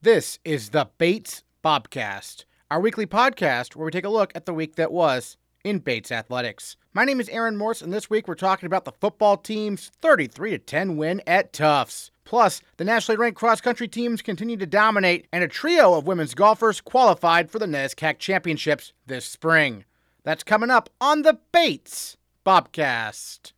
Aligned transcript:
This 0.00 0.38
is 0.44 0.70
the 0.70 0.88
Bates 0.96 1.42
Bobcast, 1.64 2.44
our 2.70 2.78
weekly 2.78 3.04
podcast 3.04 3.74
where 3.74 3.84
we 3.84 3.90
take 3.90 4.04
a 4.04 4.08
look 4.08 4.30
at 4.32 4.46
the 4.46 4.54
week 4.54 4.76
that 4.76 4.92
was 4.92 5.36
in 5.64 5.80
Bates 5.80 6.12
athletics. 6.12 6.76
My 6.94 7.04
name 7.04 7.18
is 7.18 7.28
Aaron 7.30 7.56
Morse, 7.56 7.82
and 7.82 7.92
this 7.92 8.08
week 8.08 8.28
we're 8.28 8.36
talking 8.36 8.68
about 8.68 8.84
the 8.84 8.92
football 8.92 9.36
team's 9.36 9.90
33 10.00 10.56
10 10.58 10.96
win 10.96 11.20
at 11.26 11.52
Tufts. 11.52 12.12
Plus, 12.24 12.62
the 12.76 12.84
nationally 12.84 13.18
ranked 13.18 13.40
cross 13.40 13.60
country 13.60 13.88
teams 13.88 14.22
continue 14.22 14.56
to 14.58 14.66
dominate, 14.66 15.26
and 15.32 15.42
a 15.42 15.48
trio 15.48 15.94
of 15.94 16.06
women's 16.06 16.34
golfers 16.34 16.80
qualified 16.80 17.50
for 17.50 17.58
the 17.58 17.66
NESCAC 17.66 18.20
championships 18.20 18.92
this 19.08 19.24
spring. 19.24 19.84
That's 20.22 20.44
coming 20.44 20.70
up 20.70 20.90
on 21.00 21.22
the 21.22 21.40
Bates 21.50 22.16
Bobcast. 22.46 23.50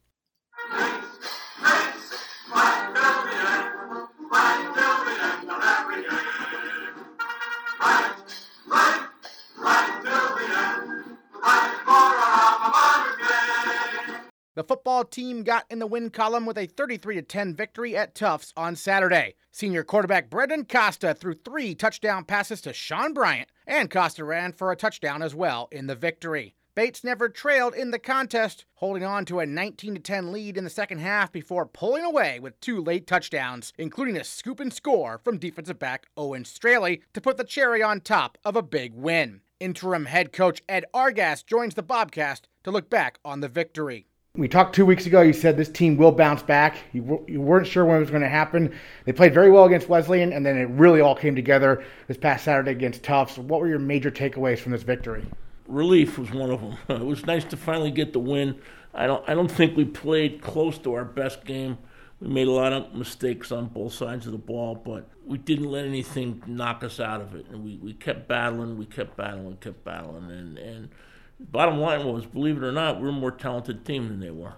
The 14.60 14.64
football 14.64 15.04
team 15.04 15.42
got 15.42 15.64
in 15.70 15.78
the 15.78 15.86
win 15.86 16.10
column 16.10 16.44
with 16.44 16.58
a 16.58 16.66
33 16.66 17.22
10 17.22 17.54
victory 17.54 17.96
at 17.96 18.14
Tufts 18.14 18.52
on 18.58 18.76
Saturday. 18.76 19.36
Senior 19.50 19.82
quarterback 19.82 20.28
Brendan 20.28 20.66
Costa 20.66 21.14
threw 21.14 21.32
three 21.32 21.74
touchdown 21.74 22.26
passes 22.26 22.60
to 22.60 22.74
Sean 22.74 23.14
Bryant, 23.14 23.48
and 23.66 23.90
Costa 23.90 24.22
ran 24.22 24.52
for 24.52 24.70
a 24.70 24.76
touchdown 24.76 25.22
as 25.22 25.34
well 25.34 25.70
in 25.72 25.86
the 25.86 25.94
victory. 25.94 26.56
Bates 26.74 27.02
never 27.02 27.30
trailed 27.30 27.72
in 27.72 27.90
the 27.90 27.98
contest, 27.98 28.66
holding 28.74 29.02
on 29.02 29.24
to 29.24 29.40
a 29.40 29.46
19 29.46 30.02
10 30.02 30.30
lead 30.30 30.58
in 30.58 30.64
the 30.64 30.68
second 30.68 30.98
half 30.98 31.32
before 31.32 31.64
pulling 31.64 32.04
away 32.04 32.38
with 32.38 32.60
two 32.60 32.82
late 32.82 33.06
touchdowns, 33.06 33.72
including 33.78 34.18
a 34.18 34.24
scoop 34.24 34.60
and 34.60 34.74
score 34.74 35.22
from 35.24 35.38
defensive 35.38 35.78
back 35.78 36.08
Owen 36.18 36.44
Straley 36.44 37.00
to 37.14 37.22
put 37.22 37.38
the 37.38 37.44
cherry 37.44 37.82
on 37.82 38.02
top 38.02 38.36
of 38.44 38.56
a 38.56 38.62
big 38.62 38.92
win. 38.92 39.40
Interim 39.58 40.04
head 40.04 40.34
coach 40.34 40.62
Ed 40.68 40.84
Argast 40.92 41.46
joins 41.46 41.76
the 41.76 41.82
Bobcast 41.82 42.42
to 42.64 42.70
look 42.70 42.90
back 42.90 43.18
on 43.24 43.40
the 43.40 43.48
victory. 43.48 44.09
We 44.36 44.46
talked 44.46 44.76
two 44.76 44.86
weeks 44.86 45.06
ago. 45.06 45.22
You 45.22 45.32
said 45.32 45.56
this 45.56 45.68
team 45.68 45.96
will 45.96 46.12
bounce 46.12 46.40
back. 46.40 46.76
You, 46.92 47.24
you 47.26 47.40
weren't 47.40 47.66
sure 47.66 47.84
when 47.84 47.96
it 47.96 48.00
was 48.00 48.10
going 48.10 48.22
to 48.22 48.28
happen. 48.28 48.72
They 49.04 49.12
played 49.12 49.34
very 49.34 49.50
well 49.50 49.64
against 49.64 49.88
Wesleyan, 49.88 50.32
and 50.32 50.46
then 50.46 50.56
it 50.56 50.68
really 50.70 51.00
all 51.00 51.16
came 51.16 51.34
together 51.34 51.82
this 52.06 52.16
past 52.16 52.44
Saturday 52.44 52.70
against 52.70 53.02
Tufts. 53.02 53.38
What 53.38 53.60
were 53.60 53.66
your 53.66 53.80
major 53.80 54.08
takeaways 54.08 54.60
from 54.60 54.70
this 54.70 54.84
victory? 54.84 55.26
Relief 55.66 56.16
was 56.16 56.30
one 56.30 56.52
of 56.52 56.60
them. 56.60 56.76
It 56.88 57.04
was 57.04 57.26
nice 57.26 57.44
to 57.46 57.56
finally 57.56 57.90
get 57.90 58.12
the 58.12 58.20
win. 58.20 58.60
I 58.94 59.08
don't. 59.08 59.28
I 59.28 59.34
don't 59.34 59.50
think 59.50 59.76
we 59.76 59.84
played 59.84 60.40
close 60.40 60.78
to 60.78 60.94
our 60.94 61.04
best 61.04 61.44
game. 61.44 61.76
We 62.20 62.28
made 62.28 62.46
a 62.46 62.52
lot 62.52 62.72
of 62.72 62.94
mistakes 62.94 63.50
on 63.50 63.66
both 63.66 63.94
sides 63.94 64.26
of 64.26 64.32
the 64.32 64.38
ball, 64.38 64.76
but 64.76 65.08
we 65.26 65.38
didn't 65.38 65.70
let 65.70 65.84
anything 65.84 66.40
knock 66.46 66.84
us 66.84 67.00
out 67.00 67.20
of 67.20 67.34
it. 67.34 67.46
And 67.50 67.64
we, 67.64 67.78
we 67.78 67.94
kept 67.94 68.28
battling. 68.28 68.78
We 68.78 68.86
kept 68.86 69.16
battling. 69.16 69.46
We 69.48 69.56
kept 69.56 69.84
battling. 69.84 70.30
And 70.30 70.56
and 70.56 70.88
Bottom 71.50 71.78
line 71.78 72.04
was, 72.06 72.26
believe 72.26 72.56
it 72.56 72.64
or 72.64 72.72
not, 72.72 73.00
we're 73.00 73.08
a 73.08 73.12
more 73.12 73.30
talented 73.30 73.84
team 73.84 74.08
than 74.08 74.20
they 74.20 74.30
were. 74.30 74.54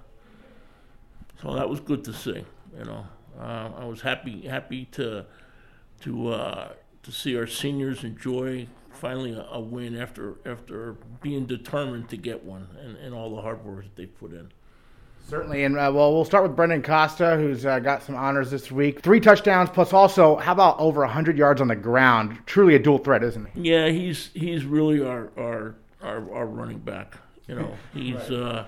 So 1.40 1.54
that 1.54 1.68
was 1.68 1.80
good 1.80 2.04
to 2.04 2.12
see. 2.12 2.44
You 2.78 2.84
know, 2.84 3.06
uh, 3.38 3.70
I 3.78 3.84
was 3.84 4.00
happy 4.00 4.42
happy 4.42 4.86
to 4.92 5.26
to 6.02 6.28
uh, 6.28 6.72
to 7.02 7.12
see 7.12 7.36
our 7.36 7.46
seniors 7.46 8.04
enjoy 8.04 8.66
finally 8.90 9.32
a, 9.32 9.42
a, 9.50 9.60
win 9.60 10.00
after 10.00 10.36
after 10.46 10.96
being 11.20 11.46
determined 11.46 12.08
to 12.10 12.16
get 12.16 12.44
one 12.44 12.68
and, 12.80 12.96
and 12.96 13.14
all 13.14 13.34
the 13.34 13.42
hard 13.42 13.64
work 13.64 13.84
that 13.84 13.96
they 13.96 14.06
put 14.06 14.32
in. 14.32 14.52
Certainly, 15.28 15.64
and 15.64 15.76
uh, 15.76 15.90
well, 15.94 16.12
we'll 16.12 16.24
start 16.24 16.42
with 16.42 16.56
Brendan 16.56 16.82
Costa, 16.82 17.36
who's 17.36 17.64
uh, 17.64 17.78
got 17.78 18.02
some 18.02 18.16
honors 18.16 18.50
this 18.50 18.72
week. 18.72 19.00
Three 19.02 19.20
touchdowns, 19.20 19.70
plus 19.70 19.92
also, 19.92 20.36
how 20.36 20.52
about 20.52 20.78
over 20.80 21.00
100 21.00 21.38
yards 21.38 21.60
on 21.60 21.68
the 21.68 21.76
ground? 21.76 22.38
Truly 22.44 22.74
a 22.74 22.78
dual 22.78 22.98
threat, 22.98 23.22
isn't 23.22 23.46
he? 23.54 23.70
Yeah, 23.70 23.88
he's 23.88 24.30
he's 24.34 24.64
really 24.64 25.00
our 25.00 25.30
our 25.36 25.76
our, 26.02 26.32
our 26.34 26.46
running 26.46 26.78
back. 26.78 27.16
You 27.48 27.56
know, 27.56 27.74
he's 27.94 28.14
right. 28.14 28.32
uh, 28.32 28.64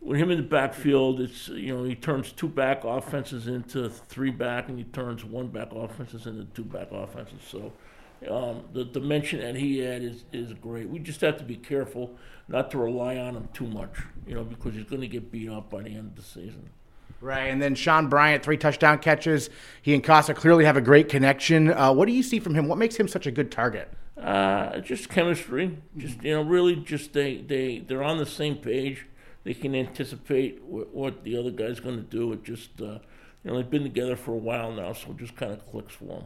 with 0.00 0.18
him 0.18 0.30
in 0.30 0.38
the 0.38 0.42
backfield. 0.42 1.20
It's 1.20 1.48
you 1.48 1.76
know 1.76 1.84
he 1.84 1.94
turns 1.94 2.32
two 2.32 2.48
back 2.48 2.84
offenses 2.84 3.48
into 3.48 3.88
three 3.88 4.30
back, 4.30 4.68
and 4.68 4.78
he 4.78 4.84
turns 4.84 5.24
one 5.24 5.48
back 5.48 5.68
offenses 5.72 6.26
into 6.26 6.44
two 6.46 6.64
back 6.64 6.88
offenses. 6.92 7.40
So 7.46 7.72
um, 8.30 8.64
the 8.72 8.84
dimension 8.84 9.40
that 9.40 9.56
he 9.56 9.78
had 9.78 10.02
is 10.02 10.24
is 10.32 10.52
great. 10.54 10.88
We 10.88 10.98
just 10.98 11.20
have 11.20 11.36
to 11.38 11.44
be 11.44 11.56
careful 11.56 12.16
not 12.48 12.70
to 12.70 12.78
rely 12.78 13.16
on 13.16 13.36
him 13.36 13.48
too 13.52 13.66
much. 13.66 13.94
You 14.26 14.34
know, 14.34 14.44
because 14.44 14.74
he's 14.74 14.84
going 14.84 15.02
to 15.02 15.08
get 15.08 15.30
beat 15.30 15.50
up 15.50 15.70
by 15.70 15.82
the 15.82 15.90
end 15.90 16.10
of 16.10 16.16
the 16.16 16.22
season. 16.22 16.70
Right, 17.20 17.46
and 17.46 17.62
then 17.62 17.74
Sean 17.74 18.08
Bryant, 18.08 18.44
three 18.44 18.58
touchdown 18.58 18.98
catches. 18.98 19.48
He 19.80 19.94
and 19.94 20.04
Costa 20.04 20.34
clearly 20.34 20.66
have 20.66 20.76
a 20.76 20.82
great 20.82 21.08
connection. 21.08 21.72
Uh, 21.72 21.92
what 21.92 22.06
do 22.06 22.12
you 22.12 22.22
see 22.22 22.38
from 22.38 22.54
him? 22.54 22.68
What 22.68 22.76
makes 22.76 22.96
him 22.96 23.08
such 23.08 23.26
a 23.26 23.30
good 23.30 23.50
target? 23.50 23.90
Uh, 24.16 24.78
just 24.80 25.08
chemistry. 25.08 25.78
Just 25.96 26.22
you 26.22 26.34
know, 26.34 26.42
really, 26.42 26.76
just 26.76 27.12
they 27.12 27.36
they 27.36 27.78
they're 27.78 28.02
on 28.02 28.18
the 28.18 28.26
same 28.26 28.56
page. 28.56 29.06
They 29.44 29.54
can 29.54 29.74
anticipate 29.74 30.62
what, 30.64 30.94
what 30.94 31.24
the 31.24 31.36
other 31.36 31.50
guy's 31.50 31.80
going 31.80 31.96
to 31.96 32.02
do. 32.02 32.32
It 32.32 32.42
just 32.42 32.80
uh, 32.80 32.98
you 33.44 33.50
know 33.50 33.56
they've 33.56 33.70
been 33.70 33.82
together 33.82 34.16
for 34.16 34.32
a 34.32 34.38
while 34.38 34.72
now, 34.72 34.92
so 34.92 35.10
it 35.10 35.18
just 35.18 35.36
kind 35.36 35.52
of 35.52 35.66
clicks 35.70 35.94
for 35.94 36.04
them. 36.04 36.24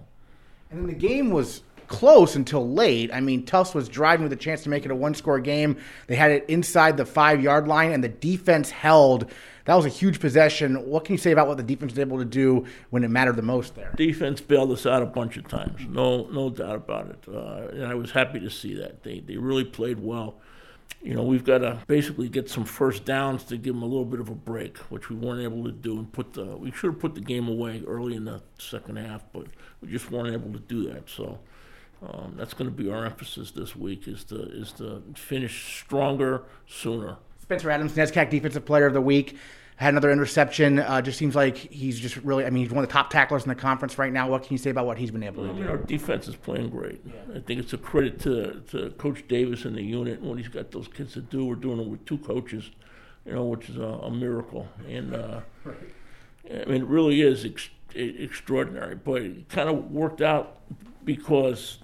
And 0.71 0.81
then 0.81 0.87
the 0.87 0.95
game 0.95 1.31
was 1.31 1.63
close 1.91 2.37
until 2.37 2.73
late. 2.73 3.13
I 3.13 3.21
mean, 3.21 3.45
Tufts 3.45 3.75
was 3.75 3.89
driving 3.89 4.23
with 4.23 4.33
a 4.33 4.37
chance 4.37 4.63
to 4.63 4.71
make 4.71 4.85
it 4.85 4.93
a 4.93 4.95
one 4.95 5.13
score 5.13 5.41
game. 5.41 5.77
They 6.07 6.15
had 6.15 6.31
it 6.31 6.45
inside 6.49 6.97
the 6.97 7.05
five 7.05 7.43
yard 7.43 7.67
line, 7.69 7.93
and 7.93 8.03
the 8.03 8.09
defense 8.09 8.71
held. 8.71 9.31
That 9.65 9.75
was 9.75 9.85
a 9.85 9.91
huge 9.91 10.21
possession. 10.21 10.87
What 10.87 11.05
can 11.05 11.15
you 11.15 11.19
say 11.19 11.33
about 11.33 11.49
what 11.49 11.57
the 11.57 11.63
defense 11.65 11.93
was 11.93 11.99
able 11.99 12.19
to 12.19 12.25
do 12.25 12.65
when 12.91 13.03
it 13.05 13.11
mattered 13.11 13.37
the 13.37 13.43
most 13.43 13.75
there? 13.75 13.93
Defense 13.97 14.41
bailed 14.41 14.71
us 14.71 14.87
out 14.87 15.03
a 15.03 15.07
bunch 15.07 15.37
of 15.37 15.49
times, 15.49 15.83
no, 15.89 16.29
no 16.29 16.49
doubt 16.49 16.77
about 16.77 17.09
it. 17.09 17.25
Uh, 17.29 17.69
and 17.73 17.85
I 17.85 17.95
was 17.95 18.13
happy 18.13 18.41
to 18.41 18.51
see 18.51 18.75
that. 18.75 19.03
They, 19.03 19.21
they 19.21 19.37
really 19.37 19.65
played 19.65 19.99
well. 19.99 20.37
You 21.03 21.15
know, 21.15 21.23
we've 21.23 21.45
got 21.45 21.59
to 21.59 21.79
basically 21.87 22.29
get 22.29 22.49
some 22.49 22.65
first 22.65 23.05
downs 23.05 23.45
to 23.45 23.57
give 23.57 23.75
them 23.75 23.83
a 23.83 23.87
little 23.87 24.05
bit 24.05 24.21
of 24.21 24.29
a 24.29 24.35
break, 24.35 24.79
which 24.91 25.09
we 25.09 25.17
weren't 25.17 25.43
able 25.43 25.65
to 25.65 25.73
do. 25.73 25.99
And 25.99 26.13
put 26.13 26.35
the 26.35 26.45
we 26.45 26.71
should 26.71 26.93
have 26.93 27.01
put 27.01 27.15
the 27.15 27.21
game 27.21 27.49
away 27.49 27.83
early 27.87 28.17
in 28.17 28.27
the 28.27 28.43
second 28.59 28.97
half, 28.97 29.23
but 29.33 29.47
we 29.81 29.89
just 29.89 30.11
weren't 30.11 30.35
able 30.35 30.53
to 30.53 30.59
do 30.59 30.91
that. 30.93 31.09
So 31.09 31.39
um, 32.03 32.35
that's 32.37 32.55
going 32.55 32.71
to 32.71 32.77
be 32.77 32.91
our 32.91 33.05
emphasis 33.05 33.51
this 33.51 33.77
week 33.77 34.09
is 34.09 34.25
to 34.25 34.41
is 34.41 34.73
to 34.73 35.03
finish 35.15 35.81
stronger 35.85 36.45
sooner. 36.67 37.19
Spencer 37.43 37.71
Adams, 37.71 37.93
NESCAC 37.93 38.31
Defensive 38.31 38.65
Player 38.65 38.87
of 38.87 38.95
the 38.95 39.01
Week, 39.01 39.37
had 39.77 39.93
another 39.93 40.11
interception. 40.11 40.79
Uh, 40.79 41.03
just 41.03 41.19
seems 41.19 41.35
like 41.35 41.57
he's 41.57 42.01
just 42.01 42.17
really. 42.19 42.47
I 42.47 42.51
mean, 42.51 42.65
he's 42.65 42.73
one 42.73 42.85
of 42.85 42.89
the 42.89 42.93
top 42.93 43.11
tacklers 43.11 43.43
in 43.43 43.49
the 43.49 43.55
conference 43.55 43.99
right 43.99 44.13
now. 44.13 44.29
What 44.29 44.45
can 44.45 44.55
you 44.55 44.59
say 44.59 44.71
about 44.71 44.87
what 44.87 44.99
he's 44.99 45.11
been 45.11 45.23
able 45.23 45.47
to 45.47 45.53
do? 45.53 45.69
Our 45.69 45.77
defense 45.77 46.27
is 46.29 46.37
playing 46.37 46.71
great. 46.71 47.03
Yeah. 47.05 47.37
I 47.37 47.41
think 47.41 47.61
it's 47.61 47.73
a 47.73 47.79
credit 47.79 48.19
to 48.21 48.63
to 48.71 48.91
Coach 48.93 49.27
Davis 49.29 49.65
and 49.65 49.77
the 49.77 49.83
unit 49.83 50.21
and 50.21 50.29
what 50.29 50.39
he's 50.39 50.49
got 50.49 50.71
those 50.71 50.89
kids 50.89 51.13
to 51.15 51.21
do. 51.21 51.45
We're 51.45 51.55
doing 51.55 51.81
it 51.81 51.87
with 51.87 52.05
two 52.07 52.19
coaches, 52.19 52.71
you 53.27 53.33
know, 53.33 53.45
which 53.45 53.69
is 53.69 53.77
a, 53.77 53.83
a 53.83 54.11
miracle. 54.11 54.69
And 54.89 55.15
uh, 55.15 55.41
right. 55.65 55.77
I 56.51 56.65
mean, 56.65 56.83
it 56.83 56.87
really 56.87 57.21
is 57.21 57.45
ex- 57.45 57.71
extraordinary. 57.95 58.95
But 58.95 59.23
it 59.23 59.49
kind 59.49 59.69
of 59.69 59.91
worked 59.91 60.23
out 60.23 60.57
because 61.05 61.79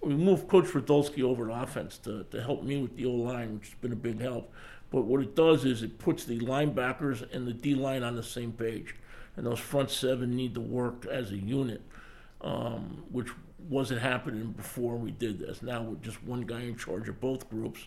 we 0.00 0.14
moved 0.14 0.48
Coach 0.48 0.66
Radulski 0.66 1.22
over 1.22 1.46
to 1.46 1.52
offense 1.52 1.98
to, 1.98 2.24
to 2.24 2.42
help 2.42 2.62
me 2.62 2.80
with 2.80 2.96
the 2.96 3.06
O 3.06 3.12
line, 3.12 3.54
which 3.54 3.68
has 3.70 3.74
been 3.74 3.92
a 3.92 3.96
big 3.96 4.20
help. 4.20 4.52
But 4.90 5.02
what 5.02 5.20
it 5.20 5.34
does 5.34 5.64
is 5.64 5.82
it 5.82 5.98
puts 5.98 6.24
the 6.24 6.38
linebackers 6.38 7.34
and 7.34 7.46
the 7.46 7.52
D 7.52 7.74
line 7.74 8.02
on 8.02 8.14
the 8.14 8.22
same 8.22 8.52
page, 8.52 8.94
and 9.36 9.46
those 9.46 9.58
front 9.58 9.90
seven 9.90 10.36
need 10.36 10.54
to 10.54 10.60
work 10.60 11.06
as 11.06 11.32
a 11.32 11.36
unit, 11.36 11.82
um, 12.40 13.02
which 13.10 13.28
wasn't 13.68 14.00
happening 14.00 14.52
before 14.52 14.96
we 14.96 15.10
did 15.10 15.40
this. 15.40 15.62
Now 15.62 15.82
with 15.82 16.02
just 16.02 16.22
one 16.22 16.42
guy 16.42 16.60
in 16.60 16.76
charge 16.76 17.08
of 17.08 17.20
both 17.20 17.50
groups, 17.50 17.80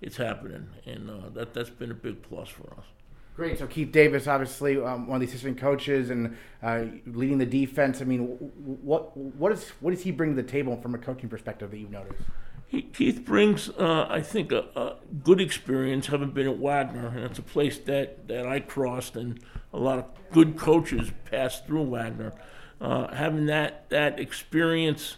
it's 0.00 0.16
happening, 0.16 0.68
and 0.86 1.10
uh, 1.10 1.30
that 1.34 1.54
that's 1.54 1.70
been 1.70 1.90
a 1.90 1.94
big 1.94 2.22
plus 2.22 2.48
for 2.48 2.72
us. 2.78 2.86
Great. 3.34 3.58
So 3.58 3.66
Keith 3.66 3.90
Davis, 3.90 4.28
obviously 4.28 4.76
um, 4.76 5.08
one 5.08 5.16
of 5.16 5.20
the 5.20 5.26
assistant 5.26 5.58
coaches 5.58 6.10
and 6.10 6.36
uh, 6.62 6.84
leading 7.06 7.38
the 7.38 7.46
defense. 7.46 8.00
I 8.00 8.04
mean, 8.04 8.20
what 8.20 9.16
what 9.16 9.50
is 9.50 9.70
what 9.80 9.90
does 9.90 10.02
he 10.02 10.12
bring 10.12 10.36
to 10.36 10.42
the 10.42 10.48
table 10.48 10.76
from 10.76 10.94
a 10.94 10.98
coaching 10.98 11.28
perspective 11.28 11.70
that 11.72 11.78
you've 11.78 11.90
noticed? 11.90 12.22
He, 12.66 12.82
Keith 12.82 13.24
brings, 13.24 13.68
uh, 13.70 14.06
I 14.08 14.20
think, 14.20 14.50
a, 14.50 14.64
a, 14.74 14.96
good 15.22 15.40
experience. 15.40 16.06
Having 16.06 16.30
been 16.30 16.48
at 16.48 16.58
Wagner, 16.58 17.08
and 17.08 17.20
it's 17.20 17.38
a 17.38 17.42
place 17.42 17.78
that, 17.78 18.26
that 18.28 18.46
I 18.46 18.60
crossed, 18.60 19.16
and 19.16 19.40
a 19.72 19.78
lot 19.78 19.98
of 19.98 20.06
good 20.32 20.56
coaches 20.56 21.12
passed 21.30 21.66
through 21.66 21.84
Wagner. 21.84 22.32
Uh, 22.80 23.14
having 23.14 23.46
that 23.46 23.88
that 23.90 24.18
experience 24.18 25.16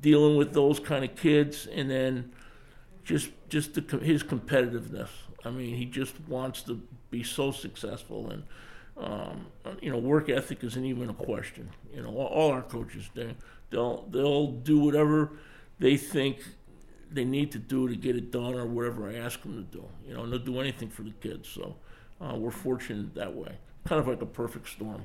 dealing 0.00 0.36
with 0.36 0.52
those 0.52 0.80
kind 0.80 1.04
of 1.04 1.16
kids, 1.16 1.66
and 1.66 1.90
then 1.90 2.32
just 3.04 3.30
just 3.48 3.74
the, 3.74 3.98
his 3.98 4.22
competitiveness. 4.22 5.08
I 5.44 5.50
mean, 5.50 5.76
he 5.76 5.84
just 5.84 6.14
wants 6.28 6.62
to 6.62 6.80
be 7.10 7.22
so 7.22 7.50
successful, 7.50 8.30
and 8.30 8.42
um, 8.96 9.46
you 9.80 9.90
know, 9.90 9.98
work 9.98 10.28
ethic 10.28 10.62
isn't 10.62 10.84
even 10.84 11.10
a 11.10 11.14
question. 11.14 11.70
You 11.94 12.02
know, 12.02 12.16
all, 12.16 12.52
our 12.52 12.62
coaches 12.62 13.10
they 13.14 13.34
they'll 13.70 14.06
they'll 14.10 14.52
do 14.52 14.78
whatever 14.78 15.32
they 15.78 15.96
think 15.96 16.38
they 17.10 17.24
need 17.24 17.52
to 17.52 17.58
do 17.58 17.88
to 17.88 17.96
get 17.96 18.16
it 18.16 18.30
done, 18.30 18.54
or 18.54 18.66
whatever 18.66 19.08
I 19.08 19.16
ask 19.16 19.42
them 19.42 19.54
to 19.54 19.78
do. 19.78 19.84
You 20.06 20.14
know, 20.14 20.24
and 20.24 20.32
they'll 20.32 20.38
do 20.38 20.60
anything 20.60 20.88
for 20.88 21.02
the 21.02 21.12
kids. 21.20 21.48
So 21.48 21.76
uh, 22.20 22.36
we're 22.36 22.50
fortunate 22.50 23.14
that 23.14 23.34
way. 23.34 23.56
Kind 23.84 24.00
of 24.00 24.06
like 24.06 24.22
a 24.22 24.26
perfect 24.26 24.68
storm. 24.68 25.02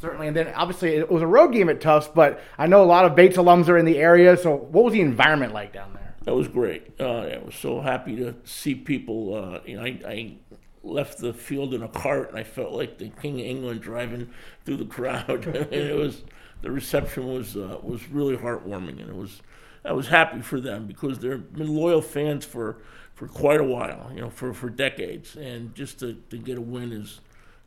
Certainly, 0.00 0.28
and 0.28 0.36
then 0.36 0.48
obviously 0.54 0.96
it 0.96 1.10
was 1.10 1.22
a 1.22 1.26
road 1.26 1.48
game 1.48 1.68
at 1.68 1.80
Tufts, 1.80 2.10
but 2.14 2.40
I 2.58 2.66
know 2.66 2.82
a 2.82 2.84
lot 2.84 3.04
of 3.04 3.14
Bates 3.14 3.36
alums 3.36 3.68
are 3.68 3.78
in 3.78 3.86
the 3.86 3.98
area. 3.98 4.36
So, 4.36 4.54
what 4.54 4.84
was 4.84 4.92
the 4.92 5.00
environment 5.00 5.54
like 5.54 5.72
down 5.72 5.94
there? 5.94 6.07
That 6.24 6.34
was 6.34 6.48
great. 6.48 6.92
Uh, 7.00 7.20
I 7.20 7.38
was 7.38 7.54
so 7.54 7.80
happy 7.80 8.16
to 8.16 8.34
see 8.44 8.74
people. 8.74 9.34
Uh, 9.34 9.60
you 9.64 9.76
know, 9.76 9.84
I, 9.84 10.00
I, 10.06 10.36
left 10.84 11.18
the 11.18 11.34
field 11.34 11.74
in 11.74 11.82
a 11.82 11.88
cart, 11.88 12.30
and 12.30 12.38
I 12.38 12.44
felt 12.44 12.72
like 12.72 12.98
the 12.98 13.08
King 13.08 13.40
of 13.40 13.46
England 13.46 13.80
driving 13.80 14.30
through 14.64 14.76
the 14.76 14.86
crowd. 14.86 15.46
and 15.46 15.72
it 15.72 15.96
was 15.96 16.22
the 16.62 16.70
reception 16.70 17.26
was 17.26 17.56
uh, 17.56 17.78
was 17.82 18.08
really 18.08 18.36
heartwarming, 18.36 19.00
and 19.00 19.08
it 19.08 19.14
was 19.14 19.42
I 19.84 19.92
was 19.92 20.08
happy 20.08 20.42
for 20.42 20.60
them 20.60 20.86
because 20.86 21.18
they've 21.18 21.52
been 21.52 21.74
loyal 21.74 22.02
fans 22.02 22.44
for, 22.44 22.78
for 23.14 23.26
quite 23.26 23.60
a 23.60 23.64
while, 23.64 24.10
you 24.14 24.20
know, 24.20 24.30
for, 24.30 24.52
for 24.52 24.68
decades, 24.68 25.36
and 25.36 25.74
just 25.74 26.00
to, 26.00 26.14
to 26.30 26.36
get 26.36 26.58
a 26.58 26.60
win 26.60 26.92
is 26.92 27.20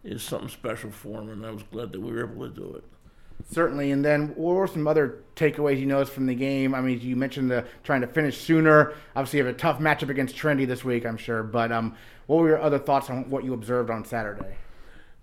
is 0.04 0.24
something 0.24 0.50
special 0.50 0.90
for 0.90 1.20
them, 1.20 1.30
and 1.30 1.46
I 1.46 1.52
was 1.52 1.62
glad 1.62 1.92
that 1.92 2.00
we 2.00 2.12
were 2.12 2.24
able 2.24 2.50
to 2.50 2.56
do 2.56 2.74
it. 2.74 2.84
Certainly, 3.50 3.92
and 3.92 4.04
then 4.04 4.30
what 4.36 4.56
were 4.56 4.68
some 4.68 4.88
other 4.88 5.24
takeaways 5.36 5.80
you 5.80 5.86
noticed 5.86 6.14
from 6.14 6.26
the 6.26 6.36
game? 6.36 6.76
I 6.76 6.82
mean, 6.82 7.00
you 7.02 7.16
mentioned 7.16 7.50
the 7.50 7.66
trying 7.84 8.02
to 8.02 8.08
finish 8.08 8.40
sooner. 8.40 8.94
Obviously, 9.16 9.40
you 9.40 9.46
have 9.46 9.56
a 9.56 9.58
tough 9.58 9.80
matchup 9.80 10.10
against 10.10 10.36
Trinity 10.36 10.66
this 10.66 10.84
week, 10.84 11.06
I'm 11.06 11.18
sure. 11.18 11.44
But 11.44 11.72
um, 11.72 11.96
what 12.28 12.42
were 12.42 12.50
your 12.50 12.62
other 12.62 12.80
thoughts 12.80 13.10
on 13.10 13.30
what 13.30 13.44
you 13.44 13.54
observed 13.54 13.90
on 13.90 14.06
Saturday? 14.06 14.58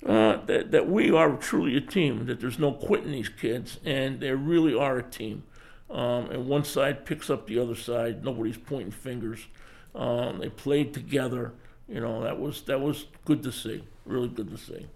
Uh, 0.06 0.44
that, 0.47 0.70
that 0.70 0.88
we 0.88 1.11
are 1.11 1.37
truly 1.37 1.76
a 1.76 1.81
team, 1.81 2.26
that 2.26 2.41
there's 2.41 2.59
no 2.59 2.73
quitting 2.73 3.11
these 3.11 3.29
kids, 3.29 3.81
and 3.85 4.21
they 4.21 4.31
really 4.31 4.75
are 4.75 4.99
a 4.99 5.03
team. 5.03 5.43
Um, 5.91 6.31
and 6.31 6.47
one 6.47 6.64
side 6.64 7.05
picks 7.05 7.31
up 7.31 7.47
the 7.47 7.59
other 7.59 7.75
side. 7.75 8.25
Nobody's 8.25 8.59
pointing 8.59 8.91
fingers. 8.91 9.47
Um, 9.94 10.38
they 10.38 10.50
played 10.50 10.94
together. 10.94 11.53
You 11.88 12.00
know, 12.00 12.23
that 12.23 12.38
was 12.38 12.62
that 12.62 12.81
was 12.81 13.06
good 13.25 13.43
to 13.43 13.50
see. 13.53 13.82
Really 14.05 14.29
good 14.29 14.50
to 14.50 14.59
see. 14.59 14.87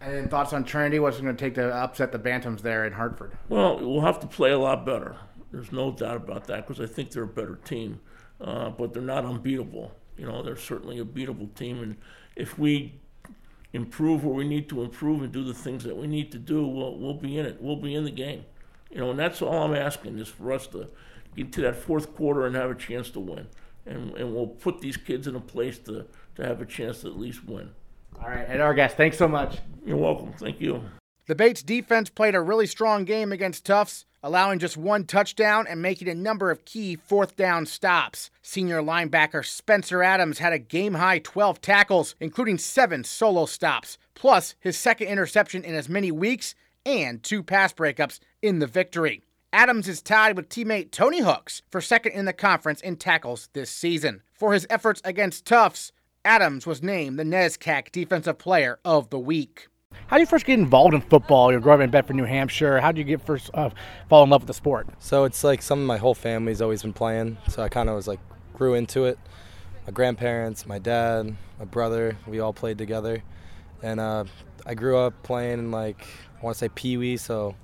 And 0.00 0.14
then 0.14 0.28
thoughts 0.28 0.52
on 0.52 0.64
Trinity? 0.64 0.98
What's 0.98 1.18
it 1.18 1.22
going 1.22 1.36
to 1.36 1.44
take 1.44 1.54
to 1.54 1.74
upset 1.74 2.10
the 2.10 2.18
Bantams 2.18 2.62
there 2.62 2.86
in 2.86 2.92
Hartford? 2.92 3.36
Well, 3.48 3.78
we'll 3.78 4.00
have 4.00 4.20
to 4.20 4.26
play 4.26 4.50
a 4.50 4.58
lot 4.58 4.86
better. 4.86 5.16
There's 5.52 5.72
no 5.72 5.90
doubt 5.90 6.16
about 6.16 6.46
that 6.46 6.66
because 6.66 6.80
I 6.80 6.86
think 6.90 7.10
they're 7.10 7.24
a 7.24 7.28
better 7.28 7.56
team, 7.56 8.00
uh, 8.40 8.70
but 8.70 8.94
they're 8.94 9.02
not 9.02 9.24
unbeatable. 9.24 9.92
You 10.16 10.26
know, 10.26 10.42
they're 10.42 10.56
certainly 10.56 10.98
a 10.98 11.04
beatable 11.04 11.54
team, 11.54 11.82
and 11.82 11.96
if 12.36 12.58
we 12.58 13.00
improve 13.72 14.24
where 14.24 14.34
we 14.34 14.46
need 14.46 14.68
to 14.68 14.82
improve 14.82 15.22
and 15.22 15.32
do 15.32 15.44
the 15.44 15.54
things 15.54 15.84
that 15.84 15.96
we 15.96 16.06
need 16.06 16.30
to 16.32 16.38
do, 16.38 16.66
we'll 16.66 16.98
we'll 16.98 17.14
be 17.14 17.38
in 17.38 17.46
it. 17.46 17.60
We'll 17.60 17.76
be 17.76 17.94
in 17.94 18.04
the 18.04 18.10
game. 18.10 18.44
You 18.90 18.98
know, 18.98 19.10
and 19.10 19.18
that's 19.18 19.42
all 19.42 19.64
I'm 19.64 19.74
asking 19.74 20.18
is 20.18 20.28
for 20.28 20.52
us 20.52 20.66
to 20.68 20.88
get 21.36 21.52
to 21.54 21.62
that 21.62 21.76
fourth 21.76 22.14
quarter 22.14 22.46
and 22.46 22.54
have 22.54 22.70
a 22.70 22.74
chance 22.74 23.10
to 23.10 23.20
win, 23.20 23.48
and 23.86 24.12
and 24.12 24.34
we'll 24.34 24.46
put 24.46 24.80
these 24.80 24.96
kids 24.96 25.26
in 25.26 25.34
a 25.34 25.40
place 25.40 25.78
to 25.80 26.06
to 26.36 26.46
have 26.46 26.60
a 26.60 26.66
chance 26.66 27.00
to 27.00 27.08
at 27.08 27.18
least 27.18 27.44
win. 27.46 27.70
All 28.22 28.28
right, 28.28 28.48
Ed 28.48 28.60
Argast, 28.60 28.96
thanks 28.96 29.16
so 29.16 29.26
much. 29.26 29.58
You're 29.84 29.96
welcome. 29.96 30.32
Thank 30.38 30.60
you. 30.60 30.82
The 31.26 31.34
Bates 31.34 31.62
defense 31.62 32.10
played 32.10 32.34
a 32.34 32.40
really 32.40 32.66
strong 32.66 33.04
game 33.04 33.32
against 33.32 33.64
Tufts, 33.64 34.04
allowing 34.22 34.58
just 34.58 34.76
one 34.76 35.04
touchdown 35.04 35.66
and 35.68 35.80
making 35.80 36.08
a 36.08 36.14
number 36.14 36.50
of 36.50 36.64
key 36.64 36.96
fourth 36.96 37.36
down 37.36 37.66
stops. 37.66 38.30
Senior 38.42 38.82
linebacker 38.82 39.44
Spencer 39.44 40.02
Adams 40.02 40.38
had 40.38 40.52
a 40.52 40.58
game 40.58 40.94
high 40.94 41.20
12 41.20 41.60
tackles, 41.60 42.14
including 42.20 42.58
seven 42.58 43.04
solo 43.04 43.46
stops, 43.46 43.96
plus 44.14 44.54
his 44.60 44.76
second 44.76 45.06
interception 45.06 45.64
in 45.64 45.74
as 45.74 45.88
many 45.88 46.10
weeks 46.10 46.54
and 46.84 47.22
two 47.22 47.42
pass 47.42 47.72
breakups 47.72 48.18
in 48.42 48.58
the 48.58 48.66
victory. 48.66 49.22
Adams 49.52 49.88
is 49.88 50.02
tied 50.02 50.36
with 50.36 50.48
teammate 50.48 50.90
Tony 50.90 51.20
Hooks 51.20 51.62
for 51.70 51.80
second 51.80 52.12
in 52.12 52.24
the 52.24 52.32
conference 52.32 52.80
in 52.80 52.96
tackles 52.96 53.48
this 53.52 53.70
season. 53.70 54.22
For 54.32 54.52
his 54.52 54.66
efforts 54.70 55.00
against 55.04 55.44
Tufts, 55.44 55.92
Adams 56.24 56.66
was 56.66 56.82
named 56.82 57.18
the 57.18 57.22
NESCAC 57.24 57.90
Defensive 57.92 58.36
Player 58.36 58.78
of 58.84 59.08
the 59.08 59.18
Week. 59.18 59.68
How 60.06 60.18
did 60.18 60.24
you 60.24 60.26
first 60.26 60.44
get 60.44 60.58
involved 60.58 60.92
in 60.92 61.00
football? 61.00 61.50
You're 61.50 61.60
growing 61.60 61.80
up 61.80 61.84
in 61.84 61.90
Bedford, 61.90 62.14
New 62.14 62.26
Hampshire. 62.26 62.78
How 62.78 62.92
did 62.92 62.98
you 62.98 63.04
get 63.04 63.24
first 63.24 63.50
uh, 63.54 63.70
fall 64.10 64.22
in 64.22 64.28
love 64.28 64.42
with 64.42 64.48
the 64.48 64.54
sport? 64.54 64.86
So 64.98 65.24
it's 65.24 65.42
like 65.42 65.62
some 65.62 65.80
of 65.80 65.86
my 65.86 65.96
whole 65.96 66.14
family's 66.14 66.60
always 66.60 66.82
been 66.82 66.92
playing. 66.92 67.38
So 67.48 67.62
I 67.62 67.70
kind 67.70 67.88
of 67.88 67.96
was 67.96 68.06
like 68.06 68.20
grew 68.52 68.74
into 68.74 69.06
it. 69.06 69.18
My 69.86 69.92
grandparents, 69.92 70.66
my 70.66 70.78
dad, 70.78 71.34
my 71.58 71.64
brother, 71.64 72.18
we 72.26 72.40
all 72.40 72.52
played 72.52 72.76
together, 72.76 73.22
and 73.82 73.98
uh, 73.98 74.24
I 74.66 74.74
grew 74.74 74.98
up 74.98 75.22
playing 75.22 75.58
in 75.58 75.70
like 75.70 76.06
I 76.38 76.44
want 76.44 76.54
to 76.54 76.58
say 76.58 76.68
pee 76.68 76.98
wee. 76.98 77.16
So 77.16 77.54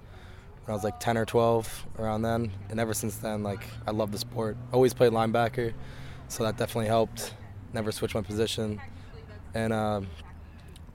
when 0.65 0.73
I 0.73 0.73
was 0.73 0.83
like 0.83 0.99
10 0.99 1.19
or 1.19 1.27
12, 1.27 1.87
around 1.99 2.23
then, 2.23 2.51
and 2.71 2.81
ever 2.81 2.95
since 2.95 3.17
then, 3.17 3.43
like 3.43 3.65
I 3.87 3.91
love 3.91 4.13
the 4.13 4.19
sport. 4.19 4.57
Always 4.73 4.95
played 4.95 5.13
linebacker, 5.13 5.75
so 6.29 6.43
that 6.45 6.57
definitely 6.57 6.87
helped 6.87 7.35
never 7.73 7.93
switched 7.93 8.15
my 8.15 8.23
position, 8.23 8.81
and 9.55 9.73
uh, 9.73 10.01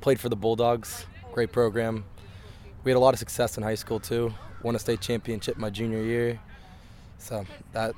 played 0.02 0.20
for 0.20 0.30
the 0.30 0.36
Bulldogs. 0.36 1.06
Great 1.34 1.52
program. 1.52 2.04
We 2.84 2.92
had 2.92 2.98
a 2.98 3.00
lot 3.00 3.14
of 3.14 3.20
success 3.20 3.58
in 3.58 3.64
high 3.64 3.76
school 3.76 4.00
too. 4.00 4.34
Won 4.64 4.76
a 4.76 4.80
state 4.80 5.02
championship 5.02 5.58
my 5.58 5.70
junior 5.70 6.02
year, 6.02 6.40
so 7.18 7.46
that 7.74 7.94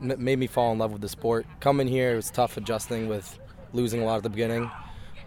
made 0.00 0.38
me 0.38 0.46
fall 0.46 0.72
in 0.72 0.78
love 0.78 0.92
with 0.92 1.02
the 1.02 1.08
sport. 1.08 1.46
Coming 1.60 1.86
here, 1.86 2.12
it 2.12 2.16
was 2.16 2.30
tough 2.30 2.56
adjusting 2.56 3.08
with 3.08 3.38
losing 3.72 4.02
a 4.02 4.04
lot 4.04 4.16
at 4.16 4.22
the 4.22 4.30
beginning, 4.30 4.70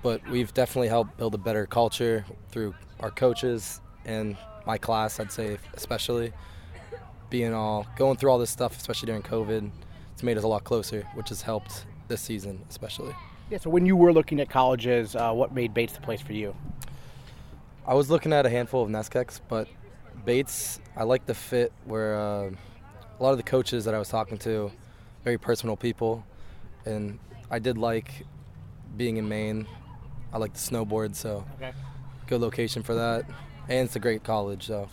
but 0.01 0.27
we've 0.29 0.53
definitely 0.53 0.87
helped 0.87 1.17
build 1.17 1.35
a 1.35 1.37
better 1.37 1.65
culture 1.65 2.25
through 2.49 2.73
our 2.99 3.11
coaches 3.11 3.81
and 4.05 4.37
my 4.65 4.77
class. 4.77 5.19
I'd 5.19 5.31
say 5.31 5.57
especially 5.73 6.33
being 7.29 7.53
all 7.53 7.85
going 7.95 8.17
through 8.17 8.31
all 8.31 8.39
this 8.39 8.49
stuff, 8.49 8.77
especially 8.77 9.07
during 9.07 9.23
COVID, 9.23 9.69
it's 10.11 10.23
made 10.23 10.37
us 10.37 10.43
a 10.43 10.47
lot 10.47 10.63
closer, 10.63 11.07
which 11.15 11.29
has 11.29 11.41
helped 11.41 11.85
this 12.07 12.21
season, 12.21 12.63
especially. 12.69 13.13
Yeah. 13.49 13.57
So 13.59 13.69
when 13.69 13.85
you 13.85 13.95
were 13.95 14.13
looking 14.13 14.39
at 14.39 14.49
colleges, 14.49 15.15
uh, 15.15 15.31
what 15.31 15.53
made 15.53 15.73
Bates 15.73 15.93
the 15.93 16.01
place 16.01 16.21
for 16.21 16.33
you? 16.33 16.55
I 17.85 17.93
was 17.93 18.09
looking 18.09 18.31
at 18.31 18.45
a 18.45 18.49
handful 18.49 18.81
of 18.81 18.89
NESCACs, 18.89 19.41
but 19.49 19.67
Bates, 20.25 20.79
I 20.95 21.03
like 21.03 21.25
the 21.25 21.33
fit 21.33 21.73
where 21.85 22.15
uh, 22.15 22.49
a 23.19 23.23
lot 23.23 23.31
of 23.31 23.37
the 23.37 23.43
coaches 23.43 23.85
that 23.85 23.93
I 23.93 23.99
was 23.99 24.09
talking 24.09 24.37
to, 24.39 24.71
very 25.23 25.37
personal 25.37 25.75
people, 25.75 26.25
and 26.85 27.19
I 27.51 27.59
did 27.59 27.77
like 27.77 28.25
being 28.95 29.17
in 29.17 29.27
Maine. 29.27 29.67
I 30.31 30.37
like 30.37 30.53
the 30.53 30.59
snowboard, 30.59 31.15
so 31.15 31.45
okay. 31.57 31.73
good 32.27 32.41
location 32.41 32.83
for 32.83 32.95
that, 32.95 33.25
and 33.67 33.85
it's 33.85 33.95
a 33.95 33.99
great 33.99 34.23
college. 34.23 34.67
So 34.67 34.89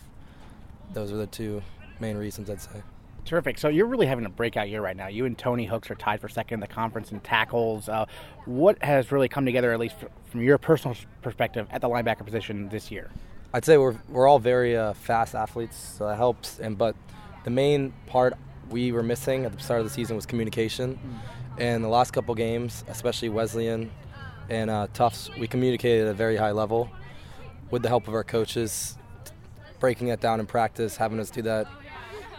those 0.93 1.11
are 1.11 1.17
the 1.17 1.27
two 1.27 1.63
main 1.99 2.17
reasons 2.17 2.49
I'd 2.49 2.61
say. 2.61 2.81
Terrific. 3.25 3.57
So 3.59 3.67
you're 3.67 3.85
really 3.85 4.07
having 4.07 4.25
a 4.25 4.29
breakout 4.29 4.69
year 4.69 4.81
right 4.81 4.97
now. 4.97 5.07
You 5.07 5.25
and 5.25 5.37
Tony 5.37 5.65
Hooks 5.65 5.91
are 5.91 5.95
tied 5.95 6.19
for 6.19 6.27
second 6.27 6.55
in 6.55 6.59
the 6.59 6.67
conference 6.67 7.11
in 7.11 7.19
tackles. 7.19 7.87
Uh, 7.87 8.05
what 8.45 8.81
has 8.83 9.11
really 9.11 9.29
come 9.29 9.45
together, 9.45 9.71
at 9.71 9.79
least 9.79 9.95
from 10.25 10.41
your 10.41 10.57
personal 10.57 10.97
perspective, 11.21 11.67
at 11.71 11.81
the 11.81 11.89
linebacker 11.89 12.25
position 12.25 12.67
this 12.69 12.89
year? 12.89 13.11
I'd 13.53 13.65
say 13.65 13.77
we're 13.77 13.95
we're 14.09 14.27
all 14.27 14.39
very 14.39 14.75
uh, 14.75 14.93
fast 14.93 15.35
athletes, 15.35 15.77
so 15.97 16.07
that 16.07 16.15
helps. 16.15 16.59
And 16.59 16.77
but 16.77 16.95
the 17.43 17.49
main 17.49 17.93
part 18.07 18.33
we 18.69 18.91
were 18.91 19.03
missing 19.03 19.45
at 19.45 19.51
the 19.51 19.59
start 19.59 19.81
of 19.81 19.85
the 19.85 19.93
season 19.93 20.15
was 20.15 20.25
communication. 20.25 20.95
Mm. 20.95 21.61
And 21.61 21.83
the 21.83 21.89
last 21.89 22.11
couple 22.11 22.33
games, 22.33 22.83
especially 22.87 23.29
Wesleyan 23.29 23.91
and 24.49 24.69
uh, 24.69 24.87
Tufts, 24.93 25.29
we 25.37 25.47
communicated 25.47 26.07
at 26.07 26.11
a 26.11 26.13
very 26.13 26.37
high 26.37 26.51
level 26.51 26.89
with 27.69 27.81
the 27.83 27.89
help 27.89 28.07
of 28.07 28.13
our 28.13 28.23
coaches, 28.23 28.97
breaking 29.79 30.07
it 30.07 30.21
down 30.21 30.39
in 30.39 30.45
practice, 30.45 30.95
having 30.95 31.19
us 31.19 31.29
do 31.29 31.41
that 31.43 31.67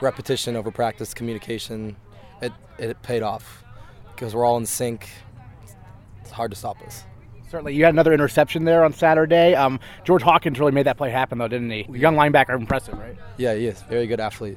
repetition 0.02 0.56
over 0.56 0.71
practice, 0.71 1.14
communication, 1.14 1.97
it, 2.40 2.52
it 2.78 3.00
paid 3.02 3.23
off 3.23 3.64
because 4.14 4.35
we're 4.35 4.44
all 4.44 4.56
in 4.56 4.66
sync. 4.66 5.09
It's 6.21 6.30
hard 6.30 6.50
to 6.50 6.56
stop 6.56 6.80
us. 6.82 7.04
Certainly, 7.50 7.75
you 7.75 7.85
had 7.85 7.92
another 7.92 8.14
interception 8.14 8.64
there 8.64 8.85
on 8.85 8.92
Saturday. 8.94 9.54
Um, 9.54 9.78
George 10.04 10.23
Hawkins 10.23 10.59
really 10.59 10.73
made 10.73 10.87
that 10.87 10.97
play 10.97 11.11
happen, 11.11 11.37
though, 11.38 11.49
didn't 11.49 11.71
he? 11.71 11.87
Young 11.90 12.16
linebacker, 12.16 12.50
impressive, 12.50 12.99
right? 12.99 13.16
Yeah, 13.37 13.54
he 13.54 13.66
is. 13.66 13.82
Very 13.82 14.06
good 14.06 14.21
athlete. 14.21 14.56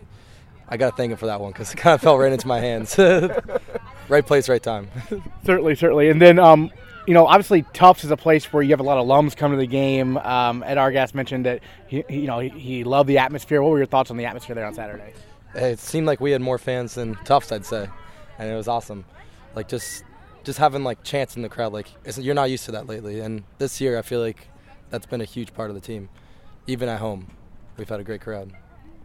I 0.69 0.77
got 0.77 0.91
to 0.91 0.95
thank 0.95 1.11
him 1.11 1.17
for 1.17 1.25
that 1.25 1.39
one 1.39 1.51
because 1.51 1.73
it 1.73 1.77
kind 1.77 1.93
of 1.93 2.01
fell 2.01 2.17
right 2.17 2.31
into 2.31 2.47
my 2.47 2.59
hands. 2.59 2.97
right 4.09 4.25
place, 4.25 4.49
right 4.49 4.63
time. 4.63 4.87
certainly, 5.45 5.75
certainly. 5.75 6.09
And 6.09 6.21
then, 6.21 6.39
um, 6.39 6.71
you 7.05 7.13
know, 7.13 7.27
obviously 7.27 7.63
Tufts 7.73 8.03
is 8.03 8.11
a 8.11 8.17
place 8.17 8.51
where 8.51 8.63
you 8.63 8.71
have 8.71 8.79
a 8.79 8.83
lot 8.83 8.97
of 8.97 9.05
alums 9.05 9.35
come 9.35 9.51
to 9.51 9.57
the 9.57 9.67
game. 9.67 10.17
Um, 10.17 10.63
Ed 10.63 10.77
Argast 10.77 11.13
mentioned 11.13 11.45
that 11.45 11.59
he, 11.87 12.03
you 12.09 12.27
know, 12.27 12.39
he, 12.39 12.49
he, 12.49 12.83
loved 12.83 13.07
the 13.07 13.19
atmosphere. 13.19 13.61
What 13.61 13.71
were 13.71 13.77
your 13.77 13.85
thoughts 13.85 14.09
on 14.09 14.17
the 14.17 14.25
atmosphere 14.25 14.55
there 14.55 14.65
on 14.65 14.73
Saturday? 14.73 15.13
It 15.55 15.79
seemed 15.79 16.07
like 16.07 16.19
we 16.19 16.31
had 16.31 16.41
more 16.41 16.57
fans 16.57 16.95
than 16.95 17.15
Tufts, 17.23 17.51
I'd 17.51 17.65
say, 17.65 17.87
and 18.37 18.49
it 18.49 18.55
was 18.55 18.67
awesome. 18.67 19.05
Like 19.55 19.67
just 19.67 20.03
just 20.43 20.59
having 20.59 20.83
like 20.83 21.03
chants 21.03 21.35
in 21.35 21.41
the 21.41 21.49
crowd, 21.49 21.73
like 21.73 21.87
you're 22.17 22.35
not 22.35 22.49
used 22.49 22.65
to 22.65 22.71
that 22.73 22.87
lately. 22.87 23.19
And 23.19 23.43
this 23.57 23.81
year, 23.81 23.97
I 23.97 24.01
feel 24.01 24.19
like 24.19 24.47
that's 24.89 25.05
been 25.05 25.21
a 25.21 25.25
huge 25.25 25.53
part 25.53 25.69
of 25.69 25.75
the 25.75 25.81
team. 25.81 26.09
Even 26.67 26.89
at 26.89 26.99
home, 26.99 27.27
we've 27.77 27.89
had 27.89 27.99
a 27.99 28.03
great 28.03 28.21
crowd. 28.21 28.51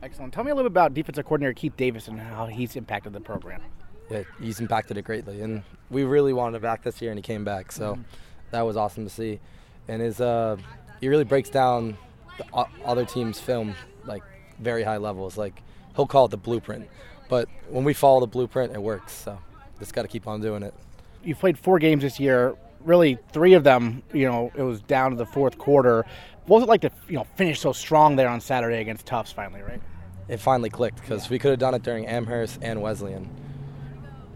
Excellent. 0.03 0.33
Tell 0.33 0.45
me 0.45 0.51
a 0.51 0.55
little 0.55 0.71
bit 0.71 0.75
about 0.75 0.95
defensive 0.95 1.25
coordinator 1.25 1.53
Keith 1.53 1.77
Davis 1.77 2.09
and 2.09 2.19
how 2.19 2.47
he's 2.47 2.75
impacted 2.77 3.13
the 3.13 3.21
program. 3.21 3.63
Yeah, 4.11 4.23
he's 4.41 4.61
impacted 4.61 4.97
it 4.99 5.03
greatly, 5.03 5.41
and 5.41 5.63
we 5.89 6.05
really 6.05 6.33
wanted 6.33 6.57
him 6.57 6.63
back 6.63 6.83
this 6.83 7.01
year, 7.01 7.11
and 7.11 7.19
he 7.19 7.23
came 7.23 7.45
back. 7.45 7.71
So 7.71 7.93
mm-hmm. 7.93 8.03
that 8.51 8.63
was 8.63 8.77
awesome 8.77 9.05
to 9.05 9.11
see. 9.11 9.41
And 9.89 10.03
his 10.03 10.21
uh, 10.21 10.57
he 11.01 11.09
really 11.09 11.25
breaks 11.25 11.51
down 11.51 11.97
the 12.39 12.67
other 12.85 13.05
teams' 13.05 13.39
film 13.39 13.75
like 14.05 14.23
very 14.59 14.83
high 14.83 14.97
levels. 14.97 15.37
Like 15.37 15.63
he'll 16.01 16.07
call 16.07 16.25
it 16.25 16.31
the 16.31 16.37
blueprint. 16.39 16.89
But 17.29 17.49
when 17.69 17.85
we 17.85 17.93
follow 17.93 18.21
the 18.21 18.27
blueprint, 18.27 18.73
it 18.73 18.83
works. 18.83 19.13
So 19.13 19.39
just 19.79 19.93
got 19.93 20.03
to 20.03 20.09
keep 20.09 20.27
on 20.27 20.41
doing 20.41 20.63
it. 20.63 20.75
You've 21.23 21.39
played 21.39 21.59
four 21.59 21.79
games 21.79 22.03
this 22.03 22.19
year. 22.19 22.57
Really, 22.81 23.19
three 23.33 23.53
of 23.53 23.63
them, 23.63 24.03
you 24.15 24.27
know, 24.27 24.51
it 24.55 24.63
was 24.63 24.81
down 24.81 25.11
to 25.11 25.17
the 25.17 25.27
fourth 25.27 25.59
quarter. 25.59 26.07
What 26.47 26.57
was 26.57 26.65
it 26.65 26.69
like 26.69 26.81
to 26.81 26.91
you 27.09 27.17
know 27.17 27.27
finish 27.37 27.61
so 27.61 27.73
strong 27.73 28.17
there 28.17 28.29
on 28.29 28.41
Saturday 28.41 28.79
against 28.79 29.05
Tufts 29.05 29.31
finally, 29.31 29.61
right? 29.61 29.83
It 30.29 30.39
finally 30.39 30.71
clicked 30.71 31.01
because 31.03 31.29
we 31.29 31.39
could 31.39 31.51
have 31.51 31.61
done 31.61 31.75
it 31.75 31.83
during 31.83 32.07
Amherst 32.07 32.59
and 32.63 32.81
Wesleyan. 32.81 33.29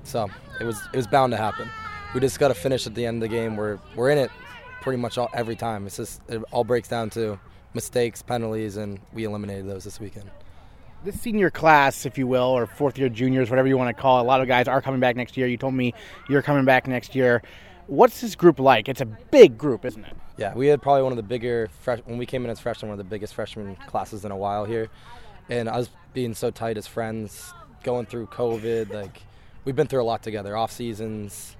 So 0.03 0.29
it 0.61 0.65
was 0.65 0.79
it 0.93 0.97
was 0.97 1.07
bound 1.07 1.33
to 1.33 1.39
happen. 1.39 1.71
We 2.13 2.21
just 2.21 2.39
got 2.39 2.49
to 2.49 2.55
finish 2.55 2.87
at 2.87 2.95
the 2.95 3.07
end 3.07 3.23
of 3.23 3.29
the 3.29 3.35
game. 3.35 3.57
We're 3.57 3.79
we're 3.97 4.11
in 4.11 4.19
it 4.19 4.31
pretty 4.83 5.01
much 5.01 5.17
all, 5.17 5.31
every 5.33 5.57
time. 5.57 5.87
It's 5.87 5.97
just 5.97 6.21
it 6.29 6.43
all 6.53 6.65
breaks 6.65 6.89
down 6.89 7.09
to 7.11 7.41
mistakes, 7.73 8.21
penalties, 8.21 8.77
and 8.77 9.01
we 9.15 9.25
eliminated 9.25 9.67
those 9.67 9.85
this 9.85 9.99
weekend. 9.99 10.31
This 11.05 11.21
senior 11.21 11.51
class, 11.51 12.07
if 12.07 12.17
you 12.17 12.27
will, 12.27 12.45
or 12.45 12.67
fourth 12.67 12.97
year 12.97 13.11
juniors, 13.11 13.51
whatever 13.51 13.69
you 13.69 13.77
want 13.77 13.95
to 13.95 14.01
call 14.01 14.19
it, 14.19 14.23
a 14.23 14.25
lot 14.25 14.41
of 14.41 14.49
guys 14.49 14.69
are 14.69 14.81
coming 14.81 15.01
back 15.01 15.17
next 15.17 15.37
year. 15.37 15.47
You 15.47 15.59
told 15.59 15.75
me 15.75 15.93
you're 16.31 16.41
coming 16.41 16.65
back 16.65 16.87
next 16.87 17.15
year. 17.15 17.43
What's 17.89 18.23
this 18.23 18.35
group 18.35 18.59
like? 18.59 18.89
It's 18.89 19.03
a 19.03 19.05
big 19.05 19.59
group, 19.59 19.85
isn't 19.85 20.03
it? 20.03 20.17
Yeah, 20.39 20.55
we 20.55 20.67
had 20.67 20.81
probably 20.81 21.03
one 21.03 21.13
of 21.13 21.17
the 21.17 21.23
bigger 21.23 21.69
fresh 21.81 22.01
when 22.07 22.17
we 22.17 22.25
came 22.25 22.43
in 22.47 22.51
as 22.51 22.59
freshmen, 22.59 22.89
one 22.89 22.99
of 22.99 23.05
the 23.05 23.11
biggest 23.11 23.35
freshman 23.35 23.77
classes 23.87 24.25
in 24.25 24.33
a 24.33 24.37
while 24.37 24.65
here, 24.65 24.89
and 25.51 25.69
us 25.69 25.91
being 26.15 26.33
so 26.33 26.51
tight 26.51 26.79
as 26.79 26.87
friends, 26.87 27.53
going 27.83 28.07
through 28.07 28.29
COVID, 28.29 28.91
like 28.91 29.21
we've 29.67 29.77
been 29.77 29.87
through 29.87 30.03
a 30.03 30.09
lot 30.09 30.23
together, 30.23 30.57
off 30.57 30.73
seasons. 30.73 31.55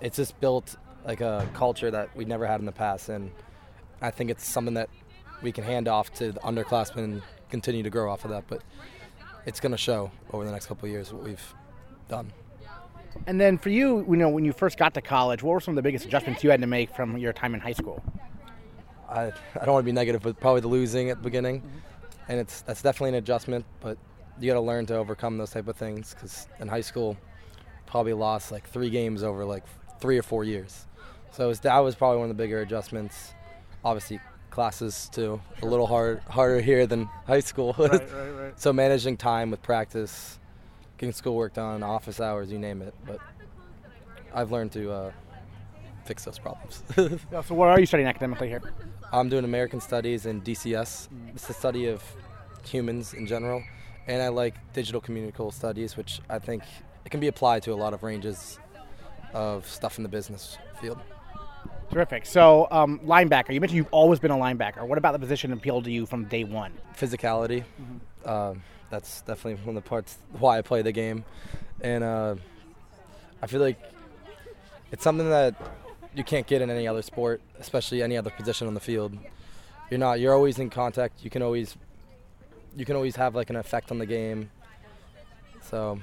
It's 0.00 0.16
just 0.16 0.40
built 0.40 0.74
like 1.06 1.20
a 1.20 1.48
culture 1.54 1.92
that 1.92 2.16
we 2.16 2.24
never 2.24 2.48
had 2.48 2.58
in 2.58 2.66
the 2.66 2.72
past, 2.72 3.08
and 3.10 3.30
I 4.02 4.10
think 4.10 4.28
it's 4.28 4.44
something 4.44 4.74
that 4.74 4.90
we 5.40 5.52
can 5.52 5.62
hand 5.62 5.86
off 5.86 6.12
to 6.14 6.32
the 6.32 6.40
underclassmen 6.40 7.22
continue 7.50 7.82
to 7.82 7.90
grow 7.90 8.10
off 8.10 8.24
of 8.24 8.30
that. 8.30 8.44
But 8.48 8.62
it's 9.46 9.60
going 9.60 9.72
to 9.72 9.78
show 9.78 10.10
over 10.32 10.44
the 10.44 10.52
next 10.52 10.66
couple 10.66 10.86
of 10.86 10.92
years 10.92 11.12
what 11.12 11.22
we've 11.22 11.54
done. 12.08 12.32
And 13.26 13.40
then 13.40 13.58
for 13.58 13.70
you, 13.70 14.06
you 14.08 14.16
know, 14.16 14.28
when 14.28 14.44
you 14.44 14.52
first 14.52 14.78
got 14.78 14.94
to 14.94 15.00
college, 15.00 15.42
what 15.42 15.52
were 15.52 15.60
some 15.60 15.72
of 15.72 15.76
the 15.76 15.82
biggest 15.82 16.04
adjustments 16.04 16.44
you 16.44 16.50
had 16.50 16.60
to 16.60 16.66
make 16.66 16.94
from 16.94 17.18
your 17.18 17.32
time 17.32 17.54
in 17.54 17.60
high 17.60 17.72
school? 17.72 18.02
I, 19.08 19.32
I 19.60 19.64
don't 19.64 19.72
want 19.72 19.84
to 19.84 19.86
be 19.86 19.92
negative, 19.92 20.22
but 20.22 20.38
probably 20.38 20.60
the 20.60 20.68
losing 20.68 21.10
at 21.10 21.16
the 21.16 21.22
beginning, 21.22 21.62
and 22.28 22.38
it's 22.38 22.62
that's 22.62 22.80
definitely 22.80 23.10
an 23.10 23.14
adjustment. 23.16 23.64
But 23.80 23.98
you 24.38 24.48
got 24.48 24.54
to 24.54 24.60
learn 24.60 24.86
to 24.86 24.96
overcome 24.96 25.36
those 25.36 25.50
type 25.50 25.66
of 25.66 25.76
things 25.76 26.14
because 26.14 26.46
in 26.60 26.68
high 26.68 26.80
school, 26.80 27.16
probably 27.86 28.12
lost 28.12 28.52
like 28.52 28.68
three 28.68 28.88
games 28.88 29.24
over 29.24 29.44
like 29.44 29.64
three 30.00 30.16
or 30.16 30.22
four 30.22 30.44
years. 30.44 30.86
So 31.32 31.48
was, 31.48 31.60
that 31.60 31.78
was 31.78 31.94
probably 31.94 32.18
one 32.18 32.30
of 32.30 32.36
the 32.36 32.42
bigger 32.42 32.60
adjustments. 32.60 33.34
Obviously, 33.84 34.20
classes 34.50 35.08
too 35.12 35.40
a 35.62 35.66
little 35.66 35.86
hard 35.86 36.20
harder 36.28 36.60
here 36.60 36.86
than 36.86 37.04
high 37.26 37.40
school. 37.40 37.74
Right, 37.78 37.90
right, 37.90 38.30
right. 38.40 38.60
so 38.60 38.72
managing 38.72 39.16
time 39.16 39.50
with 39.50 39.62
practice, 39.62 40.38
getting 40.98 41.12
schoolwork 41.12 41.54
done, 41.54 41.82
office 41.82 42.20
hours, 42.20 42.50
you 42.50 42.58
name 42.58 42.82
it. 42.82 42.94
But 43.06 43.18
I've 44.34 44.52
learned 44.52 44.72
to 44.72 44.90
uh, 44.92 45.12
fix 46.04 46.24
those 46.24 46.38
problems. 46.38 46.82
Yeah, 47.32 47.42
so 47.42 47.54
what 47.54 47.68
are 47.68 47.80
you 47.80 47.86
studying 47.86 48.08
academically 48.08 48.48
here? 48.48 48.62
I'm 49.12 49.28
doing 49.28 49.44
American 49.44 49.80
Studies 49.80 50.26
and 50.26 50.44
DCS. 50.44 51.08
It's 51.34 51.46
the 51.46 51.54
study 51.54 51.86
of 51.86 52.02
humans 52.64 53.14
in 53.14 53.26
general, 53.26 53.62
and 54.06 54.22
I 54.22 54.28
like 54.28 54.54
digital 54.72 55.00
communicative 55.00 55.54
studies, 55.54 55.96
which 55.96 56.20
I 56.28 56.38
think 56.38 56.62
it 57.04 57.10
can 57.10 57.20
be 57.20 57.28
applied 57.28 57.62
to 57.64 57.72
a 57.72 57.78
lot 57.84 57.94
of 57.94 58.02
ranges 58.02 58.58
of 59.32 59.66
stuff 59.66 59.98
in 59.98 60.02
the 60.02 60.08
business 60.08 60.58
field. 60.80 60.98
Terrific. 61.90 62.24
So, 62.24 62.68
um, 62.70 63.00
linebacker. 63.00 63.52
You 63.52 63.60
mentioned 63.60 63.76
you've 63.76 63.88
always 63.92 64.20
been 64.20 64.30
a 64.30 64.36
linebacker. 64.36 64.86
What 64.86 64.98
about 64.98 65.12
the 65.12 65.18
position 65.18 65.52
appealed 65.52 65.84
to 65.84 65.90
you 65.90 66.06
from 66.06 66.24
day 66.24 66.44
one? 66.44 66.72
Physicality. 66.96 67.64
Um, 68.24 68.62
that's 68.90 69.22
definitely 69.22 69.64
one 69.64 69.76
of 69.76 69.82
the 69.82 69.88
parts 69.88 70.18
why 70.38 70.58
I 70.58 70.62
play 70.62 70.82
the 70.82 70.92
game, 70.92 71.24
and 71.80 72.04
uh, 72.04 72.36
I 73.42 73.46
feel 73.46 73.60
like 73.60 73.78
it's 74.92 75.02
something 75.02 75.28
that 75.30 75.54
you 76.14 76.24
can't 76.24 76.46
get 76.46 76.60
in 76.60 76.70
any 76.70 76.86
other 76.86 77.02
sport, 77.02 77.40
especially 77.58 78.02
any 78.02 78.16
other 78.16 78.30
position 78.30 78.66
on 78.66 78.74
the 78.74 78.80
field. 78.80 79.16
You're 79.90 79.98
not. 79.98 80.20
You're 80.20 80.34
always 80.34 80.58
in 80.58 80.70
contact. 80.70 81.24
You 81.24 81.30
can 81.30 81.42
always, 81.42 81.76
you 82.76 82.84
can 82.84 82.96
always 82.96 83.16
have 83.16 83.34
like 83.34 83.50
an 83.50 83.56
effect 83.56 83.90
on 83.90 83.98
the 83.98 84.06
game. 84.06 84.50
So, 85.62 86.00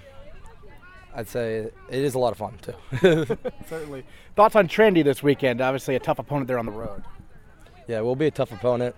I'd 1.18 1.28
say 1.28 1.58
it 1.58 1.74
is 1.90 2.14
a 2.14 2.20
lot 2.20 2.32
of 2.32 2.38
fun 2.38 2.54
too. 2.62 2.76
Certainly. 3.68 4.06
Thoughts 4.36 4.56
on 4.56 4.68
Trinity 4.68 5.02
this 5.02 5.24
weekend? 5.24 5.62
Obviously, 5.62 5.96
a 5.96 6.00
tough 6.00 6.20
opponent 6.20 6.48
there 6.48 6.60
on 6.60 6.68
the 6.68 6.72
road. 6.72 7.04
yeah, 7.88 8.02
we'll 8.02 8.16
be 8.16 8.28
a 8.28 8.32
tough 8.32 8.52
opponent, 8.52 8.96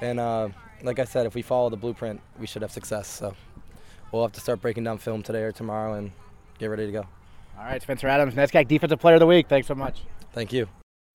and 0.00 0.18
uh, 0.18 0.48
like 0.82 0.98
I 0.98 1.04
said, 1.04 1.26
if 1.26 1.34
we 1.34 1.42
follow 1.42 1.68
the 1.68 1.76
blueprint, 1.76 2.18
we 2.38 2.46
should 2.46 2.62
have 2.62 2.72
success. 2.72 3.06
So, 3.06 3.36
we'll 4.10 4.22
have 4.22 4.32
to 4.32 4.40
start 4.40 4.62
breaking 4.62 4.84
down 4.84 4.96
film 4.96 5.22
today 5.22 5.42
or 5.42 5.52
tomorrow 5.52 5.92
and 5.94 6.12
get 6.58 6.66
ready 6.68 6.86
to 6.86 6.92
go. 6.92 7.06
All 7.58 7.66
right, 7.66 7.82
Spencer 7.82 8.08
Adams, 8.08 8.34
NESCAC 8.34 8.66
Defensive 8.66 8.98
Player 8.98 9.16
of 9.16 9.20
the 9.20 9.26
Week. 9.26 9.46
Thanks 9.46 9.68
so 9.68 9.74
much. 9.74 10.00
Thank 10.32 10.54
you. 10.54 10.66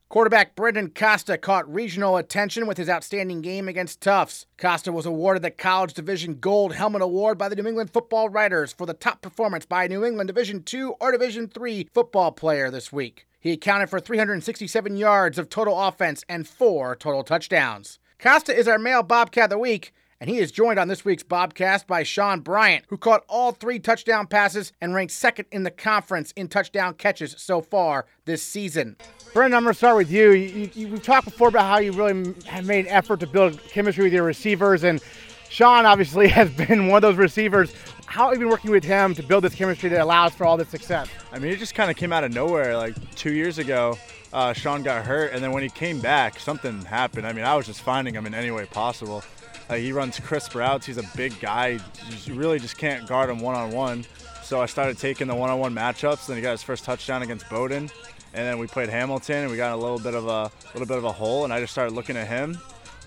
Quarterback 0.07 0.55
Brendan 0.55 0.91
Costa 0.91 1.35
caught 1.35 1.71
regional 1.71 2.15
attention 2.15 2.67
with 2.67 2.77
his 2.77 2.87
outstanding 2.87 3.41
game 3.41 3.67
against 3.67 4.01
Tufts. 4.01 4.45
Costa 4.55 4.91
was 4.91 5.07
awarded 5.07 5.41
the 5.41 5.49
College 5.49 5.95
Division 5.95 6.35
Gold 6.35 6.75
Helmet 6.75 7.01
Award 7.01 7.39
by 7.39 7.49
the 7.49 7.55
New 7.55 7.67
England 7.67 7.91
Football 7.91 8.29
Writers 8.29 8.71
for 8.71 8.85
the 8.85 8.93
top 8.93 9.21
performance 9.21 9.65
by 9.65 9.85
a 9.85 9.89
New 9.89 10.05
England 10.05 10.27
Division 10.27 10.63
II 10.71 10.91
or 11.01 11.11
Division 11.11 11.49
III 11.59 11.89
football 11.91 12.31
player 12.31 12.69
this 12.69 12.93
week. 12.93 13.27
He 13.39 13.53
accounted 13.53 13.89
for 13.89 13.99
367 13.99 14.95
yards 14.95 15.39
of 15.39 15.49
total 15.49 15.81
offense 15.81 16.23
and 16.29 16.47
four 16.47 16.95
total 16.95 17.23
touchdowns. 17.23 17.97
Costa 18.19 18.55
is 18.55 18.67
our 18.67 18.79
male 18.79 19.03
Bobcat 19.03 19.45
of 19.45 19.49
the 19.49 19.57
Week, 19.57 19.91
and 20.19 20.29
he 20.29 20.37
is 20.39 20.51
joined 20.51 20.79
on 20.79 20.87
this 20.87 21.03
week's 21.03 21.23
Bobcast 21.23 21.87
by 21.87 22.03
Sean 22.03 22.39
Bryant, 22.39 22.85
who 22.87 22.97
caught 22.97 23.23
all 23.27 23.51
three 23.51 23.79
touchdown 23.79 24.27
passes 24.27 24.71
and 24.79 24.93
ranked 24.93 25.13
second 25.13 25.45
in 25.51 25.63
the 25.63 25.71
conference 25.71 26.31
in 26.35 26.47
touchdown 26.47 26.93
catches 26.93 27.35
so 27.37 27.61
far 27.61 28.05
this 28.25 28.41
season. 28.41 28.95
Brendan, 29.33 29.57
I'm 29.57 29.63
going 29.63 29.73
to 29.73 29.77
start 29.77 29.97
with 29.97 30.09
you. 30.09 30.31
You, 30.31 30.69
you. 30.73 30.87
We've 30.87 31.03
talked 31.03 31.25
before 31.25 31.49
about 31.49 31.65
how 31.65 31.79
you 31.79 31.91
really 31.91 32.33
have 32.45 32.65
made 32.65 32.85
an 32.85 32.91
effort 32.91 33.19
to 33.19 33.27
build 33.27 33.61
chemistry 33.67 34.05
with 34.05 34.13
your 34.13 34.23
receivers, 34.23 34.83
and 34.83 35.01
Sean 35.49 35.85
obviously 35.85 36.27
has 36.29 36.49
been 36.49 36.87
one 36.87 36.97
of 36.97 37.01
those 37.01 37.17
receivers. 37.17 37.73
How 38.05 38.25
have 38.29 38.35
you 38.35 38.39
been 38.39 38.49
working 38.49 38.71
with 38.71 38.83
him 38.83 39.13
to 39.15 39.23
build 39.23 39.43
this 39.43 39.55
chemistry 39.55 39.89
that 39.89 39.99
allows 39.99 40.33
for 40.33 40.45
all 40.45 40.55
this 40.55 40.69
success? 40.69 41.09
I 41.33 41.39
mean, 41.39 41.51
it 41.51 41.59
just 41.59 41.75
kind 41.75 41.91
of 41.91 41.97
came 41.97 42.13
out 42.13 42.23
of 42.23 42.33
nowhere. 42.33 42.77
Like 42.77 42.95
two 43.15 43.33
years 43.33 43.57
ago, 43.57 43.97
uh, 44.31 44.53
Sean 44.53 44.83
got 44.83 45.03
hurt, 45.05 45.33
and 45.33 45.43
then 45.43 45.51
when 45.51 45.63
he 45.63 45.69
came 45.69 45.99
back, 45.99 46.39
something 46.39 46.83
happened. 46.83 47.27
I 47.27 47.33
mean, 47.33 47.43
I 47.43 47.55
was 47.55 47.65
just 47.65 47.81
finding 47.81 48.13
him 48.13 48.25
in 48.25 48.33
any 48.33 48.51
way 48.51 48.65
possible. 48.65 49.23
Uh, 49.69 49.75
he 49.75 49.91
runs 49.91 50.19
crisp 50.19 50.53
routes. 50.55 50.85
He's 50.85 50.97
a 50.97 51.09
big 51.15 51.39
guy. 51.39 51.79
You 52.23 52.35
really 52.35 52.59
just 52.59 52.77
can't 52.77 53.07
guard 53.07 53.29
him 53.29 53.39
one 53.39 53.55
on 53.55 53.71
one. 53.71 54.05
So 54.43 54.61
I 54.61 54.67
started 54.67 54.97
taking 54.99 55.27
the 55.27 55.35
one 55.35 55.49
on 55.49 55.59
one 55.59 55.73
matchups. 55.73 56.27
Then 56.27 56.35
he 56.35 56.41
got 56.41 56.51
his 56.51 56.61
first 56.61 56.83
touchdown 56.83 57.23
against 57.23 57.49
Bowdoin, 57.49 57.89
and 58.33 58.47
then 58.47 58.59
we 58.59 58.67
played 58.67 58.89
Hamilton, 58.89 59.37
and 59.37 59.51
we 59.51 59.57
got 59.57 59.73
a 59.73 59.75
little 59.75 59.97
bit 59.97 60.13
of 60.13 60.27
a 60.27 60.51
little 60.73 60.87
bit 60.87 60.97
of 60.97 61.03
a 61.03 61.11
hole. 61.11 61.45
And 61.45 61.53
I 61.53 61.59
just 61.59 61.71
started 61.71 61.95
looking 61.95 62.15
at 62.15 62.27
him. 62.27 62.57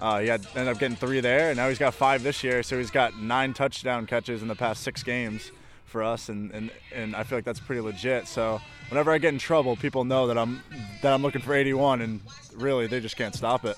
Uh, 0.01 0.21
he 0.21 0.29
had 0.29 0.47
ended 0.55 0.69
up 0.69 0.81
getting 0.81 0.97
three 0.97 1.21
there, 1.21 1.51
and 1.51 1.57
now 1.57 1.69
he's 1.69 1.79
got 1.79 1.95
five 1.95 2.23
this 2.23 2.43
year. 2.43 2.63
So 2.63 2.77
he's 2.79 2.91
got 2.91 3.19
nine 3.19 3.55
touchdown 3.55 4.07
catches 4.07 4.43
in 4.43 4.49
the 4.49 4.55
past 4.57 4.83
six 4.83 5.03
games 5.03 5.53
for 5.89 6.03
us, 6.03 6.29
and, 6.29 6.51
and, 6.53 6.71
and 6.95 7.17
I 7.17 7.23
feel 7.25 7.39
like 7.39 7.45
that's 7.45 7.61
pretty 7.61 7.81
legit. 7.81 8.29
So 8.29 8.61
whenever 8.91 9.11
I 9.11 9.19
get 9.19 9.33
in 9.33 9.39
trouble, 9.39 9.75
people 9.77 10.05
know 10.05 10.27
that 10.27 10.39
I'm 10.39 10.63
that 11.03 11.13
I'm 11.13 11.23
looking 11.23 11.41
for 11.41 11.55
81, 11.55 12.03
and 12.03 12.21
really 12.55 12.87
they 12.87 13.01
just 13.01 13.17
can't 13.17 13.35
stop 13.35 13.65
it. 13.65 13.77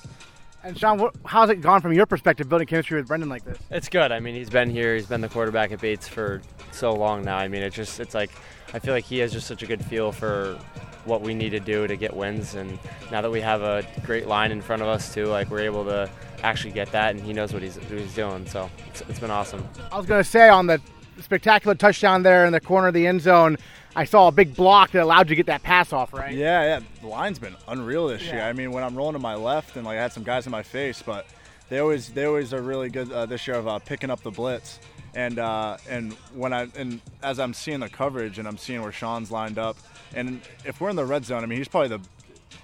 And 0.63 0.79
Sean, 0.79 0.99
what, 0.99 1.15
how's 1.25 1.49
it 1.49 1.63
gone 1.63 1.81
from 1.81 1.93
your 1.93 2.05
perspective 2.05 2.49
building 2.49 2.67
chemistry 2.67 2.99
with 2.99 3.09
Brendan 3.09 3.31
like 3.31 3.45
this? 3.45 3.59
It's 3.71 3.89
good. 3.89 4.13
I 4.13 4.21
mean, 4.21 4.35
he's 4.35 4.51
been 4.51 4.69
here. 4.69 4.95
He's 4.95 5.07
been 5.07 5.23
the 5.23 5.29
quarterback 5.29 5.73
at 5.73 5.81
Bates 5.81 6.07
for 6.07 6.43
so 6.71 6.93
long 6.93 7.25
now. 7.25 7.39
I 7.39 7.49
mean, 7.49 7.63
it's 7.63 7.75
just 7.75 7.99
it's 7.99 8.15
like 8.15 8.31
I 8.75 8.79
feel 8.79 8.93
like 8.93 9.05
he 9.05 9.19
has 9.19 9.33
just 9.33 9.47
such 9.47 9.63
a 9.63 9.67
good 9.67 9.83
feel 9.85 10.13
for 10.13 10.59
what 11.07 11.23
we 11.23 11.33
need 11.33 11.51
to 11.51 11.61
do 11.61 11.87
to 11.87 11.97
get 11.97 12.15
wins. 12.15 12.55
And 12.55 12.79
now 13.11 13.23
that 13.23 13.31
we 13.31 13.41
have 13.41 13.63
a 13.63 13.87
great 14.05 14.27
line 14.27 14.53
in 14.53 14.61
front 14.61 14.83
of 14.83 14.89
us 14.89 15.15
too, 15.15 15.27
like 15.27 15.51
we're 15.51 15.61
able 15.61 15.85
to 15.87 16.11
actually 16.43 16.73
get 16.73 16.93
that, 16.93 17.15
and 17.15 17.25
he 17.25 17.33
knows 17.33 17.55
what 17.55 17.63
he's 17.63 17.77
what 17.77 17.99
he's 17.99 18.15
doing. 18.15 18.47
So 18.47 18.71
it's, 18.89 19.01
it's 19.09 19.19
been 19.19 19.31
awesome. 19.31 19.67
I 19.91 19.97
was 19.97 20.07
going 20.07 20.23
to 20.23 20.29
say 20.29 20.51
on 20.51 20.67
the 20.67 20.81
spectacular 21.23 21.75
touchdown 21.75 22.23
there 22.23 22.45
in 22.45 22.53
the 22.53 22.61
corner 22.61 22.89
of 22.89 22.95
the 22.95 23.07
end 23.07 23.23
zone, 23.23 23.57
I 23.97 24.05
saw 24.05 24.29
a 24.29 24.33
big 24.33 24.55
block 24.55 24.93
that 24.93 25.03
allowed 25.03 25.29
you 25.29 25.31
to 25.31 25.37
get 25.37 25.47
that 25.47 25.63
pass 25.63 25.93
off, 25.93 26.13
right? 26.13 26.33
Yeah, 26.35 26.63
yeah. 26.63 26.81
The 27.01 27.09
line's 27.09 27.39
been 27.39 27.57
unreal 27.67 28.09
this 28.09 28.23
year. 28.23 28.43
I 28.43 28.53
mean, 28.53 28.71
when 28.71 28.85
I'm 28.85 28.95
rolling 28.95 29.15
to 29.15 29.19
my 29.19 29.35
left 29.35 29.77
and 29.77 29.85
like 29.85 29.99
I 29.99 30.03
had 30.03 30.13
some 30.13 30.23
guys 30.23 30.47
in 30.47 30.53
my 30.53 30.63
face, 30.63 31.03
but 31.03 31.27
they 31.69 31.79
always 31.79 32.11
they 32.11 32.25
always 32.25 32.55
are 32.55 32.63
really 32.63 32.89
good 32.89 33.11
uh, 33.11 33.27
this 33.27 33.47
year 33.47 33.57
of 33.57 33.67
uh, 33.67 33.79
picking 33.79 34.11
up 34.11 34.23
the 34.23 34.31
blitz. 34.31 34.79
And 35.15 35.39
uh, 35.41 35.77
and 35.89 36.13
when 36.35 36.53
I 36.53 36.69
and 36.77 37.01
as 37.23 37.41
I'm 37.41 37.53
seeing 37.53 37.81
the 37.81 37.89
coverage 37.89 38.39
and 38.39 38.47
I'm 38.47 38.59
seeing 38.59 38.81
where 38.83 38.93
Sean's 38.93 39.31
lined 39.31 39.59
up, 39.59 39.77
and 40.15 40.41
if 40.65 40.81
we're 40.81 40.91
in 40.91 40.97
the 40.97 41.05
red 41.05 41.25
zone, 41.25 41.43
I 41.43 41.47
mean, 41.47 41.59
he's 41.59 41.69
probably 41.69 41.89
the, 41.89 42.01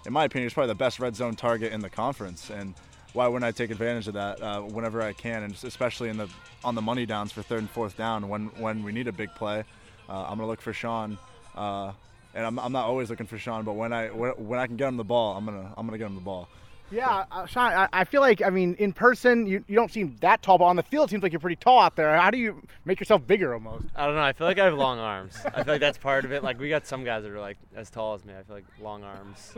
in 0.04 0.12
my 0.12 0.24
opinion, 0.24 0.46
he's 0.46 0.54
probably 0.54 0.68
the 0.68 0.76
best 0.76 1.00
red 1.00 1.16
zone 1.16 1.34
target 1.34 1.72
in 1.72 1.80
the 1.80 1.90
conference. 1.90 2.50
And 2.50 2.74
why 3.14 3.26
wouldn't 3.26 3.44
I 3.44 3.50
take 3.50 3.70
advantage 3.70 4.06
of 4.06 4.14
that 4.14 4.40
uh, 4.40 4.60
whenever 4.60 5.02
I 5.02 5.12
can, 5.12 5.42
and 5.42 5.54
especially 5.64 6.08
in 6.08 6.18
the 6.18 6.28
on 6.64 6.74
the 6.74 6.82
money 6.82 7.06
downs 7.06 7.32
for 7.32 7.42
third 7.42 7.60
and 7.60 7.70
fourth 7.70 7.96
down 7.96 8.28
when 8.28 8.46
when 8.58 8.84
we 8.84 8.92
need 8.92 9.08
a 9.08 9.12
big 9.12 9.34
play, 9.34 9.64
uh, 10.08 10.22
I'm 10.24 10.36
gonna 10.36 10.46
look 10.46 10.60
for 10.60 10.72
Sean. 10.72 11.18
Uh, 11.54 11.92
and 12.34 12.44
I'm, 12.44 12.58
I'm 12.58 12.72
not 12.72 12.86
always 12.86 13.08
looking 13.08 13.26
for 13.26 13.38
Sean, 13.38 13.64
but 13.64 13.72
when 13.72 13.92
I 13.92 14.08
when, 14.08 14.32
when 14.32 14.60
I 14.60 14.66
can 14.66 14.76
get 14.76 14.88
him 14.88 14.96
the 14.96 15.04
ball, 15.04 15.36
I'm 15.36 15.44
gonna 15.44 15.72
I'm 15.76 15.86
gonna 15.86 15.98
get 15.98 16.06
him 16.06 16.14
the 16.14 16.20
ball. 16.20 16.48
Yeah, 16.90 17.24
uh, 17.32 17.46
Sean, 17.46 17.72
I, 17.72 17.88
I 17.92 18.04
feel 18.04 18.20
like, 18.20 18.42
I 18.42 18.50
mean, 18.50 18.76
in 18.78 18.92
person, 18.92 19.44
you, 19.48 19.64
you 19.66 19.74
don't 19.74 19.90
seem 19.90 20.16
that 20.20 20.40
tall, 20.42 20.58
but 20.58 20.66
on 20.66 20.76
the 20.76 20.84
field, 20.84 21.08
it 21.08 21.10
seems 21.10 21.22
like 21.22 21.32
you're 21.32 21.40
pretty 21.40 21.56
tall 21.56 21.80
out 21.80 21.96
there. 21.96 22.16
How 22.16 22.30
do 22.30 22.38
you 22.38 22.62
make 22.84 23.00
yourself 23.00 23.26
bigger 23.26 23.54
almost? 23.54 23.86
I 23.96 24.06
don't 24.06 24.14
know. 24.14 24.22
I 24.22 24.32
feel 24.32 24.46
like 24.46 24.60
I 24.60 24.66
have 24.66 24.74
long 24.74 25.00
arms. 25.00 25.36
I 25.46 25.64
feel 25.64 25.74
like 25.74 25.80
that's 25.80 25.98
part 25.98 26.24
of 26.24 26.30
it. 26.30 26.44
Like 26.44 26.60
we 26.60 26.68
got 26.68 26.86
some 26.86 27.02
guys 27.02 27.24
that 27.24 27.32
are 27.32 27.40
like 27.40 27.58
as 27.74 27.90
tall 27.90 28.14
as 28.14 28.24
me. 28.24 28.34
I 28.38 28.42
feel 28.44 28.54
like 28.54 28.66
long 28.80 29.02
arms, 29.02 29.54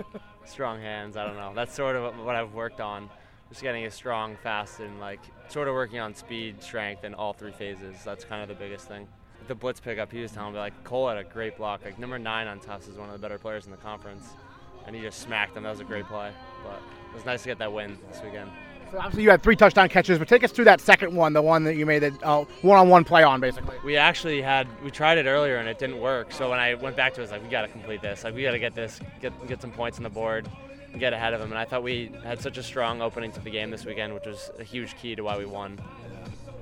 strong 0.46 0.80
hands. 0.80 1.18
I 1.18 1.26
don't 1.26 1.36
know. 1.36 1.52
That's 1.54 1.74
sort 1.74 1.96
of 1.96 2.18
what 2.24 2.34
I've 2.34 2.54
worked 2.54 2.80
on. 2.80 3.10
Just 3.50 3.60
getting 3.60 3.84
as 3.84 3.92
strong, 3.92 4.36
fast, 4.42 4.80
and 4.80 4.98
like 4.98 5.20
sort 5.48 5.68
of 5.68 5.74
working 5.74 5.98
on 5.98 6.14
speed, 6.14 6.62
strength, 6.62 7.04
and 7.04 7.14
all 7.14 7.34
three 7.34 7.52
phases. 7.52 7.96
That's 8.06 8.24
kind 8.24 8.40
of 8.40 8.48
the 8.48 8.54
biggest 8.54 8.88
thing. 8.88 9.06
The 9.46 9.54
blitz 9.54 9.80
pickup, 9.80 10.12
he 10.12 10.20
was 10.20 10.32
telling 10.32 10.52
me 10.52 10.58
like 10.58 10.84
Cole 10.84 11.08
had 11.08 11.16
a 11.16 11.24
great 11.24 11.56
block. 11.56 11.84
Like 11.84 11.98
number 11.98 12.18
nine 12.18 12.46
on 12.46 12.60
Tufts 12.60 12.86
is 12.88 12.96
one 12.98 13.08
of 13.08 13.14
the 13.14 13.18
better 13.18 13.38
players 13.38 13.64
in 13.64 13.70
the 13.70 13.78
conference, 13.78 14.28
and 14.86 14.94
he 14.94 15.00
just 15.00 15.20
smacked 15.20 15.56
him. 15.56 15.62
That 15.62 15.70
was 15.70 15.80
a 15.80 15.84
great 15.84 16.04
play. 16.04 16.32
But 16.62 16.80
it 17.10 17.14
was 17.14 17.24
nice 17.24 17.42
to 17.42 17.48
get 17.48 17.58
that 17.58 17.72
win 17.72 17.96
this 18.12 18.22
weekend. 18.22 18.50
So 18.90 18.98
obviously, 18.98 19.22
you 19.22 19.30
had 19.30 19.42
three 19.42 19.56
touchdown 19.56 19.88
catches, 19.88 20.18
but 20.18 20.28
take 20.28 20.44
us 20.44 20.50
through 20.50 20.64
that 20.64 20.80
second 20.80 21.14
one, 21.14 21.34
the 21.34 21.42
one 21.42 21.64
that 21.64 21.76
you 21.76 21.84
made 21.84 21.98
the 22.00 22.18
uh, 22.22 22.44
one-on-one 22.62 23.04
play 23.04 23.22
on, 23.22 23.40
basically. 23.40 23.76
We 23.84 23.96
actually 23.96 24.40
had 24.40 24.66
we 24.82 24.90
tried 24.90 25.18
it 25.18 25.26
earlier 25.26 25.56
and 25.56 25.68
it 25.68 25.78
didn't 25.78 26.00
work. 26.00 26.32
So 26.32 26.50
when 26.50 26.58
I 26.58 26.74
went 26.74 26.96
back 26.96 27.14
to 27.14 27.20
it, 27.20 27.22
I 27.22 27.24
was 27.24 27.30
like, 27.30 27.42
we 27.42 27.48
got 27.48 27.62
to 27.62 27.68
complete 27.68 28.00
this. 28.02 28.24
Like 28.24 28.34
we 28.34 28.42
got 28.42 28.52
to 28.52 28.58
get 28.58 28.74
this, 28.74 29.00
get 29.20 29.32
get 29.46 29.60
some 29.60 29.72
points 29.72 29.98
on 29.98 30.04
the 30.04 30.10
board, 30.10 30.48
and 30.90 31.00
get 31.00 31.12
ahead 31.12 31.34
of 31.34 31.40
them. 31.40 31.52
And 31.52 31.58
I 31.58 31.64
thought 31.64 31.82
we 31.82 32.10
had 32.24 32.40
such 32.40 32.56
a 32.56 32.62
strong 32.62 33.02
opening 33.02 33.30
to 33.32 33.40
the 33.40 33.50
game 33.50 33.70
this 33.70 33.84
weekend, 33.84 34.14
which 34.14 34.26
was 34.26 34.50
a 34.58 34.64
huge 34.64 34.96
key 34.96 35.14
to 35.14 35.22
why 35.22 35.36
we 35.36 35.44
won. 35.44 35.78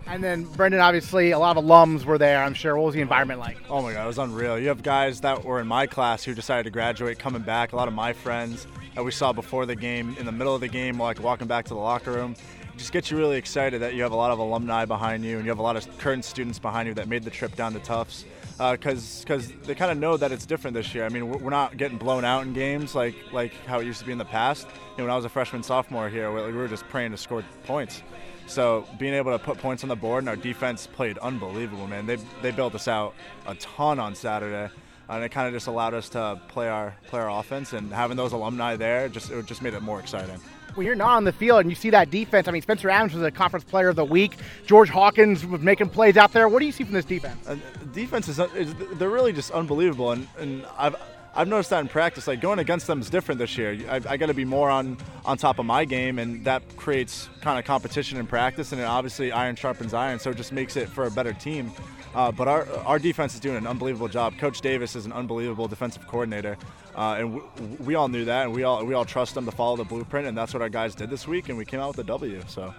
And 0.08 0.22
then 0.22 0.44
Brendan, 0.44 0.80
obviously, 0.80 1.32
a 1.32 1.38
lot 1.38 1.56
of 1.56 1.64
alums 1.64 2.04
were 2.04 2.16
there. 2.16 2.42
I'm 2.42 2.54
sure. 2.54 2.76
What 2.76 2.86
was 2.86 2.94
the 2.94 3.00
environment 3.00 3.40
like? 3.40 3.58
Oh 3.68 3.82
my 3.82 3.92
God, 3.92 4.04
it 4.04 4.06
was 4.06 4.18
unreal. 4.18 4.56
You 4.58 4.68
have 4.68 4.82
guys 4.82 5.20
that 5.22 5.44
were 5.44 5.60
in 5.60 5.66
my 5.66 5.86
class 5.86 6.22
who 6.22 6.32
decided 6.32 6.64
to 6.64 6.70
graduate, 6.70 7.18
coming 7.18 7.42
back. 7.42 7.72
A 7.72 7.76
lot 7.76 7.88
of 7.88 7.94
my 7.94 8.12
friends 8.12 8.68
that 8.94 9.04
we 9.04 9.10
saw 9.10 9.32
before 9.32 9.66
the 9.66 9.74
game, 9.74 10.16
in 10.18 10.24
the 10.24 10.32
middle 10.32 10.54
of 10.54 10.60
the 10.60 10.68
game, 10.68 11.00
like 11.00 11.20
walking 11.20 11.48
back 11.48 11.64
to 11.66 11.74
the 11.74 11.80
locker 11.80 12.12
room. 12.12 12.36
It 12.72 12.78
just 12.78 12.92
gets 12.92 13.10
you 13.10 13.16
really 13.16 13.36
excited 13.36 13.82
that 13.82 13.94
you 13.94 14.02
have 14.04 14.12
a 14.12 14.16
lot 14.16 14.30
of 14.30 14.38
alumni 14.38 14.84
behind 14.84 15.24
you, 15.24 15.38
and 15.38 15.44
you 15.44 15.50
have 15.50 15.58
a 15.58 15.62
lot 15.62 15.76
of 15.76 15.98
current 15.98 16.24
students 16.24 16.60
behind 16.60 16.86
you 16.86 16.94
that 16.94 17.08
made 17.08 17.24
the 17.24 17.30
trip 17.30 17.56
down 17.56 17.72
to 17.72 17.80
Tufts. 17.80 18.24
Because 18.58 19.20
uh, 19.20 19.22
because 19.22 19.52
they 19.64 19.74
kind 19.74 19.90
of 19.90 19.98
know 19.98 20.16
that 20.16 20.30
it's 20.30 20.46
different 20.46 20.74
this 20.74 20.94
year. 20.94 21.04
I 21.04 21.08
mean, 21.08 21.28
we're 21.28 21.50
not 21.50 21.76
getting 21.76 21.98
blown 21.98 22.24
out 22.24 22.44
in 22.44 22.54
games 22.54 22.94
like 22.94 23.14
like 23.32 23.52
how 23.66 23.80
it 23.80 23.86
used 23.86 23.98
to 24.00 24.06
be 24.06 24.12
in 24.12 24.18
the 24.18 24.24
past. 24.24 24.66
You 24.66 24.98
know, 24.98 25.04
when 25.04 25.10
I 25.10 25.16
was 25.16 25.26
a 25.26 25.28
freshman 25.28 25.62
sophomore 25.62 26.08
here, 26.08 26.32
we 26.32 26.52
were 26.52 26.68
just 26.68 26.88
praying 26.88 27.10
to 27.10 27.18
score 27.18 27.44
points. 27.64 28.02
So 28.46 28.86
being 28.98 29.14
able 29.14 29.32
to 29.32 29.38
put 29.38 29.58
points 29.58 29.82
on 29.82 29.88
the 29.88 29.96
board 29.96 30.22
and 30.22 30.28
our 30.28 30.36
defense 30.36 30.86
played 30.86 31.18
unbelievable, 31.18 31.86
man. 31.86 32.06
They 32.06 32.16
they 32.42 32.50
built 32.50 32.74
us 32.74 32.88
out 32.88 33.14
a 33.46 33.54
ton 33.56 33.98
on 33.98 34.14
Saturday, 34.14 34.72
and 35.08 35.24
it 35.24 35.30
kind 35.30 35.48
of 35.48 35.52
just 35.52 35.66
allowed 35.66 35.94
us 35.94 36.08
to 36.10 36.40
play 36.48 36.68
our 36.68 36.94
play 37.08 37.20
our 37.20 37.40
offense. 37.40 37.72
And 37.72 37.92
having 37.92 38.16
those 38.16 38.32
alumni 38.32 38.76
there 38.76 39.08
just 39.08 39.30
it 39.30 39.46
just 39.46 39.62
made 39.62 39.74
it 39.74 39.82
more 39.82 40.00
exciting. 40.00 40.40
When 40.74 40.86
you're 40.86 40.94
not 40.94 41.16
on 41.16 41.24
the 41.24 41.32
field 41.32 41.60
and 41.60 41.70
you 41.70 41.74
see 41.74 41.88
that 41.90 42.10
defense, 42.10 42.48
I 42.48 42.50
mean, 42.50 42.60
Spencer 42.60 42.90
Adams 42.90 43.14
was 43.14 43.22
a 43.22 43.30
conference 43.30 43.64
player 43.64 43.88
of 43.88 43.96
the 43.96 44.04
week. 44.04 44.36
George 44.66 44.90
Hawkins 44.90 45.44
was 45.46 45.62
making 45.62 45.88
plays 45.88 46.18
out 46.18 46.34
there. 46.34 46.48
What 46.50 46.60
do 46.60 46.66
you 46.66 46.72
see 46.72 46.84
from 46.84 46.92
this 46.92 47.06
defense? 47.06 47.48
Uh, 47.48 47.56
defense 47.94 48.28
is, 48.28 48.38
is 48.38 48.74
they're 48.98 49.08
really 49.08 49.32
just 49.32 49.50
unbelievable, 49.50 50.12
and 50.12 50.28
and 50.38 50.66
I've. 50.78 50.96
I've 51.36 51.48
noticed 51.48 51.68
that 51.70 51.80
in 51.80 51.88
practice. 51.88 52.26
Like 52.26 52.40
going 52.40 52.58
against 52.58 52.86
them 52.86 52.98
is 53.00 53.10
different 53.10 53.38
this 53.38 53.58
year. 53.58 53.78
I, 53.90 54.00
I 54.08 54.16
got 54.16 54.26
to 54.26 54.34
be 54.34 54.46
more 54.46 54.70
on 54.70 54.96
on 55.26 55.36
top 55.36 55.58
of 55.58 55.66
my 55.66 55.84
game, 55.84 56.18
and 56.18 56.42
that 56.44 56.62
creates 56.76 57.28
kind 57.42 57.58
of 57.58 57.64
competition 57.66 58.18
in 58.18 58.26
practice. 58.26 58.72
And 58.72 58.80
obviously, 58.80 59.32
iron 59.32 59.54
sharpens 59.54 59.92
iron, 59.92 60.18
so 60.18 60.30
it 60.30 60.38
just 60.38 60.52
makes 60.52 60.76
it 60.76 60.88
for 60.88 61.04
a 61.04 61.10
better 61.10 61.34
team. 61.34 61.72
Uh, 62.14 62.32
but 62.32 62.48
our 62.48 62.66
our 62.86 62.98
defense 62.98 63.34
is 63.34 63.40
doing 63.40 63.56
an 63.56 63.66
unbelievable 63.66 64.08
job. 64.08 64.38
Coach 64.38 64.62
Davis 64.62 64.96
is 64.96 65.04
an 65.04 65.12
unbelievable 65.12 65.68
defensive 65.68 66.06
coordinator, 66.06 66.56
uh, 66.96 67.16
and 67.18 67.34
we, 67.34 67.40
we, 67.84 67.94
all 67.94 68.08
knew 68.08 68.24
that, 68.24 68.46
and 68.46 68.54
we 68.54 68.62
all 68.62 68.82
we 68.86 68.94
all 68.94 69.04
trust 69.04 69.34
them 69.34 69.44
to 69.44 69.52
follow 69.52 69.76
the 69.76 69.84
blueprint, 69.84 70.26
and 70.26 70.36
that's 70.36 70.54
what 70.54 70.62
our 70.62 70.70
guys 70.70 70.94
did 70.94 71.10
this 71.10 71.28
week, 71.28 71.50
and 71.50 71.58
we 71.58 71.66
came 71.66 71.80
out 71.80 71.88
with 71.88 71.98
a 71.98 72.04
W. 72.04 72.42
So. 72.48 72.72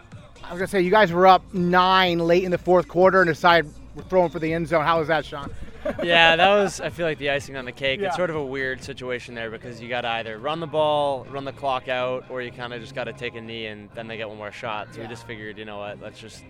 I 0.44 0.52
was 0.52 0.60
gonna 0.60 0.68
say 0.68 0.82
you 0.82 0.92
guys 0.92 1.12
were 1.12 1.28
up 1.28 1.54
nine 1.54 2.20
late 2.20 2.44
in 2.44 2.52
the 2.52 2.58
fourth 2.58 2.88
quarter 2.88 3.22
and 3.22 3.28
decided 3.28 3.72
we're 3.96 4.04
throwing 4.04 4.30
for 4.30 4.40
the 4.40 4.54
end 4.54 4.68
zone. 4.68 4.84
How 4.84 5.00
was 5.00 5.10
that, 5.10 5.26
Sean? 5.26 5.52
Yeah, 6.04 6.36
that 6.36 6.50
was 6.56 6.80
I 6.80 6.90
feel 6.90 7.06
like 7.06 7.18
the 7.18 7.30
icing 7.30 7.56
on 7.56 7.66
the 7.66 7.72
cake. 7.72 8.00
Yeah. 8.00 8.08
It's 8.08 8.16
sort 8.16 8.30
of 8.30 8.36
a 8.36 8.46
weird 8.46 8.84
situation 8.84 9.36
there 9.36 9.50
because 9.50 9.82
you 9.82 9.90
got 9.90 10.02
to 10.02 10.10
either 10.10 10.38
run 10.38 10.60
the 10.60 10.68
ball, 10.68 11.26
run 11.30 11.46
the 11.46 11.54
clock 11.54 11.88
out, 11.88 12.26
or 12.30 12.42
you 12.42 12.52
kind 12.52 12.74
of 12.74 12.82
just 12.82 12.96
got 12.96 13.06
to 13.06 13.14
take 13.14 13.36
a 13.36 13.42
knee 13.42 13.68
and 13.68 13.90
then 13.96 14.08
they 14.08 14.18
get 14.18 14.30
one 14.30 14.38
more 14.38 14.52
shot. 14.52 14.88
So 14.92 14.98
yeah. 14.98 15.08
we 15.08 15.14
just 15.14 15.26
figured, 15.28 15.58
you 15.58 15.66
know 15.66 15.78
what, 15.78 16.02
let's 16.02 16.20
just 16.20 16.44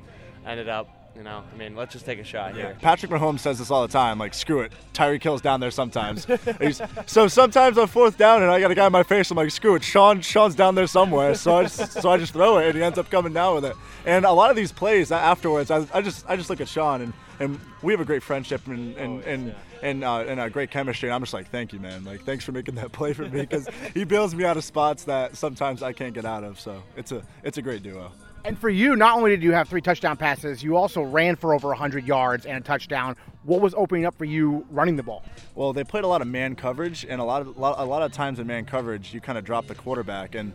ended 0.45 0.69
up 0.69 0.97
you 1.17 1.23
know, 1.23 1.43
I 1.51 1.57
mean, 1.57 1.75
let's 1.75 1.93
just 1.93 2.05
take 2.05 2.19
a 2.19 2.23
shot 2.23 2.55
yeah. 2.55 2.61
here. 2.61 2.77
Patrick 2.79 3.11
Mahomes 3.11 3.39
says 3.39 3.57
this 3.57 3.71
all 3.71 3.81
the 3.81 3.91
time. 3.91 4.19
Like, 4.19 4.35
screw 4.35 4.61
it. 4.61 4.71
Tyreek 4.93 5.23
Hill's 5.23 5.41
down 5.41 5.59
there 5.59 5.71
sometimes. 5.71 6.27
so 7.07 7.27
sometimes 7.27 7.79
on 7.79 7.87
fourth 7.87 8.19
down, 8.19 8.43
and 8.43 8.51
I 8.51 8.59
got 8.59 8.69
a 8.69 8.75
guy 8.75 8.85
in 8.85 8.91
my 8.91 9.01
face. 9.01 9.31
I'm 9.31 9.37
like, 9.37 9.49
screw 9.49 9.73
it. 9.73 9.83
Sean, 9.83 10.21
Sean's 10.21 10.53
down 10.53 10.75
there 10.75 10.85
somewhere. 10.85 11.33
So 11.33 11.57
I 11.57 11.63
just, 11.63 11.93
so 11.93 12.11
I 12.11 12.17
just 12.17 12.33
throw 12.33 12.59
it, 12.59 12.67
and 12.67 12.75
he 12.75 12.83
ends 12.83 12.99
up 12.99 13.09
coming 13.09 13.33
down 13.33 13.55
with 13.55 13.65
it. 13.65 13.75
And 14.05 14.25
a 14.25 14.31
lot 14.31 14.51
of 14.51 14.55
these 14.55 14.71
plays 14.71 15.11
afterwards, 15.11 15.71
I, 15.71 15.87
I 15.91 16.01
just, 16.03 16.23
I 16.29 16.35
just 16.35 16.51
look 16.51 16.61
at 16.61 16.67
Sean, 16.67 17.01
and, 17.01 17.13
and 17.39 17.59
we 17.81 17.93
have 17.93 17.99
a 17.99 18.05
great 18.05 18.23
friendship 18.23 18.65
and 18.67 18.95
and 18.97 19.23
and, 19.23 19.55
and, 19.81 20.03
uh, 20.03 20.19
and 20.19 20.39
a 20.39 20.49
great 20.49 20.71
chemistry. 20.71 21.09
And 21.09 21.15
I'm 21.15 21.21
just 21.21 21.33
like, 21.33 21.49
thank 21.49 21.73
you, 21.73 21.79
man. 21.79 22.03
Like, 22.03 22.23
thanks 22.23 22.43
for 22.43 22.51
making 22.51 22.75
that 22.75 22.91
play 22.91 23.13
for 23.13 23.23
me 23.23 23.41
because 23.41 23.67
he 23.93 24.03
bails 24.03 24.33
me 24.33 24.43
out 24.43 24.57
of 24.57 24.63
spots 24.63 25.03
that 25.05 25.35
sometimes 25.35 25.83
I 25.83 25.93
can't 25.93 26.13
get 26.13 26.25
out 26.25 26.43
of. 26.43 26.59
So 26.59 26.81
it's 26.95 27.11
a, 27.11 27.23
it's 27.43 27.57
a 27.57 27.61
great 27.61 27.83
duo. 27.83 28.11
And 28.45 28.57
for 28.57 28.69
you, 28.69 28.95
not 28.95 29.17
only 29.17 29.31
did 29.31 29.43
you 29.43 29.51
have 29.51 29.67
three 29.67 29.81
touchdown 29.81 30.15
passes, 30.15 30.63
you 30.63 30.77
also 30.77 31.01
ran 31.01 31.35
for 31.35 31.53
over 31.53 31.67
100 31.67 32.07
yards 32.07 32.45
and 32.45 32.57
a 32.57 32.61
touchdown. 32.61 33.15
What 33.43 33.59
was 33.59 33.73
opening 33.75 34.05
up 34.05 34.17
for 34.17 34.25
you 34.25 34.65
running 34.69 34.95
the 34.95 35.03
ball? 35.03 35.23
Well, 35.53 35.73
they 35.73 35.83
played 35.83 36.05
a 36.05 36.07
lot 36.07 36.21
of 36.21 36.27
man 36.27 36.55
coverage, 36.55 37.05
and 37.07 37.19
a 37.19 37.23
lot 37.23 37.41
of 37.41 37.57
a 37.57 37.85
lot 37.85 38.01
of 38.03 38.11
times 38.13 38.39
in 38.39 38.47
man 38.47 38.65
coverage, 38.65 39.13
you 39.13 39.19
kind 39.19 39.37
of 39.37 39.43
drop 39.43 39.67
the 39.67 39.75
quarterback, 39.75 40.35
and 40.35 40.53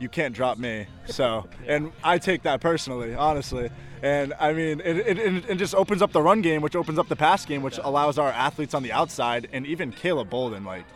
you 0.00 0.08
can't 0.08 0.34
drop 0.34 0.58
me. 0.58 0.86
So, 1.06 1.46
and 1.66 1.92
I 2.02 2.18
take 2.18 2.42
that 2.42 2.60
personally, 2.60 3.14
honestly. 3.14 3.70
And 4.02 4.32
I 4.40 4.52
mean, 4.54 4.80
it, 4.80 4.96
it, 4.96 5.18
it, 5.50 5.54
just 5.56 5.74
opens 5.74 6.00
up 6.00 6.12
the 6.12 6.22
run 6.22 6.40
game, 6.40 6.62
which 6.62 6.74
opens 6.74 6.98
up 6.98 7.08
the 7.08 7.16
pass 7.16 7.44
game, 7.44 7.62
which 7.62 7.78
allows 7.82 8.16
our 8.16 8.30
athletes 8.30 8.72
on 8.72 8.82
the 8.82 8.92
outside, 8.92 9.48
and 9.52 9.66
even 9.66 9.92
Caleb 9.92 10.30
Bolden, 10.30 10.64
like 10.64 10.86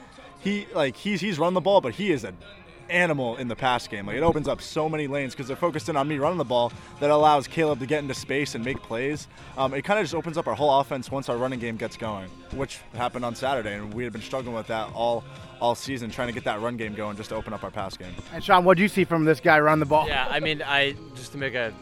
he 0.41 0.67
like 0.75 0.97
he's 0.97 1.21
he's 1.21 1.39
run 1.39 1.53
the 1.53 1.61
ball, 1.61 1.83
but 1.83 1.95
he 1.95 2.11
is 2.11 2.25
a 2.25 2.33
animal 2.91 3.37
in 3.37 3.49
the 3.49 3.57
pass 3.57 3.87
game. 3.89 4.07
Like 4.07 4.17
it 4.17 4.23
opens 4.23 4.49
up 4.49 4.61
so 4.61 4.89
many 4.89 5.07
lanes 5.07 5.35
because 5.35 5.47
they're 5.47 5.57
focused 5.57 5.89
in 5.89 5.97
on 5.97 6.09
me 6.09 6.19
running 6.19 6.39
the 6.39 6.45
ball 6.45 6.73
that 7.01 7.11
allows 7.11 7.47
Caleb 7.47 7.81
to 7.81 7.87
get 7.87 8.01
into 8.01 8.15
space 8.15 8.55
and 8.55 8.65
make 8.65 8.81
plays. 8.83 9.29
Um, 9.57 9.75
it 9.75 9.83
kind 9.83 9.99
of 9.99 10.05
just 10.05 10.15
opens 10.15 10.39
up 10.39 10.47
our 10.47 10.55
whole 10.55 10.81
offense 10.81 11.11
once 11.11 11.29
our 11.29 11.37
running 11.37 11.59
game 11.59 11.77
gets 11.77 11.97
going, 11.97 12.29
which 12.53 12.81
happened 12.95 13.25
on 13.25 13.35
Saturday, 13.35 13.75
and 13.75 13.93
we 13.93 14.05
had 14.05 14.13
been 14.13 14.23
struggling 14.23 14.55
with 14.55 14.67
that 14.69 14.91
all 14.95 15.25
all 15.61 15.75
season, 15.75 16.11
trying 16.11 16.29
to 16.29 16.35
get 16.35 16.45
that 16.45 16.61
run 16.61 16.77
game 16.77 16.95
going 16.95 17.17
just 17.17 17.31
to 17.31 17.35
open 17.35 17.53
up 17.53 17.65
our 17.65 17.71
pass 17.71 17.97
game. 17.97 18.13
And 18.33 18.45
Sean, 18.45 18.65
what 18.65 18.77
do 18.77 18.83
you 18.83 18.89
see 18.89 19.05
from 19.05 19.25
this 19.25 19.41
guy 19.41 19.59
run 19.61 19.81
the 19.81 19.87
ball? 19.87 20.07
Yeah, 20.07 20.27
I 20.29 20.41
mean, 20.41 20.63
I 20.63 20.95
just 21.15 21.33
to 21.33 21.39
make 21.39 21.55
a 21.55 21.73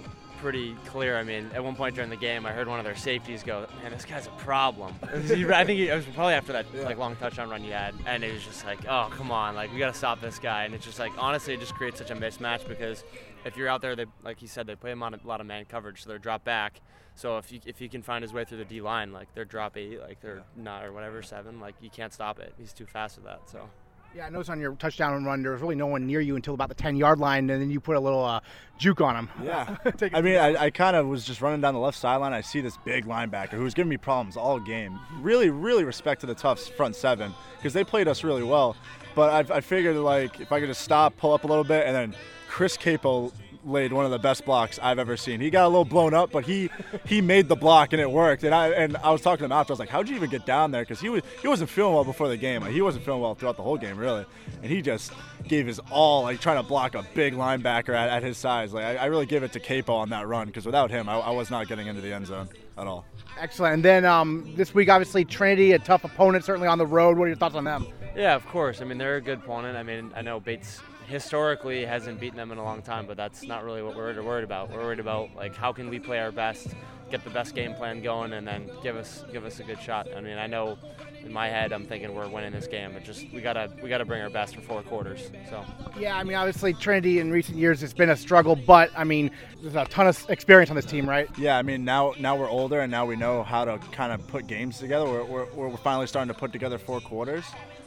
pretty 0.43 0.75
clear. 0.87 1.17
I 1.17 1.23
mean, 1.23 1.51
at 1.55 1.63
one 1.63 1.77
point 1.77 1.95
during 1.95 2.11
the 2.11 2.17
game, 2.17 2.45
I 2.45 2.51
heard 2.51 2.67
one 2.67 2.81
of 2.81 2.85
their 2.85 2.97
safeties 2.97 3.45
go, 3.45 3.67
"Man, 3.81 3.93
this 3.93 4.05
guy's 4.05 4.27
a 4.27 4.31
problem." 4.31 4.95
I 5.05 5.21
think 5.65 5.79
it 5.79 5.95
was 5.95 6.05
probably 6.07 6.35
after 6.35 6.53
that 6.53 6.67
yeah. 6.75 6.83
like 6.83 6.99
long 6.99 7.15
touchdown 7.17 7.49
run 7.49 7.65
you 7.65 7.73
had, 7.73 7.95
and 8.05 8.25
it 8.25 8.35
was 8.35 8.43
just 8.45 8.67
like, 8.67 8.81
"Oh, 8.89 9.09
come 9.13 9.31
on, 9.31 9.55
like 9.55 9.73
we 9.73 9.79
got 9.79 9.93
to 9.93 9.99
stop 9.99 10.21
this 10.21 10.41
guy." 10.41 10.65
And 10.65 10.75
it's 10.75 10.85
just 10.85 10.99
like 10.99 11.13
honestly, 11.17 11.55
it 11.55 11.61
just 11.61 11.75
creates 11.75 11.99
such 11.99 12.11
a 12.11 12.17
mismatch 12.17 12.67
because 12.69 13.05
if 13.45 13.57
you're 13.57 13.69
out 13.69 13.81
there, 13.81 13.95
they 13.95 14.07
like 14.23 14.41
he 14.41 14.49
said, 14.49 14.67
they 14.67 14.75
play 14.75 14.91
him 14.91 15.03
on 15.03 15.15
a 15.15 15.19
lot 15.25 15.41
of 15.41 15.47
man 15.47 15.65
coverage, 15.65 16.03
so 16.03 16.09
they're 16.09 16.19
drop 16.19 16.45
back. 16.45 16.81
So 17.15 17.39
if 17.39 17.53
you 17.53 17.61
if 17.65 17.79
he 17.79 17.89
can 17.89 18.03
find 18.03 18.23
his 18.23 18.33
way 18.33 18.45
through 18.45 18.59
the 18.59 18.65
D 18.65 18.81
line, 18.81 19.13
like 19.13 19.33
they're 19.35 19.45
drop 19.45 19.77
eight, 19.77 20.01
like 20.01 20.21
they're 20.21 20.43
not 20.57 20.85
or 20.85 20.93
whatever 20.93 21.23
seven, 21.23 21.61
like 21.61 21.77
you 21.81 21.89
can't 21.89 22.13
stop 22.13 22.41
it. 22.41 22.53
He's 22.59 22.73
too 22.73 22.87
fast 22.87 23.15
for 23.15 23.21
that. 23.23 23.43
So. 23.47 23.71
Yeah, 24.15 24.27
I 24.27 24.31
noticed 24.31 24.51
on 24.51 24.61
your 24.61 24.75
touchdown 24.75 25.25
run 25.25 25.43
there 25.43 25.53
was 25.53 25.63
really 25.63 25.75
no 25.75 25.87
one 25.87 26.07
near 26.07 26.21
you 26.21 26.37
until 26.37 26.53
about 26.53 26.69
the 26.69 26.75
10 26.75 26.97
yard 26.97 27.19
line, 27.19 27.49
and 27.49 27.63
then 27.63 27.71
you 27.71 27.81
put 27.81 27.97
a 27.97 28.01
little 28.01 28.23
uh, 28.23 28.41
juke 28.77 29.01
on 29.01 29.17
him. 29.17 29.29
Yeah. 29.43 29.77
I 30.13 30.21
mean, 30.21 30.37
I, 30.37 30.65
I 30.65 30.71
kind 30.71 30.97
of 30.97 31.07
was 31.07 31.25
just 31.25 31.41
running 31.41 31.63
down 31.63 31.73
the 31.73 31.81
left 31.81 31.97
sideline. 31.97 32.35
I 32.35 32.43
see 32.43 32.61
this 32.61 32.77
big 32.85 33.07
linebacker 33.07 33.53
who 33.53 33.63
was 33.63 33.73
giving 33.73 33.89
me 33.89 33.97
problems 33.97 34.37
all 34.37 34.61
game. 34.61 34.99
Really, 35.21 35.49
really 35.49 35.85
respect 35.85 36.21
to 36.23 36.27
the 36.27 36.35
Tufts 36.35 36.69
front 36.69 36.95
seven 36.95 37.33
because 37.57 37.73
they 37.73 37.85
played 37.85 38.07
us 38.07 38.23
really 38.23 38.43
well. 38.43 38.77
But 39.15 39.51
I, 39.51 39.57
I 39.57 39.61
figured, 39.61 39.97
like, 39.97 40.41
if 40.41 40.53
I 40.53 40.61
could 40.61 40.69
just 40.69 40.83
stop, 40.83 41.17
pull 41.17 41.33
up 41.33 41.45
a 41.45 41.47
little 41.47 41.65
bit, 41.65 41.87
and 41.87 41.95
then 41.95 42.15
Chris 42.49 42.77
Capo 42.77 43.33
laid 43.65 43.93
one 43.93 44.05
of 44.05 44.11
the 44.11 44.19
best 44.19 44.45
blocks 44.45 44.79
I've 44.83 44.99
ever 44.99 45.17
seen. 45.17 45.41
He 45.41 45.51
got 45.51 45.65
a 45.65 45.69
little 45.69 45.85
blown 45.85 46.15
up, 46.15 46.33
but 46.33 46.45
he 46.45 46.71
he 47.07 47.21
made 47.21 47.49
the 47.49 47.57
block 47.57 47.93
and 47.93 48.01
it 48.01 48.11
worked. 48.11 48.45
And 48.45 48.55
I 48.55 48.69
and 48.69 48.97
I 48.99 49.11
was 49.11 49.21
talking 49.21 49.41
to 49.41 49.45
him 49.47 49.53
after. 49.53 49.73
I 49.73 49.75
was 49.75 49.81
like, 49.81 49.89
"How'd 49.89 50.09
you 50.09 50.17
even 50.17 50.31
get 50.31 50.47
down 50.47 50.71
there?" 50.71 50.83
Because 50.83 51.01
he 51.01 51.09
was 51.09 51.23
he 51.41 51.49
wasn't 51.49 51.71
feeling 51.71 51.95
well 51.95 52.05
before 52.05 52.29
the 52.29 52.37
game. 52.37 52.63
Like, 52.63 52.73
he 52.73 52.83
wasn't 52.83 53.05
feeling 53.05 53.21
well 53.21 53.35
throughout 53.35 53.57
the 53.57 53.63
whole 53.63 53.77
game, 53.77 53.97
really. 53.97 54.25
And 54.63 54.71
he 54.71 54.83
just 54.83 55.13
gave 55.49 55.67
his 55.67 55.81
all, 55.91 56.23
like 56.23 56.41
trying 56.41 56.63
to 56.63 56.63
block 56.63 56.95
a 56.95 57.05
big 57.15 57.35
linebacker 57.35 57.95
at, 57.95 58.09
at 58.09 58.23
his 58.23 58.39
size. 58.39 58.73
Like 58.73 58.85
I, 58.85 58.97
I 58.97 59.05
really 59.07 59.27
give 59.27 59.43
it 59.43 59.53
to 59.53 59.61
Capo 59.61 59.95
on 59.95 60.11
that 60.11 60.27
run 60.27 60.47
because 60.47 60.67
without 60.67 60.91
him, 60.91 61.09
I, 61.09 61.19
I 61.19 61.31
was 61.31 61.51
not 61.51 61.69
getting 61.69 61.87
into 61.87 62.01
the 62.01 62.13
end 62.13 62.27
zone 62.27 62.49
at 62.79 62.87
all. 62.87 63.05
Excellent. 63.41 63.75
And 63.75 63.85
then 63.85 64.05
um, 64.05 64.53
this 64.57 64.75
week, 64.75 64.89
obviously 64.89 65.25
Trinity, 65.25 65.73
a 65.73 65.79
tough 65.79 66.05
opponent, 66.05 66.45
certainly 66.45 66.69
on 66.69 66.79
the 66.79 66.87
road. 66.87 67.17
What 67.17 67.25
are 67.25 67.29
your 67.29 67.37
thoughts 67.37 67.55
on 67.55 67.65
them? 67.65 67.87
Yeah, 68.15 68.35
of 68.35 68.47
course. 68.47 68.83
I 68.83 68.85
mean, 68.85 68.99
they're 68.99 69.17
a 69.17 69.21
good 69.21 69.39
opponent. 69.39 69.77
I 69.77 69.83
mean, 69.83 70.13
I 70.15 70.23
know 70.23 70.39
Bates 70.39 70.81
historically 71.07 71.85
hasn't 71.85 72.21
beaten 72.21 72.37
them 72.37 72.53
in 72.53 72.59
a 72.59 72.65
long 72.65 72.83
time, 72.83 73.07
but 73.07 73.17
that's 73.17 73.43
not 73.45 73.65
really 73.65 73.83
what 73.83 73.97
we're 73.97 74.21
worried 74.23 74.45
about. 74.45 74.71
We're 74.71 74.83
worried 74.83 75.01
about 75.01 75.35
like 75.35 75.55
how 75.57 75.73
can 75.73 75.89
we 75.89 75.99
play 75.99 76.19
our 76.21 76.33
best, 76.33 76.69
get 77.11 77.25
the 77.25 77.31
best 77.31 77.55
game 77.55 77.75
plan 77.75 78.03
going, 78.03 78.33
and 78.33 78.47
then 78.47 78.71
give 78.83 78.97
us 78.97 79.25
give 79.33 79.45
us 79.45 79.61
a 79.61 79.65
good 79.65 79.81
shot. 79.81 80.09
I 80.17 80.21
mean, 80.21 80.39
I 80.39 80.47
know 80.47 80.79
in 81.25 81.33
my 81.33 81.49
head 81.49 81.73
I'm 81.73 81.87
thinking 81.87 82.15
we're 82.15 82.29
winning 82.29 82.53
this 82.53 82.67
game, 82.67 82.93
but 82.93 83.05
just 83.05 83.31
we 83.33 83.41
gotta 83.41 83.71
we 83.83 83.89
gotta 83.89 84.05
bring 84.05 84.23
our 84.23 84.31
best 84.31 84.55
for 84.55 84.63
four 84.63 84.83
quarters. 84.83 85.31
So 85.49 85.65
yeah, 85.99 86.17
I 86.17 86.25
mean, 86.25 86.37
obviously 86.37 86.73
Trinity 86.75 87.19
in 87.19 87.31
recent 87.31 87.59
years 87.59 87.83
it's 87.83 87.93
been 87.93 88.11
a 88.11 88.17
struggle, 88.17 88.57
but 88.57 88.91
I 88.97 89.05
mean, 89.05 89.31
there's 89.61 89.77
a 89.77 89.85
ton 89.87 90.07
of 90.07 90.25
experience 90.31 90.71
on 90.71 90.77
this 90.77 90.87
team, 90.87 91.09
right? 91.09 91.29
Yeah, 91.39 91.59
I 91.59 91.63
mean 91.63 91.85
now 91.85 92.15
now 92.19 92.37
we're 92.37 92.51
older 92.51 92.81
and 92.81 92.91
now 92.91 93.07
we 93.07 93.17
know 93.17 93.43
how 93.43 93.65
to 93.65 93.79
kind 93.93 94.13
of 94.13 94.27
put 94.29 94.47
games 94.47 94.79
together. 94.79 95.07
We're, 95.07 95.25
we're, 95.25 95.69
we're 95.69 95.77
finally 95.79 96.07
starting 96.07 96.33
to 96.33 96.39
put 96.39 96.53
together 96.53 96.79
four 96.79 97.01
quarters. 97.01 97.45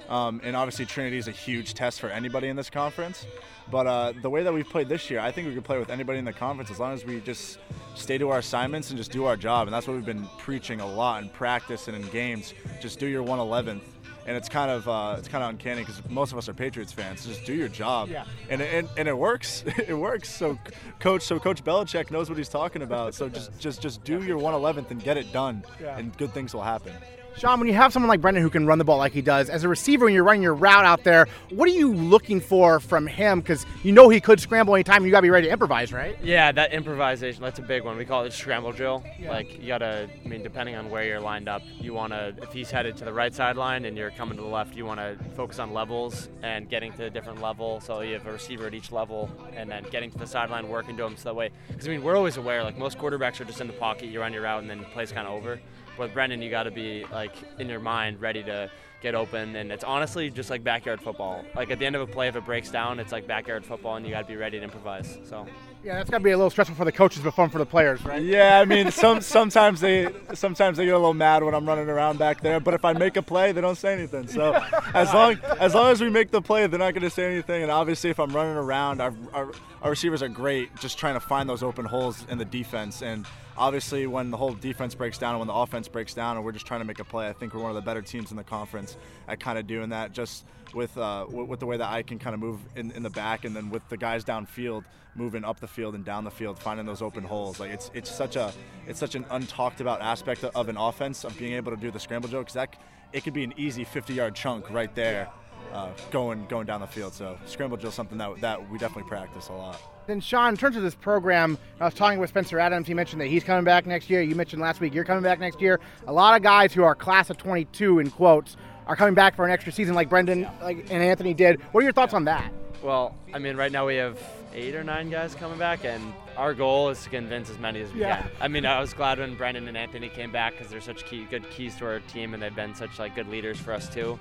Um, 0.09 0.41
and 0.43 0.55
obviously, 0.55 0.85
Trinity 0.85 1.17
is 1.17 1.27
a 1.27 1.31
huge 1.31 1.73
test 1.73 1.99
for 1.99 2.09
anybody 2.09 2.47
in 2.47 2.55
this 2.55 2.69
conference. 2.69 3.25
But 3.71 3.87
uh, 3.87 4.13
the 4.21 4.29
way 4.29 4.43
that 4.43 4.53
we've 4.53 4.69
played 4.69 4.89
this 4.89 5.09
year, 5.09 5.19
I 5.19 5.31
think 5.31 5.47
we 5.47 5.53
can 5.53 5.63
play 5.63 5.79
with 5.79 5.89
anybody 5.89 6.19
in 6.19 6.25
the 6.25 6.33
conference 6.33 6.69
as 6.69 6.79
long 6.79 6.93
as 6.93 7.03
we 7.03 7.19
just 7.21 7.57
stay 7.95 8.17
to 8.17 8.29
our 8.29 8.39
assignments 8.39 8.89
and 8.89 8.97
just 8.97 9.11
do 9.11 9.25
our 9.25 9.35
job. 9.35 9.67
And 9.67 9.73
that's 9.73 9.87
what 9.87 9.95
we've 9.95 10.05
been 10.05 10.27
preaching 10.37 10.81
a 10.81 10.87
lot 10.87 11.23
in 11.23 11.29
practice 11.29 11.87
and 11.87 11.95
in 11.95 12.07
games. 12.09 12.53
Just 12.79 12.99
do 12.99 13.07
your 13.07 13.23
111th. 13.23 13.81
And 14.27 14.35
it's 14.35 14.49
kind 14.49 14.71
of 14.71 14.89
uh, 14.89 15.17
it's 15.19 15.27
kind 15.27 15.43
of 15.43 15.51
uncanny 15.51 15.81
because 15.81 16.01
most 16.09 16.31
of 16.31 16.39
us 16.39 16.49
are 16.49 16.53
Patriots 16.53 16.91
fans. 16.91 17.21
So 17.21 17.29
just 17.29 17.45
do 17.45 17.53
your 17.53 17.67
job, 17.67 18.09
yeah. 18.09 18.25
and, 18.49 18.59
and 18.59 18.89
and 18.97 19.07
it 19.07 19.15
works. 19.15 19.63
it 19.87 19.93
works. 19.93 20.33
So, 20.33 20.57
coach, 20.99 21.21
so 21.21 21.39
Coach 21.39 21.63
Belichick 21.63 22.09
knows 22.09 22.27
what 22.27 22.37
he's 22.39 22.49
talking 22.49 22.81
about. 22.81 23.13
So 23.13 23.29
just 23.29 23.55
just 23.59 23.83
just 23.83 24.03
do 24.03 24.23
your 24.23 24.39
111th 24.39 24.89
and 24.89 25.03
get 25.03 25.17
it 25.17 25.31
done, 25.31 25.63
yeah. 25.79 25.95
and 25.99 26.17
good 26.17 26.33
things 26.33 26.55
will 26.55 26.63
happen. 26.63 26.93
Sean, 27.37 27.59
when 27.59 27.67
you 27.67 27.73
have 27.73 27.91
someone 27.91 28.07
like 28.07 28.21
Brendan 28.21 28.41
who 28.41 28.49
can 28.49 28.65
run 28.65 28.77
the 28.77 28.85
ball 28.85 28.97
like 28.97 29.11
he 29.11 29.21
does, 29.21 29.49
as 29.49 29.65
a 29.65 29.67
receiver, 29.67 30.05
when 30.05 30.13
you're 30.13 30.23
running 30.23 30.41
your 30.41 30.53
route 30.53 30.85
out 30.85 31.03
there, 31.03 31.27
what 31.49 31.67
are 31.67 31.73
you 31.73 31.93
looking 31.93 32.39
for 32.39 32.79
from 32.79 33.05
him? 33.05 33.41
Because 33.41 33.65
you 33.83 33.91
know 33.91 34.07
he 34.07 34.21
could 34.21 34.39
scramble 34.39 34.73
anytime. 34.73 35.03
You 35.03 35.11
got 35.11 35.17
to 35.17 35.23
be 35.23 35.29
ready 35.29 35.47
to 35.47 35.51
improvise, 35.51 35.91
right? 35.91 36.17
Yeah, 36.23 36.53
that 36.53 36.71
improvisation, 36.71 37.43
that's 37.43 37.59
a 37.59 37.61
big 37.61 37.83
one. 37.83 37.97
We 37.97 38.05
call 38.05 38.23
it 38.23 38.31
scramble 38.31 38.71
drill. 38.71 39.03
Yeah. 39.19 39.31
Like, 39.31 39.59
you 39.59 39.67
got 39.67 39.79
to, 39.79 40.09
I 40.23 40.27
mean, 40.27 40.43
depending 40.43 40.75
on 40.75 40.89
where 40.89 41.03
you're 41.03 41.19
lined 41.19 41.49
up, 41.49 41.61
you 41.77 41.93
want 41.93 42.13
to, 42.13 42.33
if 42.41 42.53
he's 42.53 42.71
headed 42.71 42.95
to 42.97 43.05
the 43.05 43.11
right 43.11 43.35
sideline 43.35 43.83
and 43.83 43.97
you're 43.97 44.11
coming 44.11 44.37
to 44.37 44.41
the 44.41 44.49
left, 44.49 44.73
you 44.77 44.85
want 44.85 45.01
to 45.01 45.17
focus 45.35 45.59
on 45.59 45.73
levels 45.73 46.29
and 46.41 46.69
getting 46.69 46.93
to 46.93 47.03
a 47.03 47.09
different 47.09 47.41
level. 47.41 47.81
So 47.81 47.99
you 47.99 48.13
have 48.13 48.25
a 48.27 48.31
receiver 48.31 48.67
at 48.67 48.73
each 48.73 48.93
level 48.93 49.29
and 49.57 49.69
then 49.69 49.83
getting 49.91 50.09
to 50.11 50.17
the 50.17 50.27
sideline, 50.27 50.69
working 50.69 50.95
to 50.95 51.03
him 51.03 51.17
so 51.17 51.23
that 51.29 51.35
way. 51.35 51.49
Because, 51.67 51.85
I 51.85 51.91
mean, 51.91 52.01
we're 52.01 52.15
always 52.15 52.37
aware, 52.37 52.63
like, 52.63 52.77
most 52.77 52.97
quarterbacks 52.97 53.41
are 53.41 53.45
just 53.45 53.59
in 53.59 53.67
the 53.67 53.73
pocket, 53.73 54.05
you 54.05 54.21
run 54.21 54.31
your 54.31 54.43
route, 54.43 54.61
and 54.61 54.69
then 54.69 54.79
the 54.79 54.85
play's 54.85 55.11
kind 55.11 55.27
of 55.27 55.33
over 55.33 55.59
with 55.97 56.13
Brendan, 56.13 56.41
you 56.41 56.49
got 56.49 56.63
to 56.63 56.71
be 56.71 57.05
like 57.11 57.33
in 57.59 57.69
your 57.69 57.79
mind 57.79 58.21
ready 58.21 58.43
to 58.43 58.69
get 59.01 59.13
open, 59.13 59.55
and 59.55 59.71
it's 59.71 59.83
honestly 59.83 60.31
just 60.31 60.49
like 60.49 60.63
backyard 60.63 60.99
football. 60.99 61.45
Like 61.55 61.69
at 61.69 61.79
the 61.79 61.85
end 61.85 61.95
of 61.95 62.01
a 62.01 62.11
play, 62.11 62.27
if 62.27 62.35
it 62.35 62.45
breaks 62.45 62.71
down, 62.71 62.99
it's 62.99 63.11
like 63.11 63.27
backyard 63.27 63.63
football, 63.63 63.95
and 63.95 64.05
you 64.05 64.11
got 64.11 64.21
to 64.21 64.27
be 64.27 64.35
ready 64.35 64.57
to 64.57 64.63
improvise. 64.63 65.19
So. 65.25 65.45
Yeah, 65.83 65.97
that's 65.97 66.09
got 66.09 66.17
to 66.17 66.23
be 66.23 66.31
a 66.31 66.37
little 66.37 66.49
stressful 66.49 66.75
for 66.75 66.85
the 66.85 66.91
coaches, 66.91 67.21
but 67.21 67.35
fun 67.35 67.51
for 67.51 67.59
the 67.59 67.65
players, 67.65 68.03
right? 68.03 68.23
Yeah, 68.23 68.59
I 68.59 68.65
mean, 68.65 68.89
some 68.89 69.21
sometimes 69.21 69.81
they 69.81 70.07
sometimes 70.33 70.77
they 70.77 70.85
get 70.85 70.95
a 70.95 70.97
little 70.97 71.13
mad 71.13 71.43
when 71.43 71.53
I'm 71.53 71.67
running 71.67 71.87
around 71.87 72.17
back 72.17 72.41
there. 72.41 72.59
But 72.59 72.73
if 72.73 72.83
I 72.83 72.93
make 72.93 73.15
a 73.17 73.21
play, 73.21 73.51
they 73.51 73.61
don't 73.61 73.77
say 73.77 73.93
anything. 73.93 74.27
So 74.27 74.53
as 74.95 75.13
long 75.13 75.37
as 75.59 75.75
long 75.75 75.91
as 75.91 76.01
we 76.01 76.09
make 76.09 76.31
the 76.31 76.41
play, 76.41 76.65
they're 76.65 76.79
not 76.79 76.95
going 76.95 77.03
to 77.03 77.11
say 77.11 77.31
anything. 77.31 77.61
And 77.61 77.71
obviously, 77.71 78.09
if 78.09 78.19
I'm 78.19 78.35
running 78.35 78.57
around, 78.57 79.01
our, 79.01 79.13
our 79.33 79.51
our 79.83 79.91
receivers 79.91 80.23
are 80.23 80.29
great, 80.29 80.75
just 80.77 80.97
trying 80.97 81.13
to 81.13 81.19
find 81.19 81.47
those 81.47 81.61
open 81.61 81.85
holes 81.85 82.25
in 82.27 82.39
the 82.39 82.45
defense. 82.45 83.03
And 83.03 83.27
obviously, 83.57 84.07
when 84.07 84.31
the 84.31 84.37
whole 84.37 84.53
defense 84.53 84.95
breaks 84.95 85.17
down 85.17 85.31
and 85.31 85.39
when 85.39 85.47
the 85.47 85.53
offense 85.53 85.87
breaks 85.87 86.13
down, 86.13 86.37
and 86.37 86.45
we're 86.45 86.51
just 86.51 86.65
trying 86.65 86.81
to 86.81 86.85
make 86.85 86.99
a 86.99 87.03
play, 87.03 87.27
I 87.27 87.33
think 87.33 87.53
we're 87.53 87.61
one 87.61 87.71
of 87.71 87.75
the 87.75 87.81
better 87.81 88.01
teams 88.01 88.31
in 88.31 88.37
the 88.37 88.43
conference 88.43 88.97
at 89.27 89.39
kind 89.39 89.57
of 89.57 89.67
doing 89.67 89.89
that. 89.89 90.11
Just 90.11 90.45
with 90.73 90.97
uh, 90.97 91.25
with 91.29 91.59
the 91.59 91.65
way 91.65 91.77
that 91.77 91.89
I 91.89 92.03
can 92.03 92.19
kind 92.19 92.33
of 92.33 92.39
move 92.39 92.59
in, 92.75 92.91
in 92.91 93.03
the 93.03 93.09
back, 93.09 93.45
and 93.45 93.55
then 93.55 93.69
with 93.69 93.87
the 93.89 93.97
guys 93.97 94.23
downfield 94.23 94.83
moving 95.15 95.45
up 95.45 95.59
the 95.59 95.67
field 95.67 95.95
and 95.95 96.03
down 96.03 96.23
the 96.25 96.31
field, 96.31 96.59
finding 96.59 96.85
those 96.85 97.01
open 97.01 97.23
holes. 97.23 97.59
Like 97.59 97.71
it's 97.71 97.89
it's 97.93 98.11
such 98.11 98.35
a 98.35 98.53
it's 98.87 98.99
such 98.99 99.15
an 99.15 99.23
untalked 99.25 99.79
about 99.79 100.01
aspect 100.01 100.43
of 100.43 100.69
an 100.69 100.77
offense 100.77 101.23
of 101.23 101.37
being 101.37 101.53
able 101.53 101.71
to 101.71 101.77
do 101.77 101.91
the 101.91 101.99
scramble 101.99 102.29
because 102.29 102.53
that 102.53 102.75
it 103.13 103.23
could 103.23 103.33
be 103.33 103.43
an 103.43 103.53
easy 103.57 103.83
50 103.83 104.13
yard 104.13 104.35
chunk 104.35 104.69
right 104.69 104.93
there. 104.95 105.29
Uh, 105.73 105.89
going 106.11 106.45
going 106.47 106.65
down 106.65 106.79
the 106.79 106.87
field. 106.87 107.13
So 107.13 107.37
scramble 107.45 107.77
drill 107.77 107.91
something 107.91 108.17
that 108.17 108.39
that 108.41 108.69
we 108.69 108.77
definitely 108.77 109.09
practice 109.09 109.49
a 109.49 109.53
lot. 109.53 109.81
Then 110.07 110.21
Sean, 110.21 110.49
in 110.49 110.57
terms 110.57 110.75
of 110.75 110.83
this 110.83 110.95
program, 110.95 111.57
I 111.79 111.85
was 111.85 111.93
talking 111.93 112.19
with 112.19 112.29
Spencer 112.29 112.59
Adams. 112.59 112.87
He 112.87 112.93
mentioned 112.93 113.21
that 113.21 113.27
he's 113.27 113.43
coming 113.43 113.63
back 113.63 113.85
next 113.87 114.09
year. 114.09 114.21
You 114.21 114.35
mentioned 114.35 114.61
last 114.61 114.79
week 114.79 114.93
you're 114.93 115.03
coming 115.03 115.23
back 115.23 115.39
next 115.39 115.59
year. 115.61 115.79
A 116.07 116.13
lot 116.13 116.35
of 116.35 116.43
guys 116.43 116.73
who 116.73 116.83
are 116.83 116.93
class 116.93 117.29
of 117.29 117.37
22 117.37 117.99
in 117.99 118.11
quotes 118.11 118.55
are 118.87 118.95
coming 118.95 119.15
back 119.15 119.35
for 119.35 119.45
an 119.45 119.51
extra 119.51 119.71
season, 119.71 119.95
like 119.95 120.09
Brendan 120.09 120.47
like, 120.61 120.77
and 120.91 121.01
Anthony 121.01 121.33
did. 121.33 121.59
What 121.71 121.81
are 121.81 121.83
your 121.85 121.93
thoughts 121.93 122.13
on 122.13 122.25
that? 122.25 122.51
Well, 122.83 123.15
I 123.33 123.39
mean, 123.39 123.57
right 123.57 123.71
now 123.71 123.87
we 123.87 123.95
have 123.95 124.19
eight 124.53 124.75
or 124.75 124.83
nine 124.83 125.09
guys 125.09 125.33
coming 125.33 125.57
back, 125.57 125.83
and 125.83 126.13
our 126.37 126.53
goal 126.53 126.89
is 126.89 127.01
to 127.03 127.09
convince 127.09 127.49
as 127.49 127.57
many 127.57 127.81
as 127.81 127.91
we 127.91 128.01
Yeah. 128.01 128.21
can. 128.21 128.29
I 128.39 128.47
mean, 128.47 128.63
I 128.65 128.79
was 128.79 128.93
glad 128.93 129.17
when 129.17 129.35
Brendan 129.35 129.67
and 129.67 129.75
Anthony 129.75 130.07
came 130.09 130.31
back 130.31 130.53
because 130.53 130.67
they're 130.67 130.81
such 130.81 131.03
key, 131.05 131.25
good 131.31 131.49
keys 131.49 131.75
to 131.77 131.85
our 131.87 131.99
team, 132.01 132.35
and 132.35 132.43
they've 132.43 132.55
been 132.55 132.75
such 132.75 132.99
like 132.99 133.15
good 133.15 133.27
leaders 133.27 133.59
for 133.59 133.73
us 133.73 133.89
too. 133.89 134.19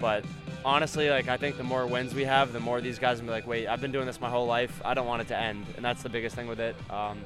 But 0.00 0.24
honestly, 0.64 1.10
like 1.10 1.28
I 1.28 1.36
think 1.36 1.56
the 1.56 1.64
more 1.64 1.86
wins 1.86 2.14
we 2.14 2.24
have, 2.24 2.52
the 2.52 2.60
more 2.60 2.80
these 2.80 2.98
guys 2.98 3.18
will 3.18 3.26
be 3.26 3.32
like, 3.32 3.46
wait, 3.46 3.66
I've 3.66 3.80
been 3.80 3.92
doing 3.92 4.06
this 4.06 4.20
my 4.20 4.30
whole 4.30 4.46
life. 4.46 4.80
I 4.84 4.94
don't 4.94 5.06
want 5.06 5.22
it 5.22 5.28
to 5.28 5.36
end, 5.36 5.66
and 5.76 5.84
that's 5.84 6.02
the 6.02 6.08
biggest 6.08 6.34
thing 6.34 6.46
with 6.46 6.60
it. 6.60 6.76
Um, 6.90 7.18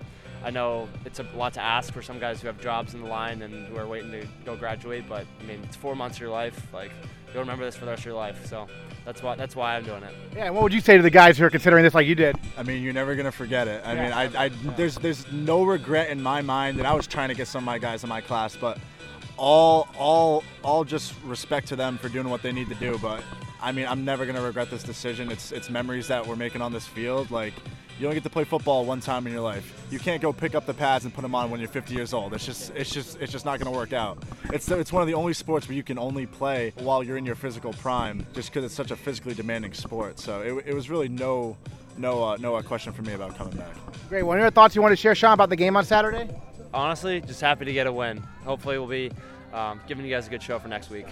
I 0.44 0.50
know 0.50 0.88
it's 1.04 1.18
a 1.18 1.24
lot 1.34 1.54
to 1.54 1.60
ask 1.60 1.92
for 1.92 2.02
some 2.02 2.18
guys 2.18 2.40
who 2.40 2.46
have 2.46 2.60
jobs 2.60 2.94
in 2.94 3.02
the 3.02 3.08
line 3.08 3.42
and 3.42 3.66
who 3.66 3.76
are 3.76 3.86
waiting 3.86 4.12
to 4.12 4.26
go 4.44 4.56
graduate, 4.56 5.04
but 5.08 5.26
I 5.40 5.44
mean, 5.44 5.60
it's 5.64 5.76
four 5.76 5.96
months 5.96 6.16
of 6.16 6.20
your 6.20 6.30
life. 6.30 6.72
Like 6.72 6.92
you'll 7.32 7.42
remember 7.42 7.64
this 7.64 7.76
for 7.76 7.84
the 7.84 7.90
rest 7.90 8.00
of 8.00 8.06
your 8.06 8.14
life. 8.14 8.46
So 8.46 8.66
that's 9.04 9.22
why 9.22 9.34
that's 9.36 9.56
why 9.56 9.76
I'm 9.76 9.84
doing 9.84 10.02
it. 10.02 10.14
Yeah, 10.34 10.46
and 10.46 10.54
what 10.54 10.62
would 10.64 10.72
you 10.72 10.80
say 10.80 10.96
to 10.96 11.02
the 11.02 11.10
guys 11.10 11.38
who 11.38 11.44
are 11.44 11.50
considering 11.50 11.82
this 11.84 11.94
like 11.94 12.06
you 12.06 12.14
did? 12.14 12.36
I 12.56 12.62
mean, 12.62 12.82
you're 12.82 12.92
never 12.92 13.14
gonna 13.14 13.32
forget 13.32 13.68
it. 13.68 13.82
I 13.84 13.92
Yeah. 13.94 14.02
mean, 14.02 14.12
I, 14.12 14.44
I 14.44 14.48
there's 14.76 14.96
there's 14.96 15.30
no 15.32 15.62
regret 15.62 16.10
in 16.10 16.22
my 16.22 16.42
mind, 16.42 16.78
that 16.78 16.86
I 16.86 16.94
was 16.94 17.06
trying 17.06 17.28
to 17.28 17.34
get 17.34 17.48
some 17.48 17.60
of 17.60 17.66
my 17.66 17.78
guys 17.78 18.02
in 18.02 18.08
my 18.08 18.20
class, 18.20 18.56
but 18.56 18.78
all 19.36 19.88
all 19.98 20.42
all 20.62 20.84
just 20.84 21.14
respect 21.24 21.68
to 21.68 21.76
them 21.76 21.96
for 21.98 22.08
doing 22.08 22.28
what 22.28 22.42
they 22.42 22.52
need 22.52 22.68
to 22.68 22.74
do. 22.76 22.98
But 22.98 23.22
I 23.60 23.72
mean, 23.72 23.86
I'm 23.86 24.04
never 24.04 24.26
gonna 24.26 24.42
regret 24.42 24.70
this 24.70 24.82
decision. 24.82 25.30
It's 25.30 25.52
it's 25.52 25.70
memories 25.70 26.08
that 26.08 26.26
we're 26.26 26.36
making 26.36 26.60
on 26.62 26.72
this 26.72 26.86
field. 26.86 27.30
Like 27.30 27.54
you 27.98 28.06
only 28.06 28.14
get 28.14 28.24
to 28.24 28.30
play 28.30 28.44
football 28.44 28.84
one 28.84 29.00
time 29.00 29.26
in 29.26 29.32
your 29.32 29.42
life. 29.42 29.86
You 29.90 29.98
can't 29.98 30.22
go 30.22 30.32
pick 30.32 30.54
up 30.54 30.66
the 30.66 30.74
pads 30.74 31.04
and 31.04 31.12
put 31.12 31.22
them 31.22 31.34
on 31.34 31.50
when 31.50 31.60
you're 31.60 31.68
50 31.68 31.94
years 31.94 32.12
old. 32.12 32.32
It's 32.32 32.46
just 32.46 32.70
it's 32.76 32.90
just 32.90 33.20
it's 33.20 33.32
just 33.32 33.44
not 33.44 33.58
gonna 33.58 33.76
work 33.76 33.92
out. 33.92 34.22
It's 34.52 34.70
it's 34.70 34.92
one 34.92 35.02
of 35.02 35.08
the 35.08 35.14
only 35.14 35.32
sports 35.32 35.68
where 35.68 35.76
you 35.76 35.82
can 35.82 35.98
only 35.98 36.26
play 36.26 36.72
while 36.76 37.02
you're 37.02 37.16
in 37.16 37.26
your 37.26 37.34
physical 37.34 37.72
prime, 37.72 38.24
just 38.34 38.50
because 38.50 38.64
it's 38.64 38.74
such 38.74 38.90
a 38.90 38.96
physically 38.96 39.34
demanding 39.34 39.72
sport. 39.72 40.18
So 40.18 40.40
it, 40.40 40.68
it 40.68 40.74
was 40.74 40.88
really 40.88 41.08
no 41.08 41.56
no 41.96 42.22
uh, 42.22 42.36
no 42.38 42.54
uh, 42.54 42.62
question 42.62 42.92
for 42.92 43.02
me 43.02 43.14
about 43.14 43.36
coming 43.36 43.56
back. 43.56 43.74
Great. 44.08 44.22
Well, 44.22 44.36
are 44.36 44.40
other 44.40 44.50
thoughts 44.50 44.76
you 44.76 44.82
want 44.82 44.92
to 44.92 44.96
share, 44.96 45.14
Sean, 45.14 45.32
about 45.32 45.48
the 45.48 45.56
game 45.56 45.76
on 45.76 45.84
Saturday? 45.84 46.28
Honestly, 46.72 47.20
just 47.20 47.40
happy 47.40 47.64
to 47.64 47.72
get 47.72 47.86
a 47.86 47.92
win. 47.92 48.18
Hopefully, 48.44 48.78
we'll 48.78 48.86
be 48.86 49.10
um, 49.52 49.80
giving 49.88 50.04
you 50.04 50.14
guys 50.14 50.26
a 50.26 50.30
good 50.30 50.42
show 50.42 50.58
for 50.58 50.68
next 50.68 50.90
week. 50.90 51.06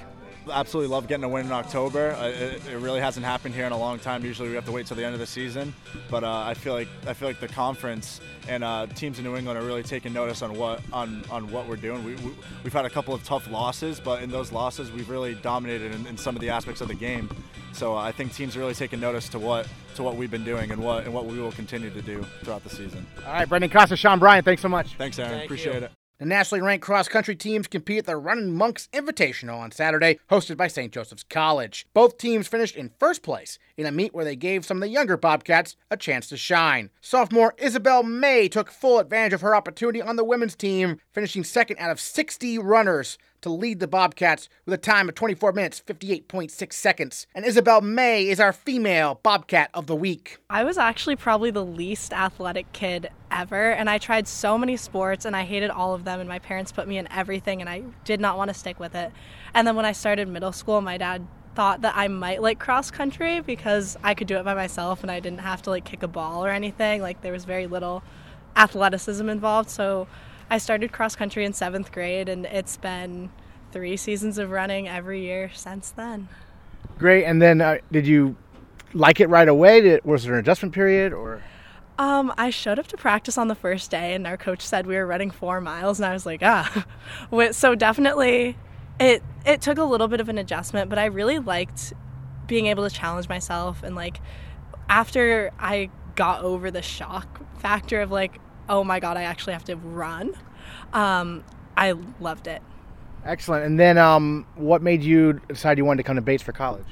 Absolutely 0.50 0.90
love 0.90 1.08
getting 1.08 1.24
a 1.24 1.28
win 1.28 1.46
in 1.46 1.52
October. 1.52 2.12
Uh, 2.12 2.28
it, 2.28 2.66
it 2.66 2.78
really 2.78 3.00
hasn't 3.00 3.26
happened 3.26 3.54
here 3.54 3.66
in 3.66 3.72
a 3.72 3.78
long 3.78 3.98
time. 3.98 4.24
Usually 4.24 4.48
we 4.48 4.54
have 4.54 4.64
to 4.66 4.72
wait 4.72 4.86
till 4.86 4.96
the 4.96 5.04
end 5.04 5.14
of 5.14 5.20
the 5.20 5.26
season, 5.26 5.74
but 6.10 6.22
uh, 6.24 6.44
I 6.46 6.54
feel 6.54 6.72
like 6.72 6.88
I 7.06 7.14
feel 7.14 7.28
like 7.28 7.40
the 7.40 7.48
conference 7.48 8.20
and 8.48 8.62
uh, 8.62 8.86
teams 8.94 9.18
in 9.18 9.24
New 9.24 9.36
England 9.36 9.58
are 9.58 9.62
really 9.62 9.82
taking 9.82 10.12
notice 10.12 10.42
on 10.42 10.56
what 10.56 10.80
on, 10.92 11.24
on 11.30 11.50
what 11.50 11.68
we're 11.68 11.76
doing. 11.76 12.04
We, 12.04 12.14
we, 12.16 12.30
we've 12.62 12.72
had 12.72 12.84
a 12.84 12.90
couple 12.90 13.12
of 13.12 13.24
tough 13.24 13.50
losses, 13.50 14.00
but 14.00 14.22
in 14.22 14.30
those 14.30 14.52
losses 14.52 14.92
we've 14.92 15.10
really 15.10 15.34
dominated 15.34 15.94
in, 15.94 16.06
in 16.06 16.16
some 16.16 16.36
of 16.36 16.40
the 16.40 16.50
aspects 16.50 16.80
of 16.80 16.88
the 16.88 16.94
game. 16.94 17.28
So 17.72 17.94
uh, 17.94 18.00
I 18.00 18.12
think 18.12 18.32
teams 18.32 18.56
are 18.56 18.60
really 18.60 18.74
taking 18.74 19.00
notice 19.00 19.28
to 19.30 19.38
what 19.38 19.68
to 19.96 20.02
what 20.02 20.16
we've 20.16 20.30
been 20.30 20.44
doing 20.44 20.70
and 20.70 20.82
what 20.82 21.04
and 21.04 21.12
what 21.12 21.26
we 21.26 21.38
will 21.38 21.52
continue 21.52 21.90
to 21.90 22.02
do 22.02 22.24
throughout 22.42 22.62
the 22.62 22.70
season. 22.70 23.06
All 23.26 23.32
right, 23.32 23.48
Brendan 23.48 23.70
Costa, 23.70 23.96
Sean 23.96 24.18
Bryant, 24.18 24.44
thanks 24.44 24.62
so 24.62 24.68
much. 24.68 24.94
Thanks, 24.94 25.18
Aaron. 25.18 25.32
Thank 25.32 25.44
Appreciate 25.44 25.80
you. 25.80 25.86
it. 25.86 25.92
The 26.18 26.24
nationally 26.24 26.62
ranked 26.62 26.82
cross 26.82 27.08
country 27.08 27.36
teams 27.36 27.66
compete 27.66 27.98
at 27.98 28.06
the 28.06 28.16
Running 28.16 28.50
Monks 28.50 28.88
Invitational 28.94 29.58
on 29.58 29.70
Saturday, 29.70 30.18
hosted 30.30 30.56
by 30.56 30.66
St. 30.66 30.90
Joseph's 30.90 31.24
College. 31.24 31.86
Both 31.92 32.16
teams 32.16 32.48
finished 32.48 32.74
in 32.74 32.90
first 32.98 33.22
place 33.22 33.58
in 33.76 33.84
a 33.84 33.92
meet 33.92 34.14
where 34.14 34.24
they 34.24 34.34
gave 34.34 34.64
some 34.64 34.78
of 34.78 34.80
the 34.80 34.88
younger 34.88 35.18
Bobcats 35.18 35.76
a 35.90 35.96
chance 35.98 36.26
to 36.28 36.38
shine. 36.38 36.88
Sophomore 37.02 37.52
Isabel 37.58 38.02
May 38.02 38.48
took 38.48 38.70
full 38.70 38.98
advantage 38.98 39.34
of 39.34 39.42
her 39.42 39.54
opportunity 39.54 40.00
on 40.00 40.16
the 40.16 40.24
women's 40.24 40.56
team, 40.56 41.00
finishing 41.12 41.44
second 41.44 41.76
out 41.78 41.90
of 41.90 42.00
60 42.00 42.58
runners 42.60 43.18
to 43.42 43.50
lead 43.50 43.80
the 43.80 43.86
Bobcats 43.86 44.48
with 44.64 44.74
a 44.74 44.78
time 44.78 45.08
of 45.08 45.14
24 45.14 45.52
minutes 45.52 45.82
58.6 45.86 46.72
seconds. 46.72 47.26
And 47.34 47.44
Isabel 47.44 47.80
May 47.80 48.28
is 48.28 48.40
our 48.40 48.52
female 48.52 49.20
Bobcat 49.22 49.70
of 49.74 49.86
the 49.86 49.96
week. 49.96 50.38
I 50.50 50.64
was 50.64 50.78
actually 50.78 51.16
probably 51.16 51.50
the 51.50 51.64
least 51.64 52.12
athletic 52.12 52.72
kid 52.72 53.10
ever, 53.30 53.70
and 53.70 53.90
I 53.90 53.98
tried 53.98 54.28
so 54.28 54.56
many 54.56 54.76
sports 54.76 55.24
and 55.24 55.36
I 55.36 55.44
hated 55.44 55.70
all 55.70 55.94
of 55.94 56.04
them, 56.04 56.20
and 56.20 56.28
my 56.28 56.38
parents 56.38 56.72
put 56.72 56.88
me 56.88 56.98
in 56.98 57.10
everything, 57.12 57.60
and 57.60 57.68
I 57.68 57.82
did 58.04 58.20
not 58.20 58.36
want 58.36 58.48
to 58.48 58.54
stick 58.54 58.80
with 58.80 58.94
it. 58.94 59.12
And 59.54 59.66
then 59.66 59.76
when 59.76 59.84
I 59.84 59.92
started 59.92 60.28
middle 60.28 60.52
school, 60.52 60.80
my 60.80 60.96
dad 60.96 61.26
thought 61.56 61.80
that 61.80 61.94
I 61.96 62.06
might 62.06 62.42
like 62.42 62.58
cross 62.58 62.90
country 62.90 63.40
because 63.40 63.96
I 64.04 64.14
could 64.14 64.26
do 64.26 64.36
it 64.36 64.44
by 64.44 64.52
myself 64.54 65.02
and 65.02 65.10
I 65.10 65.20
didn't 65.20 65.40
have 65.40 65.62
to 65.62 65.70
like 65.70 65.86
kick 65.86 66.02
a 66.02 66.08
ball 66.08 66.44
or 66.44 66.50
anything. 66.50 67.00
Like 67.00 67.22
there 67.22 67.32
was 67.32 67.46
very 67.46 67.66
little 67.66 68.02
athleticism 68.54 69.28
involved. 69.28 69.70
So 69.70 70.06
I 70.50 70.58
started 70.58 70.92
cross 70.92 71.16
country 71.16 71.44
in 71.44 71.52
seventh 71.52 71.92
grade, 71.92 72.28
and 72.28 72.46
it's 72.46 72.76
been 72.76 73.30
three 73.72 73.96
seasons 73.96 74.38
of 74.38 74.50
running 74.50 74.88
every 74.88 75.22
year 75.22 75.50
since 75.54 75.90
then. 75.90 76.28
Great. 76.98 77.24
And 77.24 77.42
then 77.42 77.60
uh, 77.60 77.78
did 77.90 78.06
you 78.06 78.36
like 78.94 79.20
it 79.20 79.28
right 79.28 79.48
away? 79.48 79.80
Did, 79.80 80.04
was 80.04 80.24
there 80.24 80.34
an 80.34 80.40
adjustment 80.40 80.74
period 80.74 81.12
or? 81.12 81.42
Um, 81.98 82.32
I 82.36 82.50
showed 82.50 82.78
up 82.78 82.86
to 82.88 82.96
practice 82.96 83.38
on 83.38 83.48
the 83.48 83.54
first 83.54 83.90
day, 83.90 84.14
and 84.14 84.26
our 84.26 84.36
coach 84.36 84.60
said 84.60 84.86
we 84.86 84.96
were 84.96 85.06
running 85.06 85.30
four 85.30 85.60
miles, 85.60 85.98
and 85.98 86.06
I 86.06 86.12
was 86.12 86.26
like, 86.26 86.42
ah. 86.42 86.86
so 87.52 87.74
definitely, 87.74 88.56
it 89.00 89.22
it 89.44 89.62
took 89.62 89.78
a 89.78 89.84
little 89.84 90.08
bit 90.08 90.20
of 90.20 90.28
an 90.28 90.38
adjustment, 90.38 90.90
but 90.90 90.98
I 90.98 91.06
really 91.06 91.38
liked 91.38 91.94
being 92.46 92.66
able 92.66 92.88
to 92.88 92.94
challenge 92.94 93.28
myself, 93.28 93.82
and 93.82 93.96
like 93.96 94.20
after 94.88 95.50
I 95.58 95.90
got 96.16 96.42
over 96.42 96.70
the 96.70 96.82
shock 96.82 97.40
factor 97.58 98.00
of 98.00 98.10
like, 98.10 98.40
oh 98.68 98.84
my 98.84 99.00
god, 99.00 99.16
I 99.16 99.22
actually 99.22 99.52
have 99.54 99.64
to 99.64 99.76
run. 99.76 100.34
Um, 100.92 101.44
I 101.76 101.94
loved 102.20 102.46
it. 102.46 102.62
Excellent. 103.24 103.66
And 103.66 103.78
then, 103.78 103.98
um, 103.98 104.46
what 104.54 104.82
made 104.82 105.02
you 105.02 105.40
decide 105.48 105.78
you 105.78 105.84
wanted 105.84 106.02
to 106.02 106.06
come 106.06 106.16
to 106.16 106.22
Bates 106.22 106.42
for 106.42 106.52
college? 106.52 106.86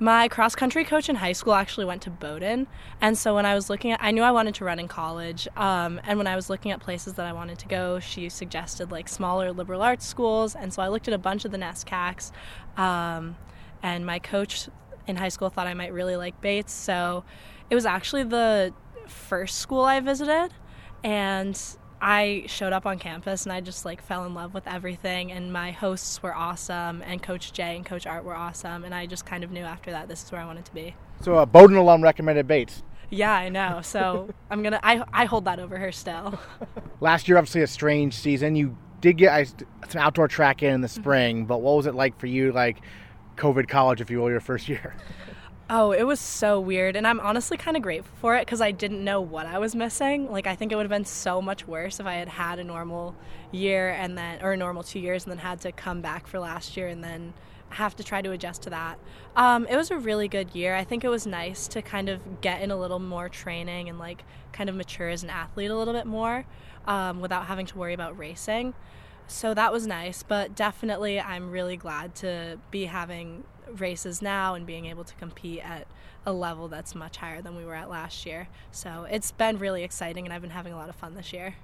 My 0.00 0.28
cross 0.28 0.54
country 0.54 0.84
coach 0.84 1.08
in 1.08 1.16
high 1.16 1.32
school 1.32 1.54
actually 1.54 1.84
went 1.84 2.02
to 2.02 2.10
Bowdoin, 2.10 2.68
and 3.00 3.18
so 3.18 3.34
when 3.34 3.44
I 3.44 3.56
was 3.56 3.68
looking 3.68 3.90
at, 3.90 3.98
I 4.00 4.12
knew 4.12 4.22
I 4.22 4.30
wanted 4.30 4.54
to 4.54 4.64
run 4.64 4.78
in 4.78 4.86
college. 4.86 5.48
Um, 5.56 6.00
and 6.04 6.18
when 6.18 6.28
I 6.28 6.36
was 6.36 6.48
looking 6.48 6.70
at 6.70 6.78
places 6.78 7.14
that 7.14 7.26
I 7.26 7.32
wanted 7.32 7.58
to 7.58 7.66
go, 7.66 7.98
she 7.98 8.28
suggested 8.28 8.92
like 8.92 9.08
smaller 9.08 9.52
liberal 9.52 9.82
arts 9.82 10.06
schools, 10.06 10.54
and 10.54 10.72
so 10.72 10.82
I 10.82 10.88
looked 10.88 11.08
at 11.08 11.14
a 11.14 11.18
bunch 11.18 11.44
of 11.44 11.50
the 11.50 11.58
NESCACs. 11.58 12.30
Um, 12.76 13.36
and 13.82 14.06
my 14.06 14.20
coach 14.20 14.68
in 15.08 15.16
high 15.16 15.30
school 15.30 15.50
thought 15.50 15.66
I 15.66 15.74
might 15.74 15.92
really 15.92 16.14
like 16.14 16.40
Bates, 16.40 16.72
so 16.72 17.24
it 17.68 17.74
was 17.74 17.84
actually 17.84 18.22
the 18.22 18.72
first 19.08 19.58
school 19.58 19.82
I 19.82 19.98
visited, 19.98 20.54
and 21.02 21.60
I 22.00 22.44
showed 22.46 22.72
up 22.72 22.86
on 22.86 22.98
campus 22.98 23.44
and 23.44 23.52
I 23.52 23.60
just 23.60 23.84
like 23.84 24.02
fell 24.02 24.24
in 24.24 24.34
love 24.34 24.54
with 24.54 24.66
everything 24.66 25.32
and 25.32 25.52
my 25.52 25.72
hosts 25.72 26.22
were 26.22 26.34
awesome 26.34 27.02
and 27.02 27.22
coach 27.22 27.52
Jay 27.52 27.76
and 27.76 27.84
coach 27.84 28.06
Art 28.06 28.24
were 28.24 28.36
awesome 28.36 28.84
and 28.84 28.94
I 28.94 29.06
just 29.06 29.26
kind 29.26 29.42
of 29.42 29.50
knew 29.50 29.64
after 29.64 29.90
that 29.90 30.08
this 30.08 30.22
is 30.22 30.30
where 30.30 30.40
I 30.40 30.44
wanted 30.44 30.64
to 30.66 30.74
be. 30.74 30.94
So 31.22 31.34
a 31.34 31.42
uh, 31.42 31.46
Bowdoin 31.46 31.76
alum 31.76 32.02
recommended 32.02 32.46
Bates. 32.46 32.82
Yeah, 33.10 33.32
I 33.32 33.48
know. 33.48 33.80
So 33.82 34.30
I'm 34.50 34.62
gonna 34.62 34.80
I 34.82 35.02
I 35.12 35.24
hold 35.24 35.46
that 35.46 35.58
over 35.58 35.76
her 35.78 35.92
still. 35.92 36.38
Last 37.00 37.28
year, 37.28 37.38
obviously 37.38 37.62
a 37.62 37.66
strange 37.66 38.14
season. 38.14 38.54
You 38.54 38.76
did 39.00 39.16
get 39.16 39.48
some 39.88 40.00
outdoor 40.00 40.28
track 40.28 40.62
in 40.62 40.74
in 40.74 40.80
the 40.80 40.88
spring, 40.88 41.46
but 41.46 41.62
what 41.62 41.76
was 41.76 41.86
it 41.86 41.94
like 41.94 42.18
for 42.18 42.26
you, 42.26 42.52
like 42.52 42.78
COVID 43.36 43.68
college, 43.68 44.00
if 44.00 44.10
you 44.10 44.18
will, 44.18 44.30
your 44.30 44.40
first 44.40 44.68
year? 44.68 44.94
Oh, 45.70 45.92
it 45.92 46.04
was 46.04 46.18
so 46.18 46.58
weird. 46.58 46.96
And 46.96 47.06
I'm 47.06 47.20
honestly 47.20 47.58
kind 47.58 47.76
of 47.76 47.82
grateful 47.82 48.16
for 48.22 48.36
it 48.36 48.46
because 48.46 48.62
I 48.62 48.70
didn't 48.70 49.04
know 49.04 49.20
what 49.20 49.44
I 49.44 49.58
was 49.58 49.74
missing. 49.74 50.30
Like, 50.32 50.46
I 50.46 50.54
think 50.54 50.72
it 50.72 50.76
would 50.76 50.84
have 50.84 50.90
been 50.90 51.04
so 51.04 51.42
much 51.42 51.68
worse 51.68 52.00
if 52.00 52.06
I 52.06 52.14
had 52.14 52.28
had 52.28 52.58
a 52.58 52.64
normal 52.64 53.14
year 53.52 53.90
and 53.90 54.16
then, 54.16 54.40
or 54.42 54.52
a 54.52 54.56
normal 54.56 54.82
two 54.82 54.98
years 54.98 55.24
and 55.24 55.30
then 55.30 55.38
had 55.38 55.60
to 55.60 55.72
come 55.72 56.00
back 56.00 56.26
for 56.26 56.38
last 56.38 56.74
year 56.76 56.88
and 56.88 57.04
then 57.04 57.34
have 57.68 57.94
to 57.96 58.02
try 58.02 58.22
to 58.22 58.30
adjust 58.32 58.62
to 58.62 58.70
that. 58.70 58.98
Um, 59.36 59.66
it 59.68 59.76
was 59.76 59.90
a 59.90 59.98
really 59.98 60.26
good 60.26 60.54
year. 60.54 60.74
I 60.74 60.84
think 60.84 61.04
it 61.04 61.10
was 61.10 61.26
nice 61.26 61.68
to 61.68 61.82
kind 61.82 62.08
of 62.08 62.40
get 62.40 62.62
in 62.62 62.70
a 62.70 62.76
little 62.76 62.98
more 62.98 63.28
training 63.28 63.90
and 63.90 63.98
like 63.98 64.24
kind 64.52 64.70
of 64.70 64.76
mature 64.76 65.10
as 65.10 65.22
an 65.22 65.28
athlete 65.28 65.70
a 65.70 65.76
little 65.76 65.92
bit 65.92 66.06
more 66.06 66.46
um, 66.86 67.20
without 67.20 67.44
having 67.44 67.66
to 67.66 67.76
worry 67.76 67.92
about 67.92 68.16
racing. 68.16 68.72
So 69.26 69.52
that 69.52 69.70
was 69.70 69.86
nice, 69.86 70.22
but 70.22 70.56
definitely 70.56 71.20
I'm 71.20 71.50
really 71.50 71.76
glad 71.76 72.14
to 72.16 72.58
be 72.70 72.86
having 72.86 73.44
races 73.76 74.22
now 74.22 74.54
and 74.54 74.66
being 74.66 74.86
able 74.86 75.04
to 75.04 75.14
compete 75.14 75.60
at 75.60 75.86
a 76.26 76.32
level 76.32 76.68
that's 76.68 76.94
much 76.94 77.16
higher 77.16 77.40
than 77.40 77.56
we 77.56 77.64
were 77.64 77.74
at 77.74 77.88
last 77.88 78.26
year. 78.26 78.48
So 78.70 79.06
it's 79.10 79.32
been 79.32 79.58
really 79.58 79.82
exciting, 79.84 80.26
and 80.26 80.32
I've 80.32 80.42
been 80.42 80.50
having 80.50 80.72
a 80.72 80.76
lot 80.76 80.88
of 80.88 80.96
fun 80.96 81.14
this 81.14 81.32
year. 81.32 81.54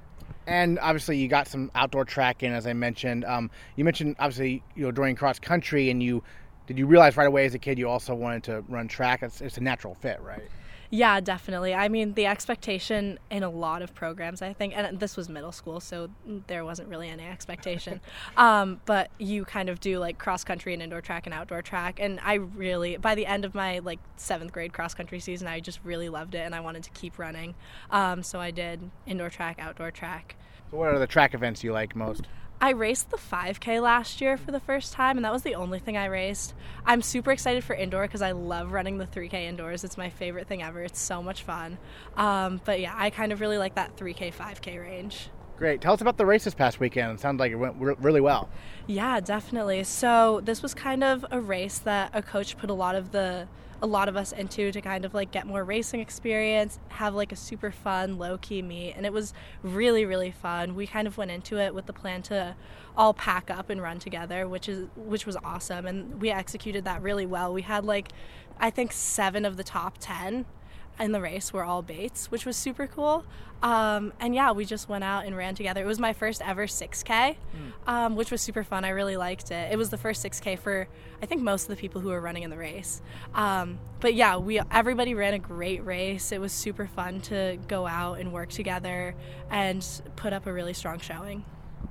And 0.46 0.78
obviously, 0.80 1.18
you 1.18 1.28
got 1.28 1.48
some 1.48 1.70
outdoor 1.74 2.04
track 2.04 2.42
in, 2.42 2.52
as 2.52 2.66
I 2.66 2.72
mentioned. 2.72 3.24
Um, 3.24 3.50
you 3.76 3.84
mentioned 3.84 4.16
obviously, 4.18 4.62
you 4.74 4.84
know, 4.84 4.90
during 4.90 5.16
cross 5.16 5.38
country, 5.38 5.90
and 5.90 6.02
you 6.02 6.22
did 6.66 6.78
you 6.78 6.86
realize 6.86 7.16
right 7.16 7.26
away 7.26 7.44
as 7.44 7.54
a 7.54 7.58
kid 7.58 7.78
you 7.78 7.88
also 7.88 8.14
wanted 8.14 8.42
to 8.44 8.64
run 8.68 8.88
track? 8.88 9.22
It's, 9.22 9.40
it's 9.40 9.58
a 9.58 9.60
natural 9.60 9.94
fit, 9.94 10.20
right? 10.22 10.42
Yeah, 10.90 11.20
definitely. 11.20 11.74
I 11.74 11.88
mean, 11.88 12.14
the 12.14 12.26
expectation 12.26 13.18
in 13.30 13.42
a 13.42 13.50
lot 13.50 13.82
of 13.82 13.94
programs, 13.94 14.42
I 14.42 14.52
think, 14.52 14.76
and 14.76 15.00
this 15.00 15.16
was 15.16 15.28
middle 15.28 15.52
school, 15.52 15.80
so 15.80 16.10
there 16.46 16.64
wasn't 16.64 16.88
really 16.88 17.08
any 17.08 17.24
expectation. 17.24 18.00
um, 18.36 18.80
but 18.84 19.10
you 19.18 19.44
kind 19.44 19.68
of 19.68 19.80
do 19.80 19.98
like 19.98 20.18
cross 20.18 20.44
country 20.44 20.72
and 20.72 20.82
indoor 20.82 21.00
track 21.00 21.26
and 21.26 21.34
outdoor 21.34 21.62
track. 21.62 21.98
And 22.00 22.20
I 22.22 22.34
really, 22.34 22.96
by 22.96 23.14
the 23.14 23.26
end 23.26 23.44
of 23.44 23.54
my 23.54 23.80
like 23.80 23.98
seventh 24.16 24.52
grade 24.52 24.72
cross 24.72 24.94
country 24.94 25.20
season, 25.20 25.48
I 25.48 25.60
just 25.60 25.80
really 25.84 26.08
loved 26.08 26.34
it 26.34 26.40
and 26.40 26.54
I 26.54 26.60
wanted 26.60 26.82
to 26.84 26.90
keep 26.90 27.18
running. 27.18 27.54
Um, 27.90 28.22
so 28.22 28.40
I 28.40 28.50
did 28.50 28.90
indoor 29.06 29.30
track, 29.30 29.58
outdoor 29.58 29.90
track. 29.90 30.36
So, 30.70 30.76
what 30.76 30.88
are 30.88 30.98
the 30.98 31.06
track 31.06 31.34
events 31.34 31.64
you 31.64 31.72
like 31.72 31.96
most? 31.96 32.26
I 32.60 32.70
raced 32.70 33.10
the 33.10 33.18
5K 33.18 33.82
last 33.82 34.20
year 34.20 34.36
for 34.36 34.50
the 34.50 34.60
first 34.60 34.92
time, 34.92 35.18
and 35.18 35.24
that 35.24 35.32
was 35.32 35.42
the 35.42 35.54
only 35.54 35.78
thing 35.78 35.96
I 35.96 36.06
raced. 36.06 36.54
I'm 36.86 37.02
super 37.02 37.30
excited 37.30 37.62
for 37.62 37.74
indoor 37.74 38.02
because 38.02 38.22
I 38.22 38.32
love 38.32 38.72
running 38.72 38.98
the 38.98 39.06
3K 39.06 39.34
indoors. 39.34 39.84
It's 39.84 39.98
my 39.98 40.08
favorite 40.08 40.46
thing 40.46 40.62
ever. 40.62 40.82
It's 40.82 41.00
so 41.00 41.22
much 41.22 41.42
fun. 41.42 41.78
Um, 42.16 42.60
but 42.64 42.80
yeah, 42.80 42.94
I 42.96 43.10
kind 43.10 43.32
of 43.32 43.40
really 43.40 43.58
like 43.58 43.74
that 43.74 43.96
3K, 43.96 44.32
5K 44.32 44.80
range. 44.80 45.28
Great. 45.56 45.80
Tell 45.80 45.92
us 45.92 46.00
about 46.00 46.16
the 46.16 46.26
race 46.26 46.44
this 46.44 46.54
past 46.54 46.80
weekend. 46.80 47.12
It 47.12 47.20
sounded 47.20 47.40
like 47.40 47.52
it 47.52 47.56
went 47.56 47.76
really 48.00 48.20
well. 48.20 48.48
Yeah, 48.86 49.20
definitely. 49.20 49.84
So 49.84 50.40
this 50.42 50.62
was 50.62 50.74
kind 50.74 51.04
of 51.04 51.24
a 51.30 51.40
race 51.40 51.78
that 51.80 52.10
a 52.12 52.22
coach 52.22 52.56
put 52.56 52.70
a 52.70 52.74
lot 52.74 52.96
of 52.96 53.12
the 53.12 53.46
a 53.84 53.86
lot 53.86 54.08
of 54.08 54.16
us 54.16 54.32
into 54.32 54.72
to 54.72 54.80
kind 54.80 55.04
of 55.04 55.12
like 55.12 55.30
get 55.30 55.46
more 55.46 55.62
racing 55.62 56.00
experience, 56.00 56.78
have 56.88 57.14
like 57.14 57.32
a 57.32 57.36
super 57.36 57.70
fun 57.70 58.16
low 58.16 58.38
key 58.38 58.62
meet, 58.62 58.94
and 58.96 59.04
it 59.04 59.12
was 59.12 59.34
really 59.62 60.06
really 60.06 60.30
fun. 60.30 60.74
We 60.74 60.86
kind 60.86 61.06
of 61.06 61.18
went 61.18 61.30
into 61.30 61.58
it 61.58 61.74
with 61.74 61.84
the 61.84 61.92
plan 61.92 62.22
to 62.22 62.56
all 62.96 63.12
pack 63.12 63.50
up 63.50 63.68
and 63.68 63.82
run 63.82 63.98
together, 63.98 64.48
which 64.48 64.70
is 64.70 64.88
which 64.96 65.26
was 65.26 65.36
awesome, 65.44 65.84
and 65.84 66.18
we 66.18 66.30
executed 66.30 66.86
that 66.86 67.02
really 67.02 67.26
well. 67.26 67.52
We 67.52 67.60
had 67.60 67.84
like 67.84 68.08
I 68.58 68.70
think 68.70 68.90
seven 68.90 69.44
of 69.44 69.58
the 69.58 69.64
top 69.64 69.98
ten 70.00 70.46
in 70.98 71.12
the 71.12 71.20
race 71.20 71.52
were 71.52 71.64
all 71.64 71.82
Bates, 71.82 72.30
which 72.30 72.46
was 72.46 72.56
super 72.56 72.86
cool. 72.86 73.24
Um, 73.62 74.12
and 74.20 74.34
yeah, 74.34 74.52
we 74.52 74.64
just 74.64 74.88
went 74.88 75.04
out 75.04 75.24
and 75.24 75.34
ran 75.34 75.54
together. 75.54 75.82
It 75.82 75.86
was 75.86 75.98
my 75.98 76.12
first 76.12 76.42
ever 76.42 76.66
6K, 76.66 77.06
mm. 77.06 77.36
um, 77.86 78.14
which 78.14 78.30
was 78.30 78.42
super 78.42 78.62
fun. 78.62 78.84
I 78.84 78.90
really 78.90 79.16
liked 79.16 79.50
it. 79.50 79.72
It 79.72 79.78
was 79.78 79.88
the 79.88 79.96
first 79.96 80.24
6K 80.24 80.58
for 80.58 80.86
I 81.22 81.26
think 81.26 81.40
most 81.40 81.62
of 81.62 81.68
the 81.68 81.76
people 81.76 82.02
who 82.02 82.10
were 82.10 82.20
running 82.20 82.42
in 82.42 82.50
the 82.50 82.58
race. 82.58 83.00
Um, 83.34 83.78
but 84.00 84.12
yeah, 84.14 84.36
we 84.36 84.60
everybody 84.70 85.14
ran 85.14 85.32
a 85.32 85.38
great 85.38 85.84
race. 85.84 86.30
It 86.30 86.40
was 86.40 86.52
super 86.52 86.86
fun 86.86 87.22
to 87.22 87.58
go 87.66 87.86
out 87.86 88.20
and 88.20 88.32
work 88.32 88.50
together 88.50 89.14
and 89.50 89.86
put 90.16 90.34
up 90.34 90.46
a 90.46 90.52
really 90.52 90.74
strong 90.74 90.98
showing 90.98 91.44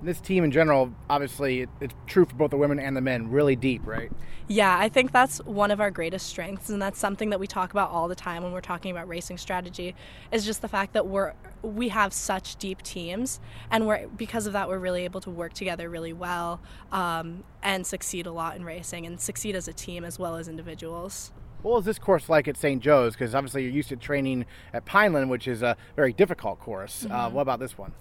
this 0.04 0.20
team 0.20 0.44
in 0.44 0.52
general, 0.52 0.94
obviously, 1.10 1.68
it's 1.82 1.94
true 2.08 2.26
for 2.26 2.36
both 2.36 2.52
the 2.52 2.58
women 2.58 2.80
and 2.80 2.96
the 2.96 3.02
men, 3.02 3.30
really 3.30 3.56
deep, 3.56 3.86
right? 3.86 4.12
Yeah, 4.48 4.78
I 4.78 4.90
think 4.90 5.12
that's 5.12 5.38
one 5.46 5.72
of 5.72 5.80
our 5.80 5.90
greatest 5.90 6.28
strengths, 6.28 6.70
and 6.70 6.82
that's 6.82 7.00
something 7.00 7.30
that 7.30 7.40
we 7.40 7.48
talk 7.48 7.72
about 7.72 7.90
all 7.92 8.08
the 8.08 8.16
time 8.16 8.44
when 8.44 8.52
we're 8.52 8.62
talking 8.62 8.92
about 8.92 9.08
racing 9.08 9.38
strategy. 9.38 9.96
Is 10.32 10.46
just 10.46 10.62
the 10.62 10.68
fact 10.68 10.94
that 10.94 11.08
we're 11.08 11.34
we 11.62 11.90
have 11.90 12.14
such 12.14 12.58
deep 12.58 12.82
teams, 12.82 13.40
and 13.72 13.88
we're 13.88 14.08
because 14.08 14.46
of 14.46 14.54
that 14.54 14.68
we're 14.68 14.80
really 14.80 15.06
able 15.06 15.22
to 15.22 15.30
work 15.30 15.54
together 15.54 15.90
really 15.90 16.14
well 16.14 16.60
um, 16.92 17.44
and 17.62 17.88
succeed 17.88 18.26
a 18.26 18.32
lot 18.32 18.58
in 18.58 18.66
racing, 18.66 19.06
and 19.06 19.20
succeed 19.20 19.56
as 19.56 19.68
a 19.68 19.74
team 19.74 20.04
as 20.04 20.20
well 20.20 20.36
as 20.36 20.48
individuals. 20.50 21.32
What 21.62 21.76
was 21.76 21.86
this 21.86 21.98
course 21.98 22.28
like 22.28 22.50
at 22.50 22.58
St. 22.58 22.84
Joe's? 22.84 23.14
Because 23.14 23.34
obviously 23.34 23.64
you're 23.64 23.72
used 23.72 23.88
to 23.90 23.96
training 23.96 24.46
at 24.74 24.84
Pineland, 24.84 25.30
which 25.30 25.48
is 25.48 25.62
a 25.62 25.78
very 25.96 26.12
difficult 26.12 26.60
course. 26.60 27.06
Uh, 27.06 27.08
mm-hmm. 27.08 27.16
Uh, 27.16 27.30
what 27.30 27.42
about 27.44 27.60
this 27.62 27.78
one? 27.78 27.94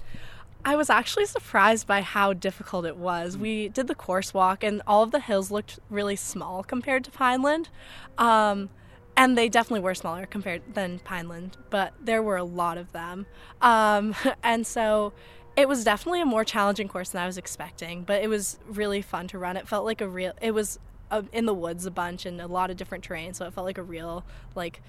I 0.65 0.77
was 0.77 0.91
actually 0.91 1.27
surprised 1.27 1.87
by 1.87 2.03
how 2.03 2.33
difficult 2.33 2.85
it 2.87 2.97
was. 2.97 3.37
We 3.37 3.69
did 3.69 3.89
the 3.89 3.95
course 3.95 4.33
walk, 4.33 4.63
and 4.63 4.81
all 4.87 5.03
of 5.03 5.11
the 5.11 5.21
hills 5.21 5.51
looked 5.51 5.81
really 5.91 6.17
small 6.17 6.63
compared 6.63 7.05
to 7.05 7.11
Pineland. 7.11 7.69
Um, 8.17 8.71
and 9.17 9.37
they 9.37 9.49
definitely 9.49 9.81
were 9.81 9.95
smaller 9.95 10.25
compared 10.25 10.75
than 10.75 11.01
Pineland, 11.01 11.57
but 11.69 11.93
there 12.01 12.23
were 12.23 12.37
a 12.37 12.45
lot 12.45 12.79
of 12.79 12.93
them. 12.93 13.27
Um, 13.61 14.15
and 14.43 14.67
so 14.67 15.13
it 15.57 15.69
was 15.69 15.85
definitely 15.85 16.23
a 16.23 16.27
more 16.27 16.45
challenging 16.45 16.89
course 16.89 17.11
than 17.11 17.23
I 17.23 17.27
was 17.27 17.37
expecting, 17.37 18.05
but 18.05 18.23
it 18.23 18.29
was 18.29 18.59
really 18.67 19.03
fun 19.03 19.29
to 19.29 19.39
run. 19.39 19.57
It 19.57 19.69
felt 19.69 19.85
like 19.85 20.01
a 20.01 20.09
real, 20.09 20.33
it 20.41 20.53
was 20.53 20.79
uh, 21.11 21.23
in 21.33 21.45
the 21.45 21.55
woods 21.55 21.85
a 21.85 21.91
bunch 21.91 22.25
and 22.25 22.41
a 22.41 22.47
lot 22.47 22.71
of 22.71 22.77
different 22.77 23.05
terrain, 23.05 23.35
so 23.35 23.45
it 23.47 23.53
felt 23.53 23.67
like 23.67 23.79
a 23.79 23.83
real, 23.83 24.25
like, 24.55 24.81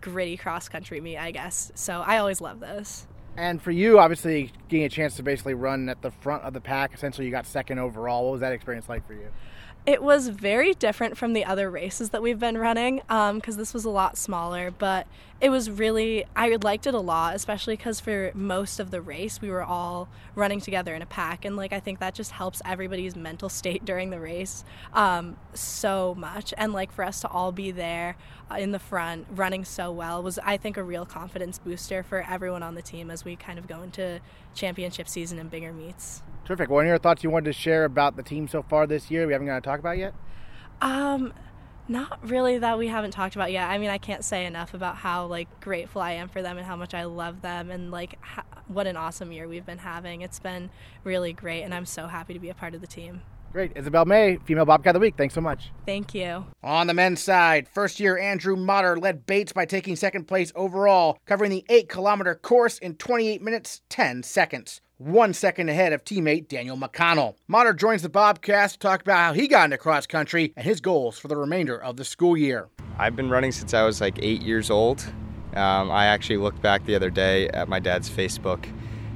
gritty 0.00 0.36
cross 0.36 0.68
country 0.68 1.00
meet, 1.00 1.18
I 1.18 1.30
guess. 1.30 1.72
So 1.74 2.02
I 2.06 2.18
always 2.18 2.40
love 2.40 2.60
this. 2.60 3.06
And 3.38 3.62
for 3.62 3.70
you, 3.70 4.00
obviously, 4.00 4.50
getting 4.68 4.84
a 4.84 4.88
chance 4.88 5.14
to 5.14 5.22
basically 5.22 5.54
run 5.54 5.88
at 5.88 6.02
the 6.02 6.10
front 6.10 6.42
of 6.42 6.54
the 6.54 6.60
pack, 6.60 6.92
essentially, 6.92 7.24
you 7.24 7.30
got 7.30 7.46
second 7.46 7.78
overall. 7.78 8.24
What 8.24 8.32
was 8.32 8.40
that 8.40 8.52
experience 8.52 8.88
like 8.88 9.06
for 9.06 9.12
you? 9.12 9.28
It 9.88 10.02
was 10.02 10.28
very 10.28 10.74
different 10.74 11.16
from 11.16 11.32
the 11.32 11.46
other 11.46 11.70
races 11.70 12.10
that 12.10 12.20
we've 12.20 12.38
been 12.38 12.58
running 12.58 12.96
because 12.96 13.54
um, 13.54 13.56
this 13.56 13.72
was 13.72 13.86
a 13.86 13.90
lot 13.90 14.18
smaller, 14.18 14.70
but 14.70 15.06
it 15.40 15.48
was 15.48 15.70
really, 15.70 16.26
I 16.36 16.54
liked 16.56 16.86
it 16.86 16.92
a 16.92 17.00
lot, 17.00 17.34
especially 17.34 17.74
because 17.74 17.98
for 17.98 18.30
most 18.34 18.80
of 18.80 18.90
the 18.90 19.00
race, 19.00 19.40
we 19.40 19.48
were 19.50 19.62
all 19.62 20.10
running 20.34 20.60
together 20.60 20.94
in 20.94 21.00
a 21.00 21.06
pack. 21.06 21.46
And 21.46 21.56
like, 21.56 21.72
I 21.72 21.80
think 21.80 22.00
that 22.00 22.14
just 22.14 22.32
helps 22.32 22.60
everybody's 22.66 23.16
mental 23.16 23.48
state 23.48 23.86
during 23.86 24.10
the 24.10 24.20
race 24.20 24.62
um, 24.92 25.38
so 25.54 26.14
much. 26.18 26.52
And 26.58 26.74
like, 26.74 26.92
for 26.92 27.02
us 27.02 27.22
to 27.22 27.28
all 27.28 27.50
be 27.50 27.70
there 27.70 28.16
uh, 28.50 28.56
in 28.56 28.72
the 28.72 28.78
front 28.78 29.26
running 29.30 29.64
so 29.64 29.90
well 29.90 30.22
was, 30.22 30.38
I 30.40 30.58
think, 30.58 30.76
a 30.76 30.82
real 30.82 31.06
confidence 31.06 31.58
booster 31.58 32.02
for 32.02 32.26
everyone 32.28 32.62
on 32.62 32.74
the 32.74 32.82
team 32.82 33.10
as 33.10 33.24
we 33.24 33.36
kind 33.36 33.58
of 33.58 33.66
go 33.66 33.80
into 33.80 34.20
championship 34.54 35.08
season 35.08 35.38
and 35.38 35.50
bigger 35.50 35.72
meets. 35.72 36.22
Terrific. 36.48 36.70
What 36.70 36.86
are 36.86 36.88
your 36.88 36.96
thoughts 36.96 37.22
you 37.22 37.28
wanted 37.28 37.44
to 37.44 37.52
share 37.52 37.84
about 37.84 38.16
the 38.16 38.22
team 38.22 38.48
so 38.48 38.62
far 38.62 38.86
this 38.86 39.10
year? 39.10 39.26
We 39.26 39.34
haven't 39.34 39.48
got 39.48 39.56
to 39.56 39.60
talk 39.60 39.80
about 39.80 39.98
yet. 39.98 40.14
Um, 40.80 41.34
Not 41.88 42.26
really 42.26 42.56
that 42.56 42.78
we 42.78 42.88
haven't 42.88 43.10
talked 43.10 43.34
about 43.34 43.52
yet. 43.52 43.68
I 43.68 43.76
mean, 43.76 43.90
I 43.90 43.98
can't 43.98 44.24
say 44.24 44.46
enough 44.46 44.72
about 44.72 44.96
how 44.96 45.26
like 45.26 45.60
grateful 45.60 46.00
I 46.00 46.12
am 46.12 46.30
for 46.30 46.40
them 46.40 46.56
and 46.56 46.66
how 46.66 46.74
much 46.74 46.94
I 46.94 47.04
love 47.04 47.42
them 47.42 47.70
and 47.70 47.90
like 47.90 48.18
ha- 48.22 48.46
what 48.66 48.86
an 48.86 48.96
awesome 48.96 49.30
year 49.30 49.46
we've 49.46 49.66
been 49.66 49.76
having. 49.76 50.22
It's 50.22 50.38
been 50.38 50.70
really 51.04 51.34
great 51.34 51.64
and 51.64 51.74
I'm 51.74 51.84
so 51.84 52.06
happy 52.06 52.32
to 52.32 52.40
be 52.40 52.48
a 52.48 52.54
part 52.54 52.74
of 52.74 52.80
the 52.80 52.86
team. 52.86 53.20
Great. 53.52 53.72
Isabel 53.76 54.06
May, 54.06 54.38
Female 54.46 54.64
Bobcat 54.64 54.96
of 54.96 55.00
the 55.00 55.06
Week. 55.06 55.16
Thanks 55.18 55.34
so 55.34 55.42
much. 55.42 55.70
Thank 55.84 56.14
you. 56.14 56.46
On 56.62 56.86
the 56.86 56.94
men's 56.94 57.22
side, 57.22 57.68
first 57.68 58.00
year 58.00 58.16
Andrew 58.16 58.56
Mottur 58.56 58.98
led 58.98 59.26
Bates 59.26 59.52
by 59.52 59.66
taking 59.66 59.96
second 59.96 60.24
place 60.24 60.50
overall, 60.54 61.18
covering 61.26 61.50
the 61.50 61.66
8 61.68 61.90
kilometer 61.90 62.34
course 62.34 62.78
in 62.78 62.94
28 62.94 63.42
minutes 63.42 63.82
10 63.90 64.22
seconds. 64.22 64.80
One 64.98 65.32
second 65.32 65.68
ahead 65.68 65.92
of 65.92 66.04
teammate 66.04 66.48
Daniel 66.48 66.76
McConnell. 66.76 67.36
Mottur 67.48 67.76
joins 67.76 68.02
the 68.02 68.08
Bobcast 68.08 68.72
to 68.72 68.78
talk 68.80 69.00
about 69.00 69.18
how 69.18 69.32
he 69.32 69.46
got 69.46 69.66
into 69.66 69.78
cross 69.78 70.08
country 70.08 70.52
and 70.56 70.66
his 70.66 70.80
goals 70.80 71.20
for 71.20 71.28
the 71.28 71.36
remainder 71.36 71.80
of 71.80 71.96
the 71.96 72.04
school 72.04 72.36
year. 72.36 72.68
I've 72.98 73.14
been 73.14 73.30
running 73.30 73.52
since 73.52 73.72
I 73.74 73.84
was 73.84 74.00
like 74.00 74.18
eight 74.20 74.42
years 74.42 74.70
old. 74.70 75.04
Um, 75.54 75.92
I 75.92 76.06
actually 76.06 76.38
looked 76.38 76.60
back 76.62 76.84
the 76.84 76.96
other 76.96 77.10
day 77.10 77.46
at 77.50 77.68
my 77.68 77.78
dad's 77.78 78.10
Facebook, 78.10 78.66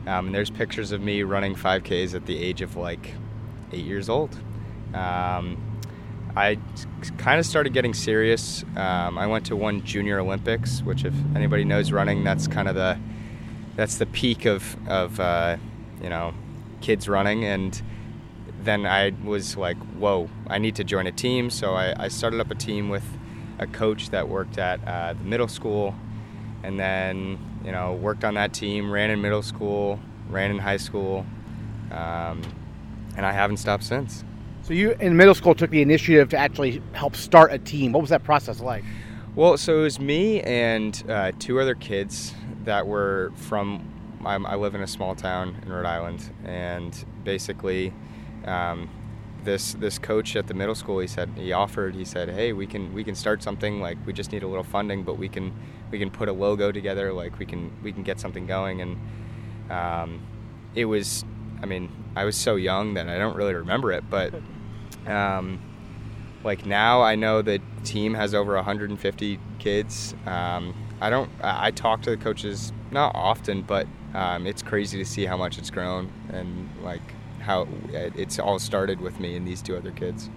um, 0.06 0.26
and 0.26 0.34
there's 0.34 0.50
pictures 0.50 0.92
of 0.92 1.00
me 1.00 1.24
running 1.24 1.56
5Ks 1.56 2.14
at 2.14 2.26
the 2.26 2.38
age 2.38 2.62
of 2.62 2.76
like 2.76 3.14
eight 3.72 3.84
years 3.84 4.08
old. 4.08 4.38
Um, 4.94 5.80
I 6.36 6.60
kind 7.18 7.40
of 7.40 7.44
started 7.44 7.72
getting 7.72 7.92
serious. 7.92 8.62
Um, 8.76 9.18
I 9.18 9.26
went 9.26 9.46
to 9.46 9.56
one 9.56 9.82
Junior 9.84 10.20
Olympics, 10.20 10.80
which, 10.82 11.04
if 11.04 11.14
anybody 11.34 11.64
knows 11.64 11.90
running, 11.90 12.22
that's 12.22 12.46
kind 12.46 12.68
of 12.68 12.76
the 12.76 13.00
that's 13.74 13.96
the 13.98 14.06
peak 14.06 14.44
of 14.44 14.76
of 14.88 15.18
uh, 15.18 15.56
you 16.02 16.08
know 16.08 16.34
kids 16.80 17.08
running. 17.08 17.44
And 17.44 17.80
then 18.62 18.86
I 18.86 19.12
was 19.24 19.56
like, 19.56 19.76
whoa, 19.98 20.28
I 20.48 20.58
need 20.58 20.76
to 20.76 20.84
join 20.84 21.06
a 21.06 21.12
team. 21.12 21.50
So 21.50 21.74
I, 21.74 22.04
I 22.04 22.08
started 22.08 22.40
up 22.40 22.50
a 22.50 22.54
team 22.54 22.88
with 22.88 23.04
a 23.58 23.66
coach 23.66 24.10
that 24.10 24.28
worked 24.28 24.58
at 24.58 24.86
uh, 24.86 25.14
the 25.14 25.24
middle 25.24 25.48
school, 25.48 25.94
and 26.62 26.78
then 26.78 27.38
you 27.64 27.72
know 27.72 27.94
worked 27.94 28.24
on 28.24 28.34
that 28.34 28.52
team, 28.52 28.90
ran 28.90 29.10
in 29.10 29.20
middle 29.20 29.42
school, 29.42 30.00
ran 30.28 30.50
in 30.50 30.58
high 30.58 30.76
school, 30.76 31.24
um, 31.90 32.42
and 33.16 33.24
I 33.24 33.32
haven't 33.32 33.58
stopped 33.58 33.84
since. 33.84 34.24
So 34.62 34.74
you 34.74 34.92
in 35.00 35.16
middle 35.16 35.34
school 35.34 35.54
took 35.54 35.70
the 35.70 35.82
initiative 35.82 36.28
to 36.30 36.36
actually 36.36 36.82
help 36.92 37.16
start 37.16 37.52
a 37.52 37.58
team. 37.58 37.92
What 37.92 38.00
was 38.00 38.10
that 38.10 38.22
process 38.24 38.60
like? 38.60 38.84
Well, 39.34 39.56
so 39.56 39.80
it 39.80 39.82
was 39.82 39.98
me 39.98 40.42
and 40.42 41.02
uh, 41.08 41.32
two 41.38 41.58
other 41.58 41.74
kids 41.74 42.34
that 42.64 42.86
were 42.86 43.32
from. 43.36 43.88
I'm, 44.24 44.46
i 44.46 44.54
live 44.54 44.74
in 44.74 44.82
a 44.82 44.86
small 44.86 45.14
town 45.14 45.60
in 45.64 45.72
Rhode 45.72 45.86
Island, 45.86 46.30
and 46.44 47.04
basically, 47.24 47.92
um, 48.44 48.88
this 49.44 49.74
this 49.74 49.98
coach 49.98 50.36
at 50.36 50.46
the 50.46 50.54
middle 50.54 50.74
school, 50.74 51.00
he 51.00 51.06
said 51.06 51.30
he 51.36 51.52
offered. 51.52 51.94
He 51.94 52.04
said, 52.04 52.28
"Hey, 52.28 52.52
we 52.52 52.66
can 52.66 52.92
we 52.92 53.02
can 53.04 53.14
start 53.14 53.42
something. 53.42 53.80
Like 53.80 53.98
we 54.06 54.12
just 54.12 54.32
need 54.32 54.42
a 54.42 54.46
little 54.46 54.64
funding, 54.64 55.02
but 55.02 55.18
we 55.18 55.28
can 55.28 55.52
we 55.90 55.98
can 55.98 56.10
put 56.10 56.28
a 56.28 56.32
logo 56.32 56.70
together. 56.70 57.12
Like 57.12 57.38
we 57.38 57.46
can 57.46 57.72
we 57.82 57.92
can 57.92 58.02
get 58.02 58.20
something 58.20 58.46
going." 58.46 58.80
And 58.80 58.98
um, 59.70 60.20
it 60.74 60.84
was, 60.84 61.24
I 61.62 61.66
mean, 61.66 61.90
I 62.14 62.24
was 62.24 62.36
so 62.36 62.56
young 62.56 62.94
that 62.94 63.08
I 63.08 63.18
don't 63.18 63.36
really 63.36 63.54
remember 63.54 63.92
it, 63.92 64.04
but 64.08 64.34
um, 65.06 65.60
like 66.44 66.66
now 66.66 67.02
I 67.02 67.16
know 67.16 67.42
the 67.42 67.60
team 67.84 68.14
has 68.14 68.34
over 68.34 68.54
150 68.54 69.40
kids. 69.58 70.14
Um, 70.26 70.74
I 71.00 71.10
don't. 71.10 71.30
I 71.42 71.72
talk 71.72 72.02
to 72.02 72.10
the 72.10 72.16
coaches 72.16 72.72
not 72.90 73.12
often, 73.14 73.62
but 73.62 73.86
um, 74.14 74.46
it's 74.46 74.62
crazy 74.62 74.98
to 74.98 75.04
see 75.04 75.24
how 75.24 75.36
much 75.36 75.58
it's 75.58 75.70
grown 75.70 76.12
and 76.30 76.68
like 76.82 77.02
how 77.40 77.66
it's 77.92 78.38
all 78.38 78.58
started 78.58 79.00
with 79.00 79.18
me 79.18 79.36
and 79.36 79.46
these 79.46 79.62
two 79.62 79.76
other 79.76 79.90
kids. 79.90 80.30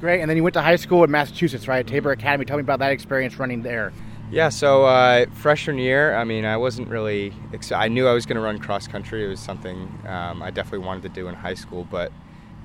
Great, 0.00 0.20
and 0.20 0.28
then 0.28 0.36
you 0.36 0.42
went 0.42 0.54
to 0.54 0.62
high 0.62 0.76
school 0.76 1.04
in 1.04 1.10
Massachusetts, 1.10 1.68
right? 1.68 1.86
Tabor 1.86 2.10
Academy. 2.10 2.44
Tell 2.44 2.56
me 2.56 2.62
about 2.62 2.80
that 2.80 2.92
experience 2.92 3.38
running 3.38 3.62
there. 3.62 3.92
Yeah, 4.32 4.48
so 4.48 4.84
uh, 4.86 5.26
freshman 5.34 5.78
year, 5.78 6.16
I 6.16 6.24
mean, 6.24 6.44
I 6.44 6.56
wasn't 6.56 6.88
really. 6.88 7.34
I 7.70 7.88
knew 7.88 8.08
I 8.08 8.14
was 8.14 8.26
going 8.26 8.36
to 8.36 8.42
run 8.42 8.58
cross 8.58 8.88
country. 8.88 9.24
It 9.24 9.28
was 9.28 9.40
something 9.40 9.76
um, 10.06 10.42
I 10.42 10.50
definitely 10.50 10.86
wanted 10.86 11.02
to 11.02 11.08
do 11.10 11.28
in 11.28 11.34
high 11.34 11.54
school, 11.54 11.86
but 11.90 12.10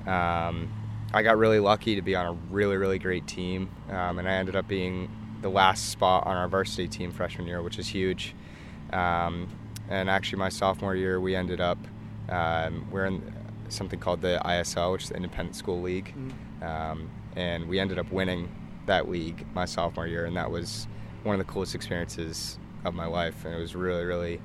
um, 0.06 0.72
I 1.12 1.22
got 1.22 1.36
really 1.36 1.60
lucky 1.60 1.94
to 1.94 2.02
be 2.02 2.14
on 2.14 2.26
a 2.26 2.32
really, 2.50 2.76
really 2.76 2.98
great 2.98 3.26
team, 3.26 3.70
um, 3.90 4.18
and 4.18 4.28
I 4.28 4.32
ended 4.32 4.56
up 4.56 4.66
being 4.66 5.10
the 5.42 5.48
last 5.48 5.90
spot 5.90 6.26
on 6.26 6.36
our 6.36 6.48
varsity 6.48 6.88
team 6.88 7.12
freshman 7.12 7.46
year, 7.46 7.62
which 7.62 7.78
is 7.78 7.86
huge. 7.86 8.34
Um, 8.92 9.48
and 9.88 10.10
actually, 10.10 10.38
my 10.38 10.48
sophomore 10.48 10.94
year, 10.94 11.20
we 11.20 11.34
ended 11.34 11.60
up 11.60 11.78
um, 12.28 12.86
we're 12.90 13.06
in 13.06 13.34
something 13.68 13.98
called 13.98 14.20
the 14.20 14.40
ISL, 14.44 14.92
which 14.92 15.04
is 15.04 15.08
the 15.10 15.16
Independent 15.16 15.56
School 15.56 15.80
League, 15.80 16.14
mm-hmm. 16.16 17.06
and 17.36 17.68
we 17.68 17.78
ended 17.78 17.98
up 17.98 18.10
winning 18.12 18.54
that 18.86 19.08
league 19.08 19.46
my 19.54 19.64
sophomore 19.64 20.06
year, 20.06 20.24
and 20.24 20.36
that 20.36 20.50
was 20.50 20.86
one 21.22 21.38
of 21.38 21.46
the 21.46 21.50
coolest 21.50 21.74
experiences 21.74 22.58
of 22.84 22.94
my 22.94 23.06
life, 23.06 23.44
and 23.44 23.54
it 23.54 23.58
was 23.58 23.74
really, 23.74 24.04
really 24.04 24.40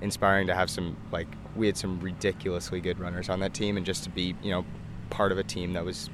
inspiring 0.00 0.46
to 0.46 0.54
have 0.54 0.68
some 0.68 0.96
like 1.10 1.28
we 1.54 1.66
had 1.66 1.76
some 1.76 1.98
ridiculously 2.00 2.80
good 2.80 2.98
runners 2.98 3.28
on 3.28 3.40
that 3.40 3.54
team, 3.54 3.76
and 3.76 3.84
just 3.84 4.04
to 4.04 4.10
be 4.10 4.34
you 4.42 4.50
know 4.50 4.64
part 5.10 5.32
of 5.32 5.38
a 5.38 5.44
team 5.44 5.72
that 5.74 5.84
was 5.84 6.10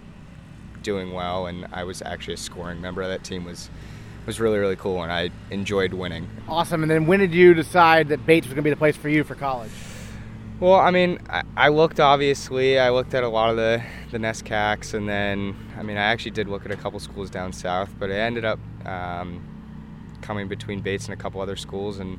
doing 0.83 1.13
well, 1.13 1.47
and 1.47 1.67
I 1.73 1.85
was 1.85 2.03
actually 2.03 2.35
a 2.35 2.39
scoring 2.39 2.81
member 2.81 3.03
of 3.03 3.09
that 3.09 3.25
team 3.25 3.45
was 3.45 3.71
was 4.27 4.41
really 4.41 4.59
really 4.59 4.77
cool, 4.77 5.03
and 5.03 5.13
I 5.13 5.31
enjoyed 5.51 5.93
winning. 5.93 6.29
Awesome. 6.49 6.83
And 6.83 6.91
then 6.91 7.07
when 7.07 7.21
did 7.21 7.35
you 7.35 7.55
decide 7.55 8.09
that 8.09 8.25
Bates 8.27 8.47
was 8.47 8.55
going 8.55 8.63
to 8.63 8.67
be 8.67 8.71
the 8.71 8.77
place 8.77 8.97
for 8.97 9.09
you 9.09 9.25
for 9.25 9.35
college? 9.35 9.71
Well, 10.61 10.75
I 10.75 10.93
mean, 10.93 11.19
I, 11.29 11.43
I 11.57 11.69
looked 11.69 11.99
obviously. 11.99 12.79
I 12.79 12.91
looked 12.91 13.15
at 13.15 13.25
a 13.25 13.29
lot 13.29 13.51
of 13.51 13.57
the 13.57 13.83
the 14.13 14.19
NESCACs, 14.19 14.95
and 14.95 15.09
then 15.09 15.57
I 15.77 15.83
mean, 15.83 15.97
I 15.97 16.03
actually 16.03 16.31
did 16.31 16.49
look 16.49 16.65
at 16.65 16.71
a 16.71 16.77
couple 16.77 17.01
schools 17.01 17.31
down 17.31 17.53
south, 17.53 17.93
but 17.99 18.11
I 18.11 18.15
ended 18.15 18.45
up 18.45 18.61
um, 18.87 19.45
coming 20.21 20.47
between 20.47 20.81
Bates 20.81 21.07
and 21.07 21.15
a 21.15 21.17
couple 21.17 21.41
other 21.41 21.57
schools, 21.57 21.99
and 21.99 22.19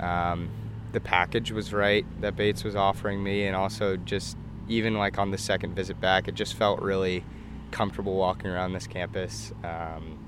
um, 0.00 0.50
the 0.92 1.00
package 1.00 1.50
was 1.50 1.72
right 1.72 2.04
that 2.20 2.36
Bates 2.36 2.62
was 2.62 2.76
offering 2.76 3.22
me, 3.22 3.46
and 3.46 3.56
also 3.56 3.96
just 3.96 4.36
even 4.68 4.98
like 4.98 5.18
on 5.18 5.30
the 5.30 5.38
second 5.38 5.74
visit 5.74 5.98
back, 5.98 6.28
it 6.28 6.34
just 6.34 6.54
felt 6.54 6.82
really 6.82 7.24
comfortable 7.70 8.16
walking 8.16 8.50
around 8.50 8.74
this 8.74 8.86
campus. 8.86 9.52
Um, 9.64 10.18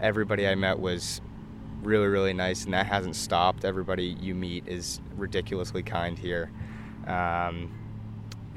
everybody 0.00 0.46
I 0.46 0.54
met 0.54 0.78
was 0.78 1.20
really, 1.82 2.06
really 2.06 2.32
nice, 2.32 2.64
and 2.64 2.74
that 2.74 2.86
hasn't 2.86 3.16
stopped. 3.16 3.64
Everybody 3.64 4.16
you 4.20 4.34
meet 4.34 4.66
is 4.66 5.00
ridiculously 5.16 5.82
kind 5.82 6.18
here, 6.18 6.50
um, 7.06 7.72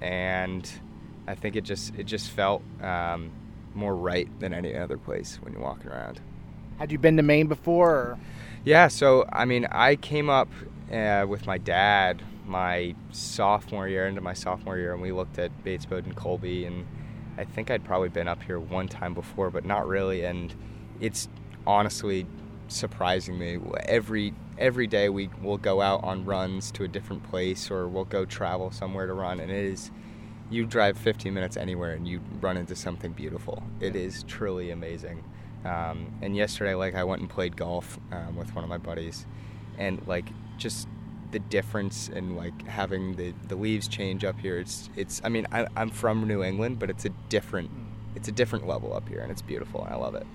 and 0.02 0.70
I 1.28 1.36
think 1.36 1.56
it 1.56 1.64
just 1.64 1.96
it 1.96 2.06
just 2.06 2.32
felt 2.32 2.62
um, 2.82 3.32
more 3.74 3.96
right 3.96 4.28
than 4.40 4.54
any 4.54 4.76
other 4.76 4.98
place 4.98 5.40
when 5.42 5.54
you're 5.54 5.62
walking 5.62 5.88
around. 5.90 6.20
Had 6.80 6.92
you 6.92 6.98
been 6.98 7.18
to 7.18 7.24
Maine 7.24 7.48
before? 7.48 7.92
Or? 7.92 8.20
Yeah, 8.66 8.88
so 8.88 9.26
I 9.32 9.46
mean, 9.46 9.68
I 9.72 9.96
came 9.96 10.30
up 10.30 10.50
uh, 10.92 11.26
with 11.28 11.46
my 11.46 11.58
dad 11.58 12.22
my 12.46 12.94
sophomore 13.12 13.88
year 13.88 14.08
into 14.08 14.22
my 14.22 14.34
sophomore 14.34 14.78
year, 14.78 14.94
and 14.94 15.02
we 15.02 15.12
looked 15.12 15.40
at 15.40 15.64
Bates 15.64 15.86
Bowdoin 15.86 16.14
Colby, 16.14 16.66
and 16.66 16.86
I 17.38 17.46
think 17.46 17.72
I'd 17.72 17.84
probably 17.84 18.10
been 18.10 18.28
up 18.28 18.44
here 18.44 18.60
one 18.60 18.88
time 18.88 19.14
before, 19.14 19.50
but 19.50 19.66
not 19.66 19.88
really. 19.88 20.26
And 20.26 20.54
it's 21.02 21.28
honestly 21.68 22.26
surprising 22.68 23.38
me. 23.38 23.60
Every 23.86 24.34
every 24.58 24.88
day 24.88 25.10
we 25.10 25.30
will 25.42 25.58
go 25.58 25.82
out 25.82 26.04
on 26.04 26.24
runs 26.24 26.72
to 26.72 26.84
a 26.84 26.88
different 26.88 27.24
place, 27.24 27.70
or 27.70 27.88
we'll 27.88 28.06
go 28.06 28.24
travel 28.24 28.72
somewhere 28.72 29.08
to 29.08 29.14
run, 29.14 29.40
and 29.40 29.52
it 29.52 29.66
is. 29.66 29.92
You 30.50 30.66
drive 30.66 30.98
15 30.98 31.34
minutes 31.34 31.56
anywhere 31.56 31.94
and 31.94 32.06
you 32.06 32.20
run 32.42 32.58
into 32.58 32.76
something 32.76 33.14
beautiful. 33.14 33.64
It 33.80 33.96
is 33.96 34.24
truly 34.24 34.72
amazing. 34.72 35.24
Um, 35.64 36.14
and 36.22 36.36
yesterday, 36.36 36.74
like 36.74 36.94
I 36.94 37.06
went 37.06 37.22
and 37.22 37.30
played 37.30 37.56
golf 37.56 37.98
um, 38.12 38.36
with 38.36 38.54
one 38.54 38.66
of 38.66 38.70
my 38.70 38.78
buddies, 38.78 39.26
and 39.78 40.06
like 40.08 40.26
just 40.58 40.90
the 41.32 41.40
difference 41.40 42.10
in 42.10 42.36
like 42.36 42.68
having 42.68 43.16
the, 43.16 43.34
the 43.48 43.56
leaves 43.56 43.88
change 43.88 44.26
up 44.26 44.40
here. 44.40 44.60
It's 44.60 44.90
it's. 44.98 45.22
I 45.24 45.30
mean, 45.30 45.48
I, 45.54 45.68
I'm 45.78 45.90
from 45.90 46.28
New 46.28 46.44
England, 46.44 46.80
but 46.80 46.90
it's 46.90 47.06
a 47.06 47.10
different 47.30 47.72
it's 48.16 48.28
a 48.28 48.32
different 48.32 48.68
level 48.68 48.94
up 48.94 49.08
here, 49.08 49.22
and 49.22 49.32
it's 49.32 49.42
beautiful. 49.42 49.86
And 49.86 49.94
I 49.94 49.98
love 49.98 50.16
it. 50.16 50.28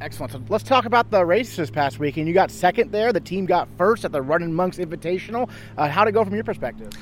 Excellent. 0.00 0.32
So 0.32 0.42
let's 0.48 0.64
talk 0.64 0.84
about 0.84 1.10
the 1.10 1.24
race 1.24 1.56
this 1.56 1.70
past 1.70 1.98
weekend. 1.98 2.28
You 2.28 2.34
got 2.34 2.50
second 2.50 2.92
there. 2.92 3.12
The 3.12 3.20
team 3.20 3.46
got 3.46 3.68
first 3.78 4.04
at 4.04 4.12
the 4.12 4.20
Running 4.20 4.52
Monks 4.52 4.76
Invitational. 4.76 5.48
Uh, 5.76 5.88
how'd 5.88 6.06
it 6.06 6.12
go 6.12 6.22
from 6.22 6.34
your 6.34 6.44
perspective? 6.44 6.92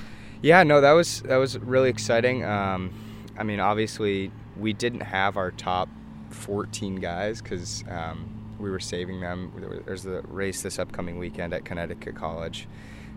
Yeah, 0.42 0.62
no, 0.62 0.80
that 0.80 0.92
was 0.92 1.22
that 1.22 1.36
was 1.36 1.58
really 1.58 1.88
exciting. 1.90 2.44
Um, 2.44 2.92
I 3.36 3.42
mean, 3.42 3.58
obviously, 3.58 4.30
we 4.56 4.72
didn't 4.72 5.00
have 5.00 5.36
our 5.36 5.50
top 5.50 5.88
14 6.30 6.96
guys 6.96 7.42
because 7.42 7.82
um, 7.88 8.54
we 8.60 8.70
were 8.70 8.80
saving 8.80 9.20
them. 9.20 9.82
There's 9.86 10.04
the 10.04 10.22
race 10.22 10.62
this 10.62 10.78
upcoming 10.78 11.18
weekend 11.18 11.52
at 11.52 11.64
Connecticut 11.64 12.14
College. 12.14 12.68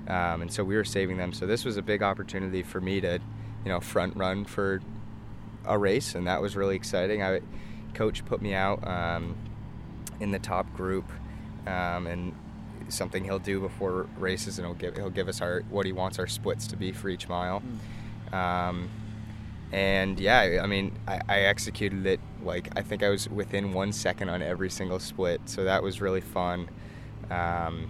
Um, 0.07 0.41
and 0.41 0.51
so 0.51 0.63
we 0.63 0.75
were 0.75 0.85
saving 0.85 1.17
them. 1.17 1.33
So 1.33 1.45
this 1.45 1.65
was 1.65 1.77
a 1.77 1.81
big 1.81 2.01
opportunity 2.01 2.63
for 2.63 2.79
me 2.79 3.01
to, 3.01 3.19
you 3.65 3.69
know, 3.69 3.79
front 3.79 4.15
run 4.15 4.45
for 4.45 4.81
a 5.65 5.77
race, 5.77 6.15
and 6.15 6.25
that 6.27 6.41
was 6.41 6.55
really 6.55 6.75
exciting. 6.75 7.21
I, 7.21 7.41
coach 7.93 8.23
put 8.25 8.41
me 8.41 8.53
out 8.53 8.87
um, 8.87 9.35
in 10.19 10.31
the 10.31 10.39
top 10.39 10.71
group, 10.73 11.09
um, 11.65 12.07
and 12.07 12.35
something 12.89 13.23
he'll 13.23 13.39
do 13.39 13.59
before 13.59 14.07
races, 14.17 14.59
and 14.59 14.67
he'll 14.67 14.75
give 14.75 14.95
he'll 14.95 15.09
give 15.09 15.27
us 15.27 15.41
our 15.41 15.61
what 15.69 15.85
he 15.85 15.91
wants 15.91 16.19
our 16.19 16.27
splits 16.27 16.67
to 16.67 16.75
be 16.75 16.91
for 16.91 17.09
each 17.09 17.27
mile. 17.27 17.61
Mm. 18.31 18.87
and 19.71 20.19
yeah, 20.19 20.61
I 20.63 20.67
mean, 20.67 20.97
I, 21.07 21.19
I, 21.27 21.39
executed 21.41 22.05
it 22.05 22.19
like 22.41 22.69
I 22.77 22.81
think 22.81 23.03
I 23.03 23.09
was 23.09 23.29
within 23.29 23.73
one 23.73 23.91
second 23.91 24.29
on 24.29 24.41
every 24.41 24.69
single 24.69 24.99
split, 24.99 25.41
so 25.45 25.65
that 25.65 25.83
was 25.83 25.99
really 25.99 26.21
fun. 26.21 26.69
Um, 27.29 27.89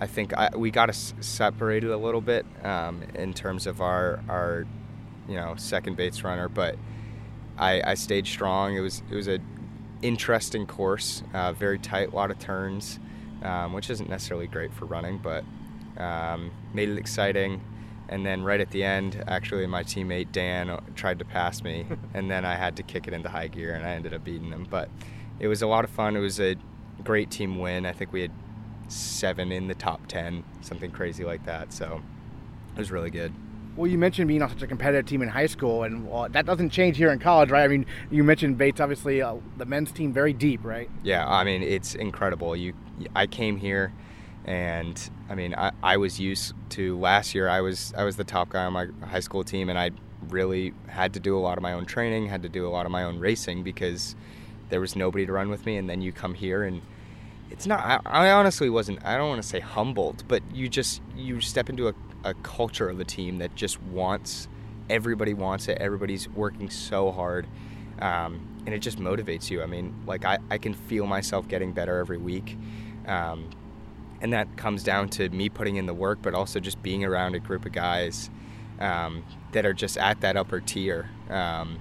I 0.00 0.06
think 0.06 0.34
I, 0.34 0.50
we 0.54 0.70
got 0.70 0.90
us 0.90 1.14
separated 1.20 1.90
a 1.90 1.96
little 1.96 2.20
bit 2.20 2.44
um, 2.62 3.02
in 3.14 3.32
terms 3.32 3.66
of 3.66 3.80
our 3.80 4.20
our 4.28 4.66
you 5.28 5.34
know 5.34 5.54
second 5.56 5.96
Bates 5.96 6.22
runner, 6.22 6.48
but 6.48 6.76
I, 7.58 7.82
I 7.92 7.94
stayed 7.94 8.26
strong. 8.26 8.76
It 8.76 8.80
was 8.80 9.02
it 9.10 9.14
was 9.14 9.28
a 9.28 9.38
interesting 10.02 10.66
course, 10.66 11.22
uh, 11.34 11.52
very 11.52 11.78
tight, 11.78 12.12
a 12.12 12.16
lot 12.16 12.30
of 12.30 12.38
turns, 12.38 12.98
um, 13.42 13.72
which 13.72 13.90
isn't 13.90 14.08
necessarily 14.08 14.46
great 14.46 14.72
for 14.72 14.84
running, 14.84 15.18
but 15.18 15.44
um, 15.98 16.50
made 16.72 16.88
it 16.88 16.98
exciting. 16.98 17.60
And 18.08 18.24
then 18.24 18.44
right 18.44 18.60
at 18.60 18.70
the 18.70 18.84
end, 18.84 19.22
actually, 19.26 19.66
my 19.66 19.82
teammate 19.82 20.30
Dan 20.30 20.78
tried 20.94 21.18
to 21.18 21.24
pass 21.24 21.62
me, 21.62 21.86
and 22.14 22.30
then 22.30 22.44
I 22.44 22.54
had 22.54 22.76
to 22.76 22.82
kick 22.82 23.08
it 23.08 23.14
into 23.14 23.28
high 23.28 23.48
gear, 23.48 23.74
and 23.74 23.84
I 23.84 23.90
ended 23.90 24.14
up 24.14 24.22
beating 24.24 24.50
him. 24.50 24.66
But 24.68 24.88
it 25.40 25.48
was 25.48 25.62
a 25.62 25.66
lot 25.66 25.84
of 25.84 25.90
fun. 25.90 26.16
It 26.16 26.20
was 26.20 26.40
a 26.40 26.56
great 27.02 27.30
team 27.30 27.58
win. 27.58 27.84
I 27.84 27.92
think 27.92 28.12
we 28.12 28.22
had 28.22 28.32
seven 28.88 29.50
in 29.50 29.66
the 29.66 29.74
top 29.74 30.06
ten, 30.06 30.44
something 30.60 30.90
crazy 30.90 31.24
like 31.24 31.44
that. 31.46 31.72
So 31.72 32.00
it 32.74 32.78
was 32.78 32.92
really 32.92 33.10
good. 33.10 33.32
Well, 33.76 33.86
you 33.86 33.98
mentioned 33.98 34.28
being 34.28 34.40
on 34.40 34.48
such 34.48 34.62
a 34.62 34.66
competitive 34.66 35.04
team 35.04 35.20
in 35.20 35.28
high 35.28 35.46
school, 35.46 35.82
and 35.82 36.08
well, 36.08 36.28
that 36.30 36.46
doesn't 36.46 36.70
change 36.70 36.96
here 36.96 37.12
in 37.12 37.18
college, 37.18 37.50
right? 37.50 37.64
I 37.64 37.68
mean, 37.68 37.84
you 38.10 38.24
mentioned 38.24 38.56
Bates, 38.56 38.80
obviously, 38.80 39.20
uh, 39.20 39.36
the 39.58 39.66
men's 39.66 39.92
team 39.92 40.14
very 40.14 40.32
deep, 40.32 40.64
right? 40.64 40.88
Yeah, 41.02 41.28
I 41.28 41.44
mean, 41.44 41.62
it's 41.62 41.94
incredible. 41.94 42.56
You, 42.56 42.72
I 43.14 43.26
came 43.26 43.58
here, 43.58 43.92
and 44.46 44.98
I 45.28 45.34
mean, 45.34 45.54
I, 45.54 45.72
I 45.82 45.98
was 45.98 46.18
used 46.18 46.54
to 46.70 46.98
last 46.98 47.34
year. 47.34 47.50
I 47.50 47.60
was 47.60 47.92
I 47.94 48.04
was 48.04 48.16
the 48.16 48.24
top 48.24 48.48
guy 48.48 48.64
on 48.64 48.72
my 48.72 48.86
high 49.04 49.20
school 49.20 49.44
team, 49.44 49.68
and 49.68 49.78
I 49.78 49.90
really 50.28 50.72
had 50.88 51.12
to 51.12 51.20
do 51.20 51.36
a 51.36 51.40
lot 51.40 51.58
of 51.58 51.62
my 51.62 51.74
own 51.74 51.84
training, 51.84 52.28
had 52.28 52.42
to 52.44 52.48
do 52.48 52.66
a 52.66 52.70
lot 52.70 52.86
of 52.86 52.92
my 52.92 53.04
own 53.04 53.18
racing 53.18 53.62
because 53.62 54.16
there 54.70 54.80
was 54.80 54.96
nobody 54.96 55.26
to 55.26 55.32
run 55.32 55.50
with 55.50 55.66
me. 55.66 55.76
And 55.76 55.88
then 55.88 56.00
you 56.00 56.12
come 56.12 56.32
here 56.32 56.64
and 56.64 56.80
it's 57.50 57.66
not 57.66 57.80
I, 57.80 58.26
I, 58.26 58.30
honestly 58.32 58.68
wasn't 58.68 59.04
i 59.04 59.16
don't 59.16 59.28
want 59.28 59.42
to 59.42 59.48
say 59.48 59.60
humbled 59.60 60.24
but 60.26 60.42
you 60.52 60.68
just 60.68 61.00
you 61.14 61.40
step 61.40 61.70
into 61.70 61.88
a, 61.88 61.94
a 62.26 62.34
culture 62.42 62.88
of 62.88 62.98
the 62.98 63.04
team 63.04 63.38
that 63.38 63.54
just 63.54 63.80
wants 63.82 64.48
everybody 64.88 65.34
wants 65.34 65.66
it. 65.66 65.78
Everybody's 65.80 66.28
working 66.28 66.70
so 66.70 67.10
hard 67.10 67.46
um, 68.00 68.62
and 68.66 68.74
it 68.74 68.78
just 68.78 68.98
motivates 68.98 69.50
you. 69.50 69.62
I 69.62 69.66
mean 69.66 69.94
like 70.06 70.24
i, 70.24 70.38
I 70.50 70.58
can 70.58 70.74
feel 70.74 71.06
myself 71.06 71.48
getting 71.48 71.72
better 71.72 71.98
every 71.98 72.18
week. 72.18 72.56
Um, 73.06 73.50
and 74.20 74.32
that 74.32 74.56
comes 74.56 74.82
down 74.82 75.08
to 75.10 75.28
me 75.28 75.48
putting 75.48 75.76
in 75.76 75.86
the 75.86 75.94
work 75.94 76.18
but 76.22 76.34
also 76.34 76.58
just 76.58 76.82
being 76.82 77.04
around 77.04 77.34
a 77.34 77.38
group 77.38 77.66
of 77.66 77.72
guys 77.72 78.30
um, 78.80 79.24
that 79.52 79.64
are 79.66 79.74
just 79.74 79.96
at 79.98 80.20
that 80.22 80.36
upper 80.36 80.60
tier 80.60 81.08
um, 81.30 81.78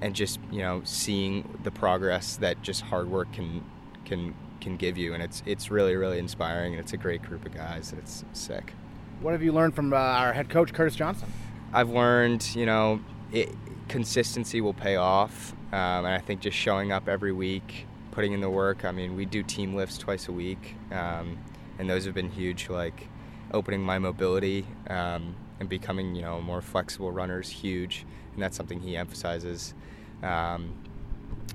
and 0.00 0.14
just 0.14 0.38
you 0.50 0.60
know 0.60 0.82
seeing 0.84 1.58
the 1.62 1.70
progress 1.70 2.36
that 2.36 2.62
just 2.62 2.82
hard 2.82 3.10
work 3.10 3.32
can 3.32 3.64
can 4.04 4.34
can 4.60 4.76
give 4.76 4.98
you, 4.98 5.14
and 5.14 5.22
it's 5.22 5.42
it's 5.46 5.70
really 5.70 5.96
really 5.96 6.18
inspiring, 6.18 6.72
and 6.72 6.80
it's 6.80 6.92
a 6.92 6.96
great 6.96 7.22
group 7.22 7.44
of 7.46 7.54
guys, 7.54 7.92
and 7.92 8.00
it's 8.00 8.24
sick. 8.32 8.72
What 9.20 9.32
have 9.32 9.42
you 9.42 9.52
learned 9.52 9.74
from 9.74 9.92
uh, 9.92 9.96
our 9.96 10.32
head 10.32 10.48
coach 10.48 10.72
Curtis 10.72 10.94
Johnson? 10.94 11.32
I've 11.72 11.90
learned, 11.90 12.54
you 12.54 12.66
know, 12.66 13.00
it, 13.32 13.52
consistency 13.88 14.60
will 14.60 14.74
pay 14.74 14.94
off, 14.94 15.52
um, 15.72 16.04
and 16.04 16.08
I 16.08 16.18
think 16.18 16.40
just 16.40 16.56
showing 16.56 16.92
up 16.92 17.08
every 17.08 17.32
week, 17.32 17.86
putting 18.12 18.32
in 18.32 18.40
the 18.40 18.48
work. 18.48 18.84
I 18.84 18.92
mean, 18.92 19.16
we 19.16 19.24
do 19.24 19.42
team 19.42 19.74
lifts 19.74 19.98
twice 19.98 20.28
a 20.28 20.32
week, 20.32 20.76
um, 20.92 21.36
and 21.80 21.90
those 21.90 22.04
have 22.04 22.14
been 22.14 22.30
huge. 22.30 22.68
Like 22.68 23.08
opening 23.52 23.82
my 23.82 23.98
mobility 23.98 24.64
um, 24.88 25.34
and 25.58 25.68
becoming, 25.68 26.14
you 26.14 26.22
know, 26.22 26.40
more 26.40 26.62
flexible 26.62 27.10
runner 27.10 27.40
is 27.40 27.48
huge, 27.48 28.06
and 28.34 28.42
that's 28.42 28.56
something 28.56 28.78
he 28.78 28.96
emphasizes. 28.96 29.74
Um, 30.22 30.74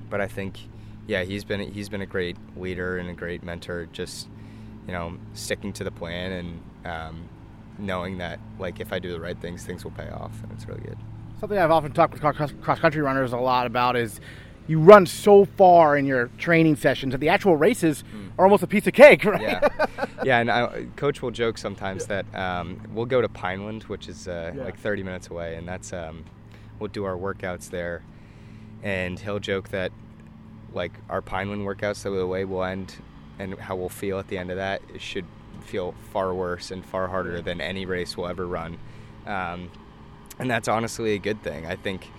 but 0.09 0.19
I 0.19 0.27
think 0.27 0.59
yeah, 1.07 1.23
he's 1.23 1.45
been 1.45 1.71
he's 1.71 1.87
been 1.87 2.01
a 2.01 2.05
great 2.05 2.35
leader 2.57 2.97
and 2.97 3.09
a 3.09 3.13
great 3.13 3.41
mentor. 3.41 3.87
Just 3.93 4.27
you 4.85 4.91
know, 4.91 5.17
sticking 5.33 5.71
to 5.71 5.85
the 5.85 5.91
plan 5.91 6.33
and 6.33 6.61
um, 6.85 7.29
knowing 7.77 8.17
that 8.17 8.39
like 8.59 8.79
if 8.79 8.93
I 8.93 8.99
do 8.99 9.11
the 9.11 9.19
right 9.19 9.37
things, 9.37 9.63
things 9.63 9.83
will 9.83 9.91
pay 9.91 10.09
off, 10.09 10.41
and 10.43 10.51
it's 10.51 10.67
really 10.67 10.81
good. 10.81 10.97
Something 11.39 11.57
I've 11.57 11.71
often 11.71 11.91
talked 11.91 12.13
with 12.13 12.21
cross 12.61 12.79
country 12.79 13.01
runners 13.01 13.33
a 13.33 13.37
lot 13.37 13.65
about 13.67 13.95
is 13.95 14.19
you 14.67 14.79
run 14.79 15.05
so 15.05 15.43
far 15.43 15.97
in 15.97 16.05
your 16.05 16.27
training 16.37 16.77
sessions 16.77 17.11
that 17.11 17.17
the 17.17 17.27
actual 17.27 17.57
races 17.57 18.03
mm. 18.15 18.29
are 18.37 18.45
almost 18.45 18.63
a 18.63 18.67
piece 18.67 18.87
of 18.87 18.93
cake, 18.93 19.25
right? 19.25 19.41
Yeah, 19.41 19.85
yeah. 20.23 20.39
And 20.39 20.49
I, 20.49 20.85
coach 20.95 21.21
will 21.21 21.31
joke 21.31 21.57
sometimes 21.57 22.07
yeah. 22.09 22.21
that 22.21 22.39
um, 22.39 22.81
we'll 22.93 23.05
go 23.05 23.21
to 23.21 23.27
Pineland, 23.27 23.83
which 23.83 24.07
is 24.07 24.27
uh, 24.27 24.53
yeah. 24.55 24.63
like 24.63 24.79
30 24.79 25.03
minutes 25.03 25.27
away, 25.27 25.55
and 25.55 25.67
that's 25.67 25.91
um, 25.91 26.23
we'll 26.79 26.89
do 26.89 27.03
our 27.03 27.17
workouts 27.17 27.69
there. 27.69 28.03
And 28.83 29.19
he'll 29.19 29.39
joke 29.39 29.69
that 29.69 29.91
like 30.73 30.93
our 31.09 31.21
Pineland 31.21 31.65
workouts, 31.65 32.03
the 32.03 32.27
way 32.27 32.45
we'll 32.45 32.63
end 32.63 32.95
and 33.39 33.57
how 33.59 33.75
we'll 33.75 33.89
feel 33.89 34.19
at 34.19 34.27
the 34.27 34.37
end 34.37 34.51
of 34.51 34.57
that 34.57 34.81
should 34.97 35.25
feel 35.63 35.93
far 36.11 36.33
worse 36.33 36.71
and 36.71 36.85
far 36.85 37.07
harder 37.07 37.41
than 37.41 37.61
any 37.61 37.85
race 37.85 38.17
we'll 38.17 38.27
ever 38.27 38.45
run. 38.45 38.77
Um, 39.25 39.71
and 40.39 40.49
that's 40.49 40.67
honestly 40.67 41.13
a 41.13 41.19
good 41.19 41.41
thing. 41.43 41.65
I 41.65 41.75
think 41.75 42.09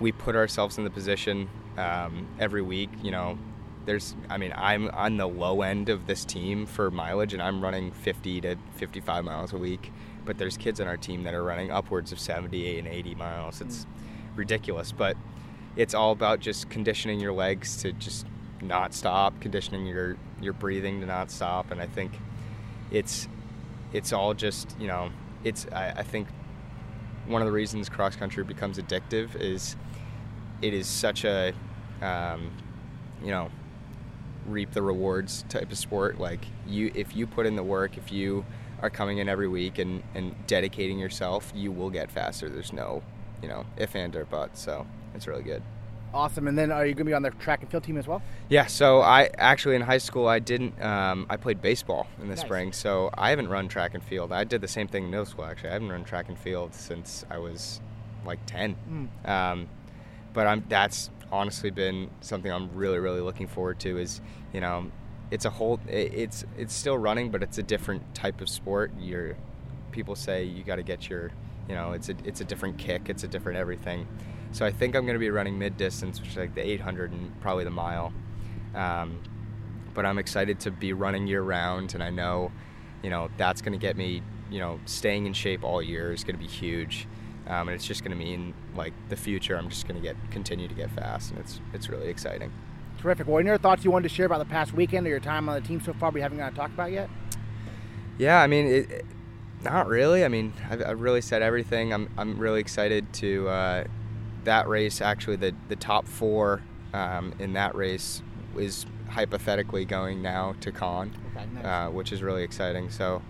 we 0.00 0.12
put 0.12 0.36
ourselves 0.36 0.78
in 0.78 0.84
the 0.84 0.90
position 0.90 1.48
um, 1.76 2.26
every 2.38 2.62
week. 2.62 2.90
You 3.02 3.10
know, 3.10 3.38
there's, 3.84 4.14
I 4.28 4.36
mean, 4.36 4.52
I'm 4.56 4.88
on 4.90 5.16
the 5.16 5.26
low 5.28 5.62
end 5.62 5.88
of 5.88 6.06
this 6.06 6.24
team 6.24 6.66
for 6.66 6.90
mileage, 6.90 7.32
and 7.32 7.42
I'm 7.42 7.62
running 7.62 7.92
50 7.92 8.40
to 8.42 8.56
55 8.76 9.24
miles 9.24 9.52
a 9.52 9.58
week. 9.58 9.92
But 10.24 10.38
there's 10.38 10.56
kids 10.56 10.80
on 10.80 10.86
our 10.86 10.96
team 10.96 11.24
that 11.24 11.34
are 11.34 11.42
running 11.42 11.70
upwards 11.70 12.12
of 12.12 12.20
70 12.20 12.78
and 12.78 12.86
80 12.86 13.14
miles. 13.16 13.60
It's 13.60 13.84
mm. 13.84 13.86
ridiculous. 14.36 14.92
But 14.92 15.16
it's 15.76 15.94
all 15.94 16.12
about 16.12 16.40
just 16.40 16.70
conditioning 16.70 17.18
your 17.18 17.32
legs 17.32 17.76
to 17.82 17.92
just 17.92 18.26
not 18.60 18.94
stop, 18.94 19.40
conditioning 19.40 19.86
your 19.86 20.16
your 20.40 20.52
breathing 20.52 21.00
to 21.00 21.06
not 21.06 21.30
stop, 21.30 21.70
and 21.70 21.80
I 21.80 21.86
think 21.86 22.12
it's 22.92 23.26
it's 23.92 24.12
all 24.12 24.34
just 24.34 24.76
you 24.78 24.86
know 24.86 25.10
it's 25.42 25.66
I, 25.72 25.90
I 25.90 26.02
think 26.02 26.28
one 27.26 27.42
of 27.42 27.46
the 27.46 27.52
reasons 27.52 27.88
cross 27.88 28.14
country 28.14 28.44
becomes 28.44 28.78
addictive 28.78 29.34
is 29.40 29.76
it 30.60 30.74
is 30.74 30.86
such 30.86 31.24
a 31.24 31.52
um, 32.00 32.50
you 33.22 33.30
know 33.30 33.50
reap 34.46 34.72
the 34.72 34.82
rewards 34.82 35.44
type 35.48 35.70
of 35.70 35.78
sport. 35.78 36.18
Like 36.18 36.44
you 36.66 36.92
if 36.94 37.16
you 37.16 37.26
put 37.26 37.46
in 37.46 37.56
the 37.56 37.62
work 37.62 37.96
if 37.96 38.12
you 38.12 38.44
are 38.80 38.90
coming 38.90 39.18
in 39.18 39.28
every 39.28 39.46
week 39.48 39.78
and, 39.78 40.02
and 40.14 40.34
dedicating 40.46 40.98
yourself 40.98 41.52
you 41.54 41.72
will 41.72 41.90
get 41.90 42.10
faster. 42.10 42.48
There's 42.48 42.72
no 42.72 43.02
you 43.40 43.48
know 43.48 43.64
if 43.76 43.96
and 43.96 44.14
or 44.14 44.26
but. 44.26 44.56
So 44.56 44.86
it's 45.14 45.26
really 45.26 45.42
good. 45.42 45.62
Awesome. 46.14 46.46
And 46.46 46.58
then 46.58 46.70
are 46.70 46.84
you 46.84 46.94
going 46.94 47.06
to 47.06 47.10
be 47.10 47.14
on 47.14 47.22
the 47.22 47.30
track 47.30 47.62
and 47.62 47.70
field 47.70 47.84
team 47.84 47.96
as 47.96 48.06
well? 48.06 48.22
Yeah. 48.48 48.66
So 48.66 49.00
I 49.00 49.30
actually 49.38 49.76
in 49.76 49.82
high 49.82 49.98
school 49.98 50.26
I 50.26 50.38
didn't. 50.38 50.80
Um, 50.82 51.26
I 51.30 51.36
played 51.36 51.62
baseball 51.62 52.06
in 52.20 52.28
the 52.28 52.34
nice. 52.34 52.44
spring, 52.44 52.72
so 52.72 53.10
I 53.14 53.30
haven't 53.30 53.48
run 53.48 53.68
track 53.68 53.94
and 53.94 54.02
field. 54.02 54.32
I 54.32 54.44
did 54.44 54.60
the 54.60 54.68
same 54.68 54.88
thing 54.88 55.04
in 55.04 55.10
middle 55.10 55.26
school. 55.26 55.44
Actually, 55.44 55.70
I 55.70 55.72
haven't 55.74 55.90
run 55.90 56.04
track 56.04 56.28
and 56.28 56.38
field 56.38 56.74
since 56.74 57.24
I 57.30 57.38
was 57.38 57.80
like 58.26 58.44
ten. 58.46 58.76
Mm. 59.24 59.28
Um, 59.28 59.68
but 60.32 60.46
I'm 60.46 60.64
that's 60.68 61.10
honestly 61.30 61.70
been 61.70 62.10
something 62.20 62.52
I'm 62.52 62.74
really 62.74 62.98
really 62.98 63.20
looking 63.20 63.46
forward 63.46 63.80
to. 63.80 63.98
Is 63.98 64.20
you 64.52 64.60
know, 64.60 64.90
it's 65.30 65.44
a 65.44 65.50
whole. 65.50 65.80
It's 65.88 66.44
it's 66.58 66.74
still 66.74 66.98
running, 66.98 67.30
but 67.30 67.42
it's 67.42 67.58
a 67.58 67.62
different 67.62 68.14
type 68.14 68.40
of 68.40 68.48
sport. 68.48 68.92
You're 68.98 69.36
people 69.92 70.14
say 70.14 70.44
you 70.44 70.62
got 70.64 70.76
to 70.76 70.82
get 70.82 71.10
your 71.10 71.30
you 71.68 71.74
know 71.74 71.92
it's 71.92 72.08
a 72.08 72.14
it's 72.24 72.40
a 72.42 72.44
different 72.44 72.76
kick. 72.76 73.08
It's 73.08 73.24
a 73.24 73.28
different 73.28 73.58
everything 73.58 74.06
so 74.52 74.66
I 74.66 74.70
think 74.70 74.94
I'm 74.94 75.04
going 75.04 75.14
to 75.14 75.20
be 75.20 75.30
running 75.30 75.58
mid 75.58 75.76
distance, 75.76 76.20
which 76.20 76.30
is 76.30 76.36
like 76.36 76.54
the 76.54 76.66
800 76.66 77.12
and 77.12 77.40
probably 77.40 77.64
the 77.64 77.70
mile. 77.70 78.12
Um, 78.74 79.20
but 79.94 80.06
I'm 80.06 80.18
excited 80.18 80.60
to 80.60 80.70
be 80.70 80.92
running 80.92 81.26
year 81.26 81.42
round, 81.42 81.94
and 81.94 82.02
I 82.02 82.10
know, 82.10 82.52
you 83.02 83.10
know, 83.10 83.28
that's 83.36 83.60
going 83.60 83.72
to 83.72 83.78
get 83.78 83.96
me, 83.96 84.22
you 84.50 84.58
know, 84.58 84.80
staying 84.86 85.26
in 85.26 85.32
shape 85.32 85.64
all 85.64 85.82
year 85.82 86.12
is 86.12 86.24
going 86.24 86.36
to 86.36 86.40
be 86.40 86.48
huge, 86.48 87.06
um, 87.46 87.68
and 87.68 87.70
it's 87.70 87.86
just 87.86 88.02
going 88.02 88.16
to 88.16 88.24
mean 88.24 88.54
like 88.74 88.92
the 89.08 89.16
future. 89.16 89.56
I'm 89.56 89.68
just 89.68 89.86
going 89.86 90.00
to 90.00 90.02
get 90.02 90.16
continue 90.30 90.68
to 90.68 90.74
get 90.74 90.90
fast, 90.90 91.30
and 91.30 91.40
it's 91.40 91.60
it's 91.74 91.88
really 91.88 92.08
exciting. 92.08 92.52
Terrific. 92.98 93.26
Well, 93.26 93.38
any 93.38 93.50
other 93.50 93.60
thoughts 93.60 93.84
you 93.84 93.90
wanted 93.90 94.08
to 94.08 94.14
share 94.14 94.26
about 94.26 94.38
the 94.38 94.44
past 94.44 94.72
weekend 94.72 95.06
or 95.06 95.10
your 95.10 95.20
time 95.20 95.48
on 95.48 95.60
the 95.60 95.66
team 95.66 95.80
so 95.80 95.92
far? 95.92 96.10
We 96.10 96.20
haven't 96.20 96.38
got 96.38 96.50
to 96.50 96.56
talk 96.56 96.70
about 96.70 96.92
yet. 96.92 97.10
Yeah, 98.16 98.40
I 98.40 98.46
mean, 98.46 98.66
it, 98.66 98.90
it, 98.90 99.06
not 99.62 99.88
really. 99.88 100.24
I 100.24 100.28
mean, 100.28 100.52
I've, 100.70 100.82
I've, 100.82 101.00
really 101.00 101.20
said 101.20 101.42
everything. 101.42 101.92
I'm 101.92 102.08
I'm 102.16 102.38
really 102.38 102.60
excited 102.60 103.12
to. 103.14 103.48
Uh, 103.48 103.84
that 104.44 104.68
race, 104.68 105.00
actually, 105.00 105.36
the, 105.36 105.54
the 105.68 105.76
top 105.76 106.06
four 106.06 106.62
um, 106.92 107.34
in 107.38 107.52
that 107.54 107.74
race 107.74 108.22
is 108.56 108.86
hypothetically 109.08 109.84
going 109.84 110.22
now 110.22 110.54
to 110.60 110.72
Conn, 110.72 111.14
okay, 111.34 111.46
nice. 111.54 111.64
uh, 111.64 111.90
which 111.90 112.12
is 112.12 112.22
really 112.22 112.42
exciting. 112.42 112.90
So 112.90 113.22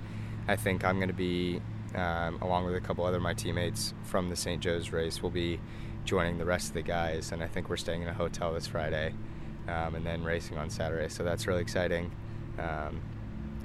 I 0.49 0.57
think 0.57 0.85
I'm 0.85 0.97
going 0.97 1.09
to 1.09 1.15
be, 1.15 1.61
um, 1.95 2.41
along 2.41 2.67
with 2.67 2.75
a 2.75 2.81
couple 2.81 3.05
other 3.05 3.21
my 3.21 3.35
teammates 3.35 3.95
from 4.05 4.31
the 4.31 4.37
St. 4.37 4.63
Joe's 4.63 4.93
race, 4.93 5.23
will 5.23 5.31
be 5.31 5.61
joining 6.05 6.39
the 6.39 6.45
rest 6.45 6.69
of 6.69 6.75
the 6.75 6.83
guys. 6.83 7.33
And 7.33 7.43
I 7.43 7.47
think 7.47 7.69
we're 7.69 7.77
staying 7.77 8.03
in 8.03 8.09
a 8.09 8.15
hotel 8.15 8.53
this 8.53 8.67
Friday 8.67 9.15
um, 9.69 9.95
and 9.95 10.05
then 10.05 10.23
racing 10.25 10.59
on 10.59 10.71
Saturday. 10.71 11.09
So 11.09 11.23
that's 11.23 11.47
really 11.47 11.63
exciting. 11.63 12.11
Um, 12.59 13.01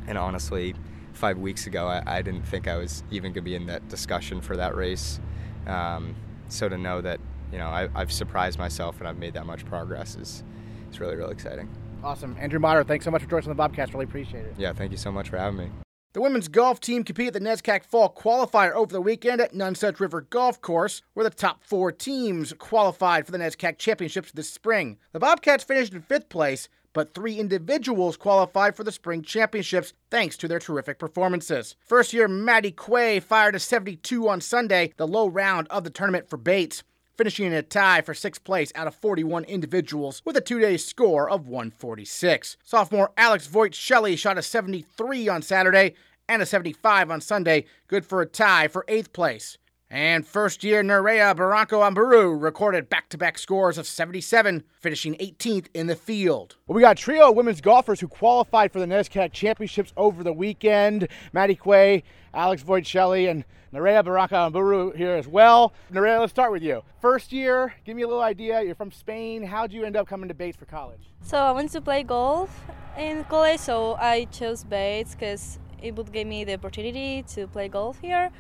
and 0.08 0.18
honestly, 0.18 0.76
five 1.14 1.38
weeks 1.38 1.68
ago, 1.68 1.88
I, 1.88 2.04
I, 2.06 2.22
didn't 2.22 2.44
think 2.44 2.68
I 2.68 2.78
was 2.78 3.04
even 3.12 3.34
going 3.34 3.44
to 3.44 3.50
be 3.50 3.56
in 3.56 3.66
that 3.68 3.88
discussion 3.90 4.40
for 4.40 4.56
that 4.56 4.76
race. 4.76 5.20
Um, 5.66 6.16
so 6.48 6.70
to 6.70 6.78
know 6.78 7.02
that 7.02 7.20
you 7.52 7.58
know 7.58 7.68
I, 7.68 7.90
I've 7.96 8.12
surprised 8.12 8.60
myself 8.60 9.00
and 9.00 9.08
I've 9.08 9.18
made 9.18 9.34
that 9.34 9.46
much 9.46 9.66
progress 9.66 10.16
is 10.16 10.44
is 10.92 11.00
really 11.00 11.16
really 11.16 11.34
exciting. 11.34 11.70
Awesome. 12.04 12.36
Andrew 12.40 12.60
Mottur, 12.60 12.86
thanks 12.88 13.06
so 13.06 13.12
much 13.12 13.24
for 13.24 13.30
joining 13.30 13.50
us 13.50 13.50
on 13.50 13.58
the 13.58 13.64
Bobcast. 13.64 13.94
Really 13.94 14.06
appreciate 14.06 14.46
it. 14.46 14.54
Yeah, 14.58 14.72
thank 14.74 14.92
you 14.92 14.98
so 14.98 15.12
much 15.12 15.30
for 15.30 15.38
having 15.38 15.58
me. 15.58 15.70
The 16.14 16.22
women's 16.22 16.48
golf 16.48 16.80
team 16.80 17.04
competed 17.04 17.36
at 17.36 17.44
the 17.44 17.48
NESCAC 17.48 17.84
Fall 17.84 18.12
Qualifier 18.12 18.72
over 18.72 18.92
the 18.92 19.02
weekend 19.02 19.42
at 19.42 19.54
Nonesuch 19.54 20.00
River 20.00 20.22
Golf 20.22 20.62
Course, 20.62 21.02
where 21.14 21.24
the 21.24 21.30
top 21.30 21.64
four 21.64 21.92
teams 21.92 22.54
qualified 22.54 23.26
for 23.26 23.32
the 23.32 23.38
NESCAC 23.38 23.78
Championships 23.78 24.32
this 24.32 24.50
spring. 24.50 24.98
The 25.12 25.20
Bobcats 25.20 25.64
finished 25.64 25.94
in 25.94 26.02
fifth 26.02 26.30
place, 26.30 26.70
but 26.94 27.14
three 27.14 27.36
individuals 27.36 28.18
qualified 28.18 28.76
for 28.76 28.84
the 28.84 28.92
spring 28.92 29.22
championships 29.22 29.94
thanks 30.10 30.38
to 30.38 30.48
their 30.48 30.58
terrific 30.58 30.98
performances. 30.98 31.76
First 31.86 32.14
year 32.14 32.28
Maddy 32.28 32.72
Kwei 32.72 33.20
fired 33.20 33.54
a 33.54 33.60
72 33.60 34.28
on 34.28 34.42
Sunday, 34.42 34.94
the 34.98 35.08
low 35.08 35.28
round 35.28 35.68
of 35.70 35.84
the 35.84 35.92
tournament 35.92 36.28
for 36.28 36.38
Bates 36.38 36.84
finishing 37.18 37.48
in 37.48 37.54
a 37.54 37.64
tie 37.64 38.02
for 38.02 38.14
sixth 38.14 38.44
place 38.44 38.72
out 38.76 38.88
of 38.88 38.96
41 38.96 39.44
individuals 39.46 40.22
with 40.24 40.38
a 40.38 40.42
two 40.42 40.60
day 40.60 40.78
score 40.78 41.30
of 41.30 41.48
146. 41.48 42.58
Sophomore 42.64 43.12
Alex 43.18 43.48
Voight 43.48 43.74
Shelley 43.74 44.16
shot 44.16 44.38
a 44.38 44.42
73 44.44 45.28
on 45.28 45.42
Saturday 45.42 45.96
and 46.30 46.42
a 46.42 46.46
75 46.46 47.10
on 47.10 47.22
Sunday, 47.22 47.66
good 47.88 48.06
for 48.06 48.22
a 48.22 48.26
tie 48.26 48.68
for 48.68 48.86
eighth 48.88 49.14
place. 49.14 49.58
And 49.90 50.28
first 50.28 50.66
year 50.66 50.84
Nerea 50.84 51.34
Barranco 51.34 51.80
Aramburu 51.80 52.42
recorded 52.42 52.90
back 52.90 53.08
to 53.08 53.18
back 53.18 53.38
scores 53.38 53.78
of 53.78 53.88
77, 53.88 54.64
finishing 54.82 55.14
18th 55.16 55.68
in 55.74 55.88
the 55.88 55.96
field. 55.96 56.58
Well, 56.68 56.76
we 56.76 56.82
got 56.82 57.00
a 57.00 57.02
trio 57.02 57.30
of 57.30 57.38
women's 57.38 57.62
golfers 57.62 58.02
who 58.02 58.10
qualified 58.10 58.74
for 58.74 58.82
the 58.82 58.86
NESCAC 58.86 59.32
Championships 59.32 59.94
over 59.96 60.26
the 60.26 60.34
weekend 60.34 61.08
Maddy 61.32 61.56
Kwei, 61.56 62.04
Alex 62.34 62.64
Voight 62.64 62.86
Shelley, 62.86 63.28
and 63.28 63.46
Nerea 63.74 64.04
Barranco 64.04 64.52
Aramburu 64.52 64.94
here 64.94 65.16
as 65.16 65.26
well. 65.26 65.72
Nerea, 65.94 66.20
let's 66.20 66.32
start 66.32 66.52
with 66.52 66.64
you. 66.64 66.84
First 67.00 67.32
year, 67.32 67.74
give 67.86 67.96
me 67.96 68.02
a 68.02 68.08
little 68.08 68.22
idea. 68.22 68.62
You're 68.62 68.76
from 68.76 68.92
Spain. 68.92 69.42
How'd 69.42 69.72
you 69.72 69.86
end 69.86 69.96
up 69.96 70.06
coming 70.06 70.28
to 70.28 70.34
Bates 70.34 70.58
for 70.58 70.66
college? 70.66 71.14
So 71.22 71.38
I 71.38 71.52
went 71.52 71.72
to 71.72 71.80
play 71.80 72.04
golf 72.04 72.50
in 72.98 73.24
college, 73.24 73.62
so 73.62 73.96
I 73.96 74.26
chose 74.26 74.66
Bates 74.66 75.16
because 75.16 75.60
it 75.82 75.96
would 75.96 76.12
give 76.12 76.28
me 76.28 76.44
the 76.44 76.56
opportunity 76.56 77.24
to 77.30 77.48
play 77.48 77.70
golf 77.70 78.00
here. 78.02 78.32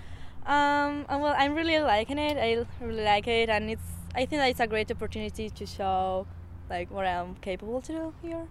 Um, 0.48 1.06
well, 1.10 1.36
I'm 1.38 1.56
really 1.56 1.78
liking 1.80 2.18
it. 2.18 2.38
I 2.38 2.66
really 2.80 3.04
like 3.04 3.28
it, 3.28 3.50
and 3.50 3.70
it's. 3.70 3.84
I 4.16 4.26
think 4.26 4.40
that 4.40 4.50
it's 4.50 4.62
a 4.62 4.66
great 4.66 4.90
opportunity 4.90 5.50
to 5.50 5.66
show, 5.66 6.26
like, 6.70 6.90
what 6.90 7.06
I'm 7.06 7.36
capable 7.36 7.82
to 7.82 7.92
do 7.92 8.14
here. 8.22 8.48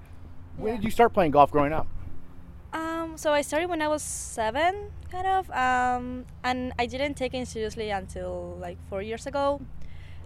When 0.59 0.76
did 0.76 0.84
you 0.84 0.90
start 0.90 1.14
playing 1.14 1.32
golf 1.32 1.51
growing 1.51 1.72
up? 1.72 1.88
Um, 2.74 3.16
so 3.16 3.32
I 3.32 3.40
started 3.40 3.70
when 3.70 3.80
I 3.80 3.88
was 3.88 4.03
seven, 4.03 4.90
kind 5.11 5.26
of, 5.26 5.51
um, 5.51 6.26
and 6.44 6.74
I 6.78 6.84
didn't 6.84 7.14
take 7.14 7.32
it 7.32 7.49
seriously 7.49 7.88
until 7.88 8.59
like 8.61 8.76
four 8.90 9.01
years 9.01 9.26
ago, 9.26 9.62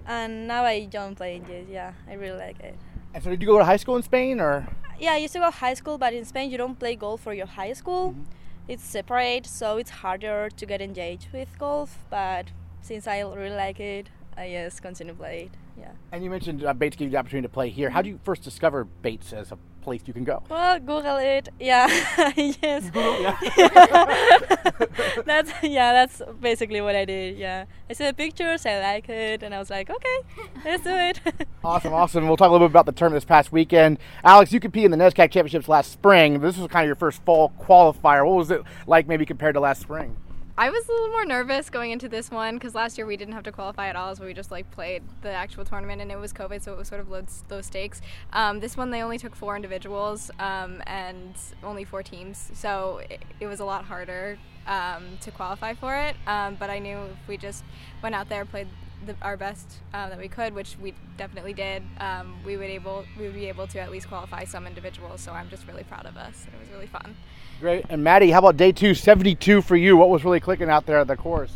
and 0.07 0.49
now 0.49 0.65
I 0.65 0.87
don't 0.87 1.15
play 1.15 1.37
it. 1.37 1.69
Yeah, 1.71 1.93
I 2.09 2.15
really 2.15 2.39
like 2.39 2.59
it. 2.61 2.77
And 3.15 3.23
so, 3.23 3.31
did 3.31 3.41
you 3.41 3.47
go 3.47 3.59
to 3.59 3.65
high 3.65 3.77
school 3.77 3.97
in 3.97 4.03
Spain, 4.03 4.41
or? 4.41 4.67
Yeah, 4.99 5.13
I 5.13 5.19
used 5.19 5.33
to 5.35 5.39
go 5.39 5.47
to 5.47 5.57
high 5.57 5.75
school, 5.75 5.99
but 5.99 6.13
in 6.13 6.25
Spain 6.25 6.51
you 6.51 6.59
don't 6.59 6.79
play 6.79 6.97
golf 6.97 7.21
for 7.21 7.33
your 7.33 7.47
high 7.47 7.75
school. 7.75 8.11
Mm-hmm 8.11 8.40
it's 8.71 8.85
separate, 8.85 9.47
so 9.47 9.79
it's 9.79 9.91
harder 9.91 10.49
to 10.49 10.65
get 10.65 10.81
engaged 10.81 11.27
with 11.33 11.49
golf. 11.59 11.99
But 12.09 12.47
since 12.83 13.09
I 13.09 13.21
really 13.23 13.51
like 13.51 13.81
it, 13.81 14.09
I 14.37 14.49
just 14.53 14.81
continue 14.81 15.13
play 15.13 15.51
it. 15.51 15.59
Yeah. 15.77 15.91
And 16.13 16.23
you 16.23 16.31
mentioned 16.31 16.65
uh, 16.65 16.73
Bates 16.73 16.95
gave 16.95 17.07
you 17.07 17.11
the 17.11 17.19
opportunity 17.19 17.49
to 17.49 17.53
play 17.53 17.69
here. 17.69 17.91
How 17.91 18.01
did 18.01 18.11
you 18.11 18.21
first 18.23 18.43
discover 18.43 18.85
Bates 18.85 19.33
as 19.33 19.51
a 19.51 19.59
place 19.83 20.03
you 20.07 20.13
can 20.13 20.25
go? 20.25 20.43
Well, 20.49 20.79
Google 20.79 21.17
it. 21.17 21.49
Yeah. 21.59 21.87
yes. 22.37 22.91
Google, 22.91 23.21
yeah. 23.21 23.39
that's 25.27 25.53
yeah. 25.63 25.93
That's 25.93 26.23
basically 26.41 26.81
what 26.81 26.97
I 26.97 27.05
did. 27.05 27.39
Yeah. 27.39 27.65
I 27.89 27.93
saw 27.93 28.07
the 28.07 28.15
pictures. 28.15 28.65
I 28.67 28.81
like 28.81 29.09
it, 29.09 29.43
and 29.43 29.55
I 29.55 29.59
was 29.59 29.71
like, 29.71 29.91
okay, 29.91 30.19
let's 30.65 30.85
do 30.85 30.91
it. 30.91 31.21
awesome, 31.65 31.93
awesome. 31.93 32.27
We'll 32.27 32.37
talk 32.37 32.49
a 32.49 32.53
little 32.53 32.69
bit 32.69 32.73
about 32.73 32.87
the 32.87 32.93
tournament 32.93 33.23
this 33.23 33.29
past 33.29 33.53
weekend. 33.53 33.99
Alex, 34.23 34.53
you 34.53 34.61
competed 34.61 34.93
in 34.93 34.99
the 34.99 35.05
NESCAC 35.05 35.31
championships 35.31 35.69
last 35.69 35.93
spring. 35.93 36.41
This 36.41 36.57
was 36.57 36.69
kind 36.69 36.85
of 36.85 36.87
your 36.87 36.97
first 36.97 37.23
fall 37.25 37.53
qualifier. 37.61 38.25
What 38.27 38.37
was 38.37 38.51
it 38.51 38.63
like, 38.87 39.09
maybe 39.09 39.27
compared 39.27 39.55
to 39.55 39.61
last 39.61 39.81
spring? 39.81 40.17
I 40.61 40.69
was 40.69 40.87
a 40.87 40.93
little 40.93 41.09
more 41.09 41.25
nervous 41.25 41.71
going 41.71 41.91
into 41.91 42.07
this 42.07 42.31
one 42.31 42.57
because 42.57 42.75
last 42.75 42.99
year 42.99 43.07
we 43.07 43.17
didn't 43.17 43.33
have 43.33 43.45
to 43.45 43.51
qualify 43.51 43.89
at 43.89 43.97
all, 43.97 44.15
so 44.15 44.27
we 44.27 44.35
just 44.35 44.51
like 44.51 44.71
played 44.73 45.03
the 45.23 45.31
actual 45.31 45.65
tournament, 45.65 46.03
and 46.03 46.13
it 46.13 46.19
was 46.19 46.35
COVID, 46.35 46.61
so 46.61 46.75
it 46.75 46.77
was 46.77 46.87
sort 46.87 47.01
of 47.01 47.09
low, 47.09 47.23
low 47.49 47.63
stakes. 47.63 48.03
Um, 48.35 48.61
this 48.61 48.77
one 48.77 48.91
they 48.91 49.03
only 49.03 49.17
took 49.17 49.35
four 49.35 49.57
individuals 49.57 50.31
um, 50.39 50.83
and 50.87 51.35
only 51.65 51.85
four 51.85 52.03
teams, 52.03 52.51
so 52.53 53.01
it, 53.09 53.25
it 53.41 53.47
was 53.47 53.61
a 53.61 53.65
lot 53.65 53.87
harder 53.87 54.39
um, 54.67 55.05
to 55.23 55.31
qualify 55.31 55.73
for 55.73 55.97
it. 55.97 56.15
Um, 56.27 56.57
but 56.61 56.69
I 56.69 56.79
knew 56.79 56.99
if 56.99 57.27
we 57.27 57.39
just 57.39 57.65
went 58.03 58.15
out 58.15 58.29
there, 58.29 58.45
played 58.45 58.69
the, 59.07 59.17
our 59.23 59.39
best 59.39 59.79
uh, 59.95 60.11
that 60.11 60.19
we 60.19 60.29
could, 60.29 60.55
which 60.55 60.77
we 60.79 60.93
definitely 61.17 61.55
did, 61.55 61.83
um, 62.01 62.37
we 62.45 62.59
would 62.59 62.69
able 62.69 63.07
we 63.19 63.25
would 63.25 63.35
be 63.35 63.47
able 63.47 63.67
to 63.69 63.81
at 63.81 63.91
least 63.91 64.09
qualify 64.09 64.45
some 64.45 64.67
individuals. 64.67 65.23
So 65.23 65.33
I'm 65.33 65.49
just 65.49 65.67
really 65.67 65.85
proud 65.85 66.05
of 66.05 66.19
us, 66.19 66.45
and 66.45 66.55
it 66.55 66.61
was 66.61 66.69
really 66.69 66.87
fun. 66.87 67.17
Great. 67.61 67.85
And 67.91 68.03
Maddy, 68.03 68.31
how 68.31 68.39
about 68.39 68.57
day 68.57 68.73
two, 68.73 68.95
72 68.95 69.61
for 69.61 69.77
you? 69.77 69.95
What 69.95 70.09
was 70.09 70.25
really 70.25 70.41
clicking 70.41 70.71
out 70.71 70.87
there 70.87 70.99
at 70.99 71.07
the 71.07 71.17
course? 71.17 71.53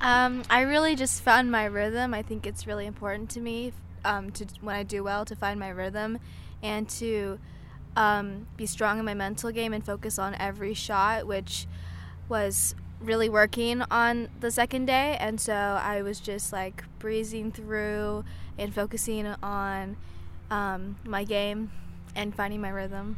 Um, 0.00 0.42
I 0.50 0.62
really 0.62 0.96
just 0.96 1.22
found 1.22 1.52
my 1.52 1.66
rhythm. 1.66 2.12
I 2.12 2.22
think 2.22 2.46
it's 2.46 2.66
really 2.66 2.84
important 2.84 3.30
to 3.30 3.40
me 3.40 3.72
um, 4.04 4.32
to 4.32 4.46
when 4.60 4.74
I 4.74 4.82
do 4.82 5.04
well 5.04 5.24
to 5.24 5.36
find 5.36 5.58
my 5.60 5.68
rhythm 5.68 6.18
and 6.62 6.88
to 6.90 7.38
um, 7.94 8.48
be 8.56 8.66
strong 8.66 8.98
in 8.98 9.04
my 9.04 9.14
mental 9.14 9.52
game 9.52 9.72
and 9.72 9.86
focus 9.86 10.18
on 10.18 10.34
every 10.34 10.74
shot, 10.74 11.28
which 11.28 11.66
was 12.28 12.74
really 13.00 13.28
working 13.28 13.82
on 13.90 14.28
the 14.40 14.50
second 14.50 14.86
day. 14.86 15.16
And 15.20 15.40
so 15.40 15.54
I 15.54 16.02
was 16.02 16.18
just 16.18 16.52
like 16.52 16.82
breezing 16.98 17.52
through 17.52 18.24
and 18.58 18.74
focusing 18.74 19.26
on 19.42 19.96
um, 20.50 20.96
my 21.04 21.22
game 21.22 21.70
and 22.16 22.34
finding 22.34 22.60
my 22.60 22.70
rhythm. 22.70 23.16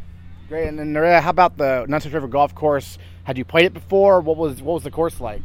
Great. 0.48 0.66
And 0.68 0.78
then 0.78 0.94
Nerea, 0.94 1.20
how 1.20 1.30
about 1.30 1.58
the 1.58 1.84
Nonesuch 1.88 2.12
River 2.12 2.26
Golf 2.26 2.54
Course? 2.54 2.96
Had 3.24 3.36
you 3.36 3.44
played 3.44 3.66
it 3.66 3.74
before? 3.74 4.20
What 4.20 4.36
was 4.38 4.62
what 4.62 4.74
was 4.74 4.82
the 4.82 4.90
course 4.90 5.20
like? 5.20 5.42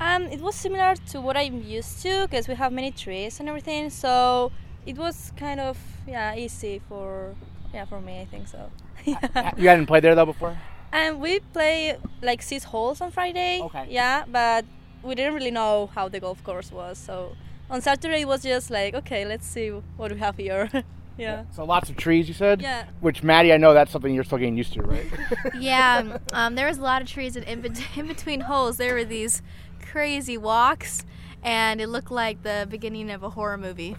Um, 0.00 0.22
it 0.24 0.40
was 0.40 0.54
similar 0.54 0.94
to 1.10 1.20
what 1.20 1.36
I'm 1.36 1.62
used 1.62 2.00
to 2.02 2.22
because 2.22 2.48
we 2.48 2.54
have 2.54 2.72
many 2.72 2.90
trees 2.90 3.40
and 3.40 3.48
everything. 3.48 3.90
So 3.90 4.50
it 4.86 4.96
was 4.96 5.32
kind 5.36 5.60
of 5.60 5.76
yeah 6.06 6.34
easy 6.34 6.80
for 6.88 7.34
yeah 7.74 7.84
for 7.84 8.00
me. 8.00 8.20
I 8.22 8.24
think 8.24 8.48
so. 8.48 8.70
yeah. 9.04 9.52
You 9.58 9.68
hadn't 9.68 9.86
played 9.86 10.04
there 10.04 10.14
though 10.14 10.26
before. 10.26 10.56
And 10.92 11.20
we 11.20 11.40
play 11.40 11.98
like 12.22 12.40
six 12.40 12.64
holes 12.64 13.02
on 13.02 13.10
Friday. 13.10 13.60
Okay. 13.60 13.86
Yeah, 13.90 14.24
but 14.26 14.64
we 15.02 15.14
didn't 15.14 15.34
really 15.34 15.50
know 15.50 15.90
how 15.94 16.08
the 16.08 16.20
golf 16.20 16.42
course 16.42 16.72
was. 16.72 16.96
So 16.96 17.36
on 17.68 17.82
Saturday 17.82 18.22
it 18.22 18.28
was 18.28 18.42
just 18.42 18.70
like 18.70 18.94
okay, 18.94 19.26
let's 19.26 19.46
see 19.46 19.68
what 19.98 20.10
we 20.10 20.18
have 20.18 20.38
here. 20.38 20.70
Yeah. 21.18 21.44
So 21.50 21.64
lots 21.64 21.90
of 21.90 21.96
trees, 21.96 22.28
you 22.28 22.34
said. 22.34 22.62
Yeah. 22.62 22.86
Which 23.00 23.22
Maddy, 23.22 23.52
I 23.52 23.56
know 23.56 23.74
that's 23.74 23.90
something 23.90 24.14
you're 24.14 24.24
still 24.24 24.38
getting 24.38 24.56
used 24.56 24.72
to, 24.74 24.82
right? 24.82 25.06
yeah. 25.58 26.18
Um, 26.32 26.54
there 26.54 26.68
was 26.68 26.78
a 26.78 26.82
lot 26.82 27.02
of 27.02 27.08
trees, 27.08 27.36
and 27.36 27.44
in, 27.46 27.74
in 27.96 28.06
between 28.06 28.40
holes, 28.40 28.76
there 28.76 28.94
were 28.94 29.04
these 29.04 29.42
crazy 29.90 30.38
walks, 30.38 31.04
and 31.42 31.80
it 31.80 31.88
looked 31.88 32.10
like 32.10 32.42
the 32.42 32.66
beginning 32.70 33.10
of 33.10 33.22
a 33.22 33.30
horror 33.30 33.58
movie 33.58 33.96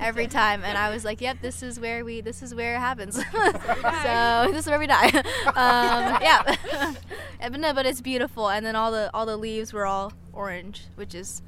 every 0.00 0.26
time. 0.28 0.64
And 0.64 0.78
I 0.78 0.90
was 0.90 1.04
like, 1.04 1.20
"Yep, 1.20 1.38
this 1.42 1.62
is 1.62 1.78
where 1.78 2.04
we. 2.04 2.22
This 2.22 2.42
is 2.42 2.54
where 2.54 2.76
it 2.76 2.80
happens. 2.80 3.16
so 3.16 4.48
this 4.50 4.64
is 4.64 4.66
where 4.66 4.78
we 4.78 4.86
die." 4.86 5.10
Um, 5.48 6.18
yeah. 6.22 6.94
but 7.40 7.60
no, 7.60 7.74
but 7.74 7.84
it's 7.84 8.00
beautiful, 8.00 8.48
and 8.48 8.64
then 8.64 8.76
all 8.76 8.90
the 8.90 9.10
all 9.12 9.26
the 9.26 9.36
leaves 9.36 9.74
were 9.74 9.84
all 9.84 10.12
orange, 10.32 10.84
which 10.94 11.14
is 11.14 11.42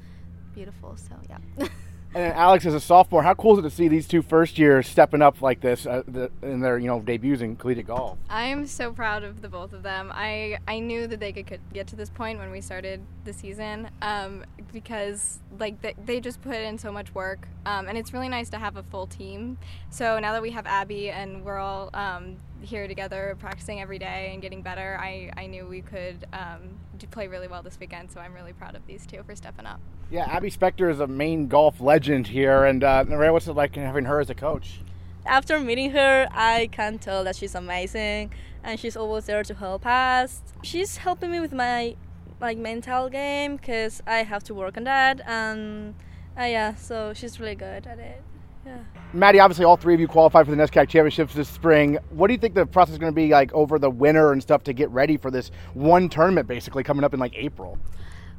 beautiful. 0.53 0.95
So 0.97 1.15
yeah. 1.27 1.67
And 2.15 2.33
Alex, 2.33 2.65
as 2.65 2.73
a 2.73 2.79
sophomore, 2.79 3.23
how 3.23 3.33
cool 3.33 3.53
is 3.53 3.59
it 3.59 3.69
to 3.69 3.75
see 3.75 3.89
these 3.89 4.07
two 4.07 4.21
first 4.21 4.57
years 4.57 4.87
stepping 4.87 5.21
up 5.21 5.41
like 5.41 5.59
this 5.59 5.85
uh, 5.85 6.01
the, 6.07 6.31
in 6.41 6.61
their 6.61 6.79
you 6.79 6.87
know 6.87 7.01
debuts 7.01 7.41
in 7.41 7.57
collegiate 7.57 7.87
golf? 7.87 8.17
I 8.29 8.45
am 8.45 8.65
so 8.67 8.93
proud 8.93 9.23
of 9.23 9.41
the 9.41 9.49
both 9.49 9.73
of 9.73 9.83
them. 9.83 10.13
I 10.15 10.57
I 10.65 10.79
knew 10.79 11.07
that 11.07 11.19
they 11.19 11.33
could 11.33 11.59
get 11.73 11.87
to 11.87 11.97
this 11.97 12.09
point 12.09 12.39
when 12.39 12.51
we 12.51 12.61
started 12.61 13.01
the 13.25 13.33
season 13.33 13.89
um, 14.01 14.45
because 14.71 15.39
like 15.59 15.81
they, 15.81 15.93
they 16.05 16.21
just 16.21 16.41
put 16.41 16.55
in 16.55 16.77
so 16.77 16.89
much 16.89 17.13
work, 17.13 17.49
um, 17.65 17.89
and 17.89 17.97
it's 17.97 18.13
really 18.13 18.29
nice 18.29 18.49
to 18.51 18.59
have 18.59 18.77
a 18.77 18.83
full 18.83 19.07
team. 19.07 19.57
So 19.89 20.17
now 20.17 20.31
that 20.31 20.41
we 20.41 20.51
have 20.51 20.65
Abby 20.65 21.09
and 21.09 21.43
we're 21.43 21.57
all 21.57 21.89
um, 21.93 22.37
here 22.65 22.87
together 22.87 23.37
practicing 23.39 23.81
every 23.81 23.99
day 23.99 24.31
and 24.33 24.41
getting 24.41 24.61
better, 24.61 24.97
I, 24.99 25.31
I 25.37 25.47
knew 25.47 25.65
we 25.65 25.81
could 25.81 26.25
um, 26.33 26.77
play 27.11 27.27
really 27.27 27.47
well 27.47 27.63
this 27.63 27.79
weekend. 27.79 28.11
So 28.11 28.19
I'm 28.19 28.33
really 28.33 28.53
proud 28.53 28.75
of 28.75 28.85
these 28.85 29.05
two 29.05 29.23
for 29.23 29.35
stepping 29.35 29.65
up. 29.65 29.79
Yeah, 30.11 30.25
Abby 30.25 30.51
Spector 30.51 30.91
is 30.91 30.99
a 30.99 31.07
Maine 31.07 31.47
golf 31.47 31.81
legend 31.81 32.27
here, 32.27 32.65
and 32.65 32.83
uh, 32.83 33.05
what's 33.05 33.47
it 33.47 33.53
like 33.53 33.75
having 33.75 34.05
her 34.05 34.19
as 34.19 34.29
a 34.29 34.35
coach? 34.35 34.81
After 35.25 35.59
meeting 35.59 35.91
her, 35.91 36.27
I 36.31 36.69
can 36.71 36.99
tell 36.99 37.23
that 37.23 37.35
she's 37.35 37.55
amazing, 37.55 38.31
and 38.63 38.79
she's 38.79 38.95
always 38.95 39.25
there 39.25 39.43
to 39.43 39.53
help 39.55 39.85
us. 39.85 40.41
She's 40.61 40.97
helping 40.97 41.31
me 41.31 41.39
with 41.39 41.53
my 41.53 41.95
like 42.39 42.57
mental 42.57 43.09
game 43.09 43.55
because 43.55 44.03
I 44.05 44.23
have 44.23 44.43
to 44.43 44.53
work 44.53 44.77
on 44.77 44.83
that, 44.83 45.21
and 45.25 45.95
uh, 46.37 46.43
yeah, 46.43 46.75
so 46.75 47.13
she's 47.13 47.39
really 47.39 47.55
good 47.55 47.87
at 47.87 47.97
it. 47.97 48.21
Yeah. 48.65 48.77
Maddy, 49.13 49.39
obviously, 49.39 49.63
all 49.63 49.77
three 49.77 49.93
of 49.93 49.99
you 49.99 50.07
qualified 50.07 50.45
for 50.45 50.51
the 50.53 50.57
NESCAC 50.57 50.89
championships 50.89 51.33
this 51.33 51.47
spring. 51.47 51.97
What 52.09 52.27
do 52.27 52.33
you 52.33 52.39
think 52.39 52.55
the 52.55 52.65
process 52.65 52.93
is 52.93 52.99
going 52.99 53.11
to 53.11 53.15
be 53.15 53.29
like 53.29 53.53
over 53.53 53.79
the 53.79 53.89
winter 53.89 54.31
and 54.31 54.41
stuff 54.41 54.63
to 54.63 54.73
get 54.73 54.89
ready 54.89 55.17
for 55.17 55.31
this 55.31 55.51
one 55.73 56.09
tournament, 56.09 56.47
basically 56.47 56.83
coming 56.83 57.03
up 57.03 57.13
in 57.13 57.19
like 57.19 57.33
April? 57.35 57.77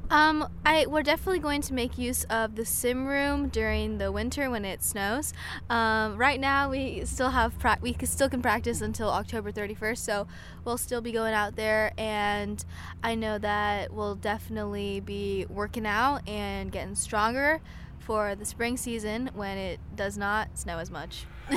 Um, 0.08 0.48
I 0.64 0.86
we're 0.86 1.02
definitely 1.02 1.40
going 1.40 1.62
to 1.62 1.74
make 1.74 1.98
use 1.98 2.24
of 2.24 2.54
the 2.54 2.64
sim 2.64 3.06
room 3.06 3.48
during 3.48 3.98
the 3.98 4.12
winter 4.12 4.50
when 4.50 4.64
it 4.64 4.82
snows. 4.82 5.32
Um, 5.68 6.16
right 6.16 6.38
now 6.38 6.70
we 6.70 7.04
still 7.04 7.30
have 7.30 7.58
pra- 7.58 7.78
we 7.80 7.96
still 8.04 8.28
can 8.28 8.40
practice 8.40 8.80
until 8.80 9.10
October 9.10 9.50
31st, 9.50 9.98
so 9.98 10.28
we'll 10.64 10.78
still 10.78 11.00
be 11.00 11.10
going 11.10 11.34
out 11.34 11.56
there, 11.56 11.92
and 11.98 12.64
I 13.02 13.16
know 13.16 13.38
that 13.38 13.92
we'll 13.92 14.14
definitely 14.14 15.00
be 15.00 15.46
working 15.48 15.86
out 15.86 16.28
and 16.28 16.70
getting 16.70 16.94
stronger 16.94 17.60
for 18.06 18.36
the 18.36 18.44
spring 18.44 18.76
season 18.76 19.30
when 19.34 19.58
it 19.58 19.80
does 19.96 20.16
not 20.16 20.56
snow 20.56 20.78
as 20.78 20.92
much. 20.92 21.26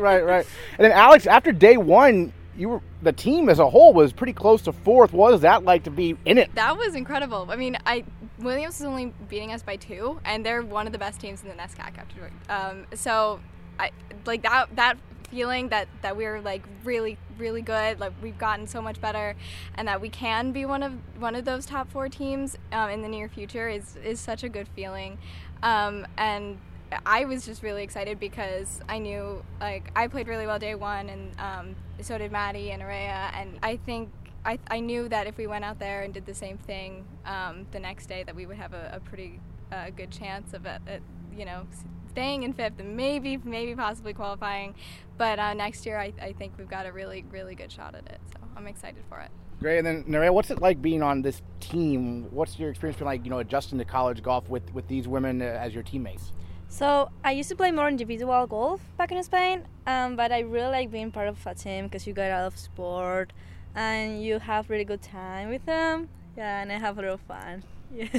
right, 0.00 0.24
right. 0.24 0.46
And 0.78 0.84
then 0.84 0.92
Alex, 0.92 1.26
after 1.26 1.52
day 1.52 1.76
one, 1.76 2.32
you 2.56 2.70
were 2.70 2.80
the 3.02 3.12
team 3.12 3.50
as 3.50 3.58
a 3.58 3.68
whole 3.68 3.92
was 3.92 4.10
pretty 4.14 4.32
close 4.32 4.62
to 4.62 4.72
fourth. 4.72 5.12
What 5.12 5.32
was 5.32 5.42
that 5.42 5.64
like 5.64 5.84
to 5.84 5.90
be 5.90 6.16
in 6.24 6.38
it? 6.38 6.54
That 6.54 6.78
was 6.78 6.94
incredible. 6.94 7.46
I 7.50 7.56
mean, 7.56 7.76
I 7.84 8.04
Williams 8.38 8.80
is 8.80 8.86
only 8.86 9.12
beating 9.28 9.52
us 9.52 9.62
by 9.62 9.76
two, 9.76 10.18
and 10.24 10.44
they're 10.44 10.62
one 10.62 10.86
of 10.86 10.94
the 10.94 10.98
best 10.98 11.20
teams 11.20 11.42
in 11.42 11.48
the 11.48 11.54
NESCAC 11.54 11.98
after. 11.98 12.30
Um, 12.48 12.86
so, 12.94 13.40
I 13.78 13.90
like 14.24 14.42
that 14.42 14.74
that 14.76 14.96
feeling 15.30 15.68
that 15.68 15.88
that 16.02 16.16
we're 16.16 16.40
like 16.40 16.62
really 16.84 17.18
really 17.38 17.62
good 17.62 18.00
like 18.00 18.12
we've 18.22 18.38
gotten 18.38 18.66
so 18.66 18.80
much 18.80 19.00
better 19.00 19.34
and 19.74 19.88
that 19.88 20.00
we 20.00 20.08
can 20.08 20.52
be 20.52 20.64
one 20.64 20.82
of 20.82 20.92
one 21.18 21.34
of 21.34 21.44
those 21.44 21.66
top 21.66 21.90
four 21.90 22.08
teams 22.08 22.56
um, 22.72 22.90
in 22.90 23.02
the 23.02 23.08
near 23.08 23.28
future 23.28 23.68
is 23.68 23.96
is 24.04 24.20
such 24.20 24.42
a 24.42 24.48
good 24.48 24.68
feeling 24.68 25.18
um, 25.62 26.06
and 26.16 26.58
I 27.04 27.24
was 27.24 27.44
just 27.44 27.62
really 27.62 27.82
excited 27.82 28.20
because 28.20 28.80
I 28.88 28.98
knew 28.98 29.42
like 29.60 29.90
I 29.96 30.06
played 30.08 30.28
really 30.28 30.46
well 30.46 30.58
day 30.58 30.74
one, 30.74 31.08
and 31.08 31.40
um, 31.40 31.76
so 32.00 32.16
did 32.18 32.32
Maddy 32.32 32.70
and 32.70 32.82
Araya, 32.82 33.32
and 33.34 33.58
I 33.62 33.76
think 33.76 34.10
I, 34.44 34.58
I 34.68 34.80
knew 34.80 35.08
that 35.08 35.26
if 35.26 35.36
we 35.36 35.46
went 35.46 35.64
out 35.64 35.78
there 35.78 36.02
and 36.02 36.14
did 36.14 36.26
the 36.26 36.34
same 36.34 36.58
thing 36.58 37.04
um, 37.24 37.66
the 37.72 37.80
next 37.80 38.06
day, 38.06 38.22
that 38.22 38.34
we 38.34 38.46
would 38.46 38.56
have 38.56 38.72
a, 38.72 38.92
a 38.94 39.00
pretty 39.00 39.40
uh, 39.72 39.90
good 39.90 40.10
chance 40.10 40.54
of 40.54 40.66
it, 40.66 40.80
it, 40.86 41.02
you 41.36 41.44
know 41.44 41.66
staying 42.10 42.44
in 42.44 42.52
fifth 42.54 42.80
and 42.80 42.96
maybe 42.96 43.36
maybe 43.36 43.74
possibly 43.74 44.14
qualifying. 44.14 44.74
But 45.18 45.38
uh, 45.38 45.52
next 45.54 45.84
year, 45.84 45.98
I, 45.98 46.12
I 46.20 46.32
think 46.32 46.54
we've 46.56 46.68
got 46.68 46.86
a 46.86 46.92
really 46.92 47.24
really 47.30 47.54
good 47.54 47.70
shot 47.70 47.94
at 47.94 48.06
it. 48.06 48.20
So 48.32 48.40
I'm 48.56 48.66
excited 48.66 49.02
for 49.08 49.20
it. 49.20 49.30
Great. 49.60 49.78
And 49.78 49.86
then 49.86 50.04
Nerea, 50.04 50.32
what's 50.32 50.50
it 50.50 50.60
like 50.60 50.82
being 50.82 51.02
on 51.02 51.22
this 51.22 51.40
team? 51.60 52.28
What's 52.30 52.58
your 52.58 52.70
experience 52.70 52.98
been 52.98 53.06
like? 53.06 53.24
You 53.24 53.30
know, 53.30 53.38
adjusting 53.38 53.78
to 53.78 53.84
college 53.84 54.22
golf 54.22 54.48
with 54.48 54.72
with 54.74 54.86
these 54.88 55.08
women 55.08 55.40
uh, 55.40 55.46
as 55.46 55.72
your 55.72 55.82
teammates. 55.82 56.32
So 56.68 57.10
I 57.24 57.32
used 57.32 57.48
to 57.48 57.56
play 57.56 57.70
more 57.70 57.88
individual 57.88 58.46
golf 58.46 58.80
back 58.98 59.12
in 59.12 59.22
Spain, 59.22 59.62
um, 59.86 60.16
but 60.16 60.32
I 60.32 60.40
really 60.40 60.70
like 60.70 60.90
being 60.90 61.10
part 61.10 61.28
of 61.28 61.38
a 61.46 61.54
team 61.54 61.86
because 61.86 62.06
you 62.06 62.12
get 62.12 62.30
out 62.30 62.46
of 62.46 62.58
sport 62.58 63.32
and 63.74 64.22
you 64.22 64.38
have 64.40 64.68
really 64.68 64.84
good 64.84 65.00
time 65.02 65.48
with 65.48 65.64
them. 65.64 66.08
Yeah, 66.36 66.60
and 66.60 66.72
I 66.72 66.78
have 66.78 66.98
a 66.98 67.02
lot 67.02 67.10
of 67.12 67.20
fun. 67.22 67.62
Yes. 67.94 68.10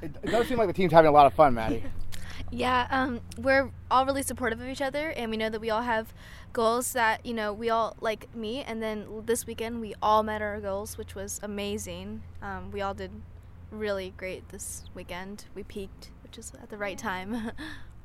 It, 0.00 0.14
it 0.22 0.30
does 0.30 0.46
seem 0.46 0.56
like 0.56 0.68
the 0.68 0.72
team's 0.72 0.92
having 0.92 1.08
a 1.08 1.12
lot 1.12 1.26
of 1.26 1.34
fun, 1.34 1.52
Maddy. 1.52 1.82
Yeah, 2.52 2.86
um, 2.90 3.20
we're 3.38 3.72
all 3.90 4.06
really 4.06 4.22
supportive 4.22 4.60
of 4.60 4.68
each 4.68 4.80
other, 4.80 5.10
and 5.10 5.30
we 5.32 5.36
know 5.36 5.50
that 5.50 5.60
we 5.60 5.70
all 5.70 5.82
have 5.82 6.14
goals 6.56 6.94
that 6.94 7.24
you 7.26 7.34
know 7.34 7.52
we 7.52 7.68
all 7.68 7.94
like 8.00 8.34
me. 8.34 8.62
And 8.62 8.82
then 8.82 9.06
this 9.26 9.46
weekend 9.46 9.80
we 9.80 9.94
all 10.02 10.22
met 10.22 10.40
our 10.40 10.58
goals, 10.58 10.96
which 10.96 11.14
was 11.14 11.38
amazing. 11.42 12.22
Um, 12.40 12.72
we 12.72 12.80
all 12.80 12.94
did 12.94 13.10
really 13.70 14.14
great 14.16 14.48
this 14.48 14.84
weekend. 14.94 15.44
We 15.54 15.64
peaked, 15.64 16.10
which 16.22 16.38
is 16.38 16.52
at 16.62 16.70
the 16.70 16.78
right 16.78 16.98
time. 16.98 17.52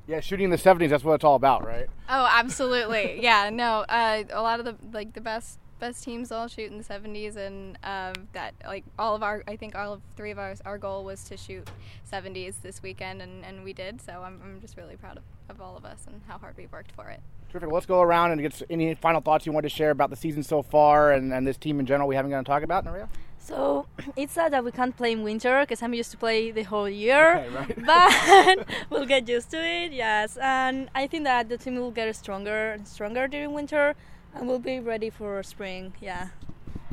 Yeah, 0.08 0.20
shooting 0.20 0.46
in 0.46 0.50
the 0.50 0.58
70s, 0.58 0.90
that's 0.90 1.04
what 1.04 1.14
it's 1.14 1.24
all 1.24 1.36
about, 1.36 1.66
right? 1.66 1.88
Oh, 2.10 2.28
absolutely. 2.30 3.20
yeah, 3.22 3.52
no, 3.52 3.86
uh, 3.88 4.24
a 4.32 4.42
lot 4.42 4.60
of 4.60 4.66
the 4.66 4.76
like 4.92 5.14
the 5.14 5.22
best 5.22 5.60
best 5.80 6.04
teams 6.04 6.32
all 6.32 6.48
shoot 6.48 6.72
in 6.72 6.78
the 6.78 6.84
70s 6.84 7.38
and 7.38 7.78
um, 7.84 8.28
that 8.34 8.54
like 8.66 8.84
all 9.00 9.16
of 9.16 9.24
our 9.24 9.44
i 9.48 9.56
think 9.56 9.74
all 9.74 9.94
of 9.94 10.02
three 10.16 10.30
of 10.30 10.38
ours 10.38 10.62
our 10.64 10.78
goal 10.78 11.04
was 11.04 11.24
to 11.24 11.36
shoot 11.36 11.68
70s 12.12 12.62
this 12.62 12.84
weekend 12.84 13.20
and, 13.20 13.44
and 13.44 13.64
we 13.64 13.74
did 13.74 14.00
so 14.00 14.22
I'm, 14.22 14.40
I'm 14.44 14.62
just 14.62 14.78
really 14.78 14.96
proud 14.96 15.18
of, 15.18 15.24
of 15.50 15.60
all 15.60 15.76
of 15.76 15.84
us 15.84 16.06
and 16.06 16.22
how 16.28 16.38
hard 16.38 16.56
we've 16.56 16.72
worked 16.72 16.92
for 16.92 17.10
it 17.10 17.20
Terrific. 17.52 17.68
Well, 17.68 17.76
let's 17.76 17.86
go 17.86 18.02
around 18.02 18.32
and 18.32 18.42
get 18.42 18.62
any 18.70 18.96
final 18.96 19.20
thoughts 19.20 19.46
you 19.46 19.52
want 19.52 19.66
to 19.66 19.70
share 19.70 19.92
about 19.92 20.10
the 20.10 20.16
season 20.16 20.42
so 20.42 20.62
far 20.62 21.12
and, 21.12 21.34
and 21.34 21.46
this 21.46 21.58
team 21.58 21.82
in 21.82 21.86
general 21.86 22.08
we 22.08 22.16
haven't 22.16 22.32
going 22.32 22.44
to 22.44 22.50
talk 22.50 22.64
about, 22.64 22.86
Nerea? 22.86 23.10
So 23.40 23.88
it's 24.16 24.34
sad 24.34 24.54
that 24.54 24.64
we 24.64 24.72
can't 24.72 24.96
play 24.96 25.12
in 25.12 25.24
winter 25.24 25.60
because 25.62 25.84
I'm 25.84 25.94
used 25.94 26.12
to 26.12 26.18
play 26.18 26.52
the 26.52 26.64
whole 26.64 26.88
year, 26.88 27.40
Okay, 27.40 27.50
right. 27.50 27.86
but 28.66 28.68
we'll 28.90 29.06
get 29.06 29.28
used 29.28 29.52
to 29.52 29.58
it. 29.58 29.92
Yes, 29.92 30.38
and 30.38 30.90
I 30.96 31.08
think 31.08 31.26
that 31.26 31.50
the 31.50 31.58
team 31.58 31.76
will 31.76 31.92
get 31.92 32.16
stronger 32.16 32.72
and 32.72 32.88
stronger 32.88 33.28
during 33.28 33.54
winter, 33.54 33.96
and 34.34 34.48
we'll 34.48 34.60
be 34.60 34.80
ready 34.80 35.10
for 35.10 35.44
spring. 35.44 35.94
Yeah. 36.00 36.30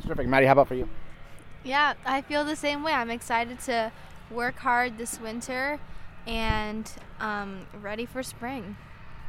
Terrific. 0.05 0.27
Maddy, 0.27 0.45
how 0.45 0.53
about 0.53 0.67
for 0.67 0.75
you? 0.75 0.89
Yeah, 1.63 1.93
I 2.05 2.21
feel 2.21 2.43
the 2.43 2.57
same 2.57 2.83
way. 2.83 2.91
I'm 2.91 3.11
excited 3.11 3.59
to 3.61 3.93
work 4.29 4.57
hard 4.57 4.97
this 4.97 5.21
winter 5.21 5.79
and 6.27 6.91
um, 7.21 7.65
ready 7.81 8.05
for 8.05 8.23
spring. 8.23 8.75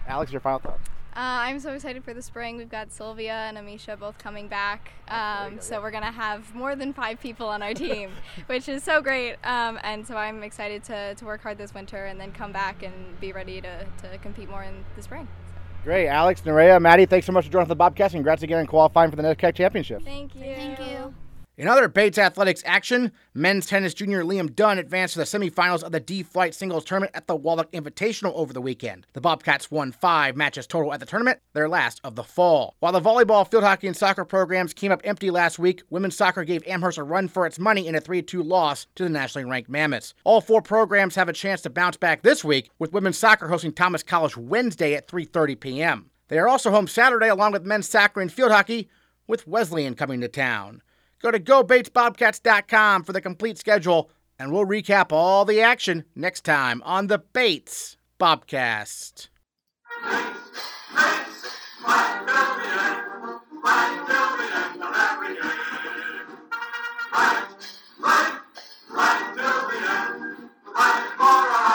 Alex, 0.09 0.33
your 0.33 0.41
final 0.41 0.59
thoughts? 0.59 0.89
Uh, 1.13 1.43
I'm 1.43 1.59
so 1.59 1.73
excited 1.73 2.05
for 2.05 2.15
the 2.15 2.23
spring. 2.23 2.57
We've 2.57 2.69
got 2.69 2.93
Sylvia 2.93 3.33
and 3.33 3.59
Amisha 3.59 3.99
both 3.99 4.17
coming 4.19 4.47
back. 4.47 4.93
Um, 5.09 5.61
so 5.61 5.81
we're 5.81 5.91
going 5.91 6.05
to 6.05 6.11
have 6.13 6.55
more 6.55 6.77
than 6.77 6.93
five 6.93 7.21
people 7.21 7.49
on 7.49 7.63
our 7.63 7.75
team, 7.75 8.11
which 8.47 8.69
is 8.69 8.85
so 8.85 9.03
great. 9.03 9.35
Um, 9.43 9.81
and 9.83 10.07
so 10.07 10.17
I'm 10.17 10.45
excited 10.45 10.85
to, 10.85 11.17
to 11.17 11.25
work 11.25 11.43
hard 11.43 11.59
this 11.59 11.75
winter 11.75 12.07
and 12.07 12.21
then 12.21 12.31
come 12.31 12.53
back 12.53 12.85
and 12.85 13.19
be 13.21 13.33
ready 13.33 13.61
to, 13.61 13.87
to 14.03 14.19
compete 14.19 14.49
more 14.49 14.63
in 14.63 14.85
the 14.95 15.03
spring. 15.03 15.27
Great. 15.83 16.07
Alex, 16.09 16.43
Nerea, 16.43 16.81
Maddy, 16.81 17.07
thanks 17.07 17.27
so 17.27 17.33
much 17.33 17.47
for 17.47 17.53
joining 17.53 17.65
us 17.65 17.69
the 17.69 17.77
Bobcats. 17.77 18.15
and 18.15 18.19
Congrats 18.19 18.43
again 18.43 18.61
on 18.61 18.67
qualifying 18.67 19.11
for 19.11 19.17
the 19.17 19.23
NESCAC 19.23 19.55
Championship. 19.55 20.03
Thank 20.03 20.37
you. 20.37 20.55
Thank 20.55 20.79
you. 20.79 21.15
In 21.61 21.69
other 21.69 21.89
Bates 21.89 22.17
Athletics 22.17 22.63
action, 22.65 23.13
men's 23.35 23.67
tennis 23.67 23.93
junior 23.93 24.25
Liam 24.25 24.57
Dunn 24.57 24.79
advanced 24.79 25.13
to 25.13 25.19
the 25.19 25.27
semifinals 25.27 25.83
of 25.83 25.93
the 25.93 26.01
D 26.01 26.23
Flight 26.23 26.55
singles 26.55 26.87
tournament 26.87 27.15
at 27.15 27.27
the 27.27 27.37
Wallach 27.37 27.71
Invitational 27.73 28.33
over 28.33 28.55
the 28.55 28.63
weekend. 28.63 29.07
The 29.13 29.21
Bobcats 29.21 29.71
won 29.71 29.93
five 29.93 30.39
matches 30.39 30.67
total 30.67 30.95
at 30.95 31.01
the 31.01 31.07
tournament, 31.07 31.41
their 31.53 31.69
last 31.69 32.01
of 32.03 32.15
the 32.15 32.23
fall. 32.23 32.77
While 32.81 32.93
the 32.93 33.01
volleyball, 33.03 33.47
field 33.47 33.63
hockey, 33.63 33.89
and 33.89 33.95
soccer 33.95 34.25
programs 34.25 34.73
came 34.73 34.91
up 34.91 35.03
empty 35.05 35.31
last 35.31 35.59
week, 35.59 35.83
women's 35.91 36.17
soccer 36.17 36.45
gave 36.45 36.67
Amherst 36.67 36.97
a 36.97 37.03
run 37.03 37.29
for 37.29 37.45
its 37.45 37.59
money 37.59 37.87
in 37.87 37.95
a 37.95 38.01
3 38.01 38.23
2 38.23 38.43
loss 38.43 38.87
to 38.95 39.03
the 39.03 39.11
nationally 39.11 39.45
ranked 39.45 39.69
Mammoths. 39.69 40.15
All 40.25 40.41
four 40.41 40.63
programs 40.63 41.17
have 41.17 41.29
a 41.29 41.35
chance 41.35 41.61
to 41.61 41.69
bounce 41.69 41.99
back 41.99 42.23
this 42.23 42.43
week, 42.43 42.71
with 42.79 42.95
women's 42.95 43.19
soccer 43.19 43.49
hosting 43.49 43.75
Thomas 43.75 44.03
College 44.03 44.35
Wednesday 44.35 44.95
at 44.95 45.09
3:30 45.09 45.61
p.m. 45.61 46.11
They 46.29 46.39
are 46.39 46.49
also 46.49 46.71
home 46.71 46.89
Saturday 46.89 47.29
along 47.29 47.53
with 47.53 47.67
men's 47.67 47.87
soccer 47.87 48.23
and 48.23 48.33
field 48.33 48.51
hockey, 48.51 48.89
with 49.27 49.47
Wesleyan 49.47 49.95
coming 49.95 50.23
to 50.23 50.29
town. 50.29 50.81
Go 51.23 51.31
to 51.31 51.39
GoBatesBobcats.com 51.39 53.05
for 53.05 53.13
the 53.13 53.21
complete 53.21 53.59
schedule, 53.59 54.11
and 54.39 54.53
we'll 54.53 54.67
recap 54.67 55.13
all 55.13 55.45
the 55.45 55.61
action 55.61 56.05
next 56.15 56.45
time 56.45 56.83
on 56.85 57.09
the 57.09 57.19
Bates 57.19 57.97
Bobcast. 58.19 59.29
Right, 67.13 67.45
right, 67.99 68.41
right 68.89 69.35
till 69.37 69.69
the 69.69 69.77
end. 69.91 70.51
Right 70.75 71.07
for 71.17 71.41
us. 71.51 71.70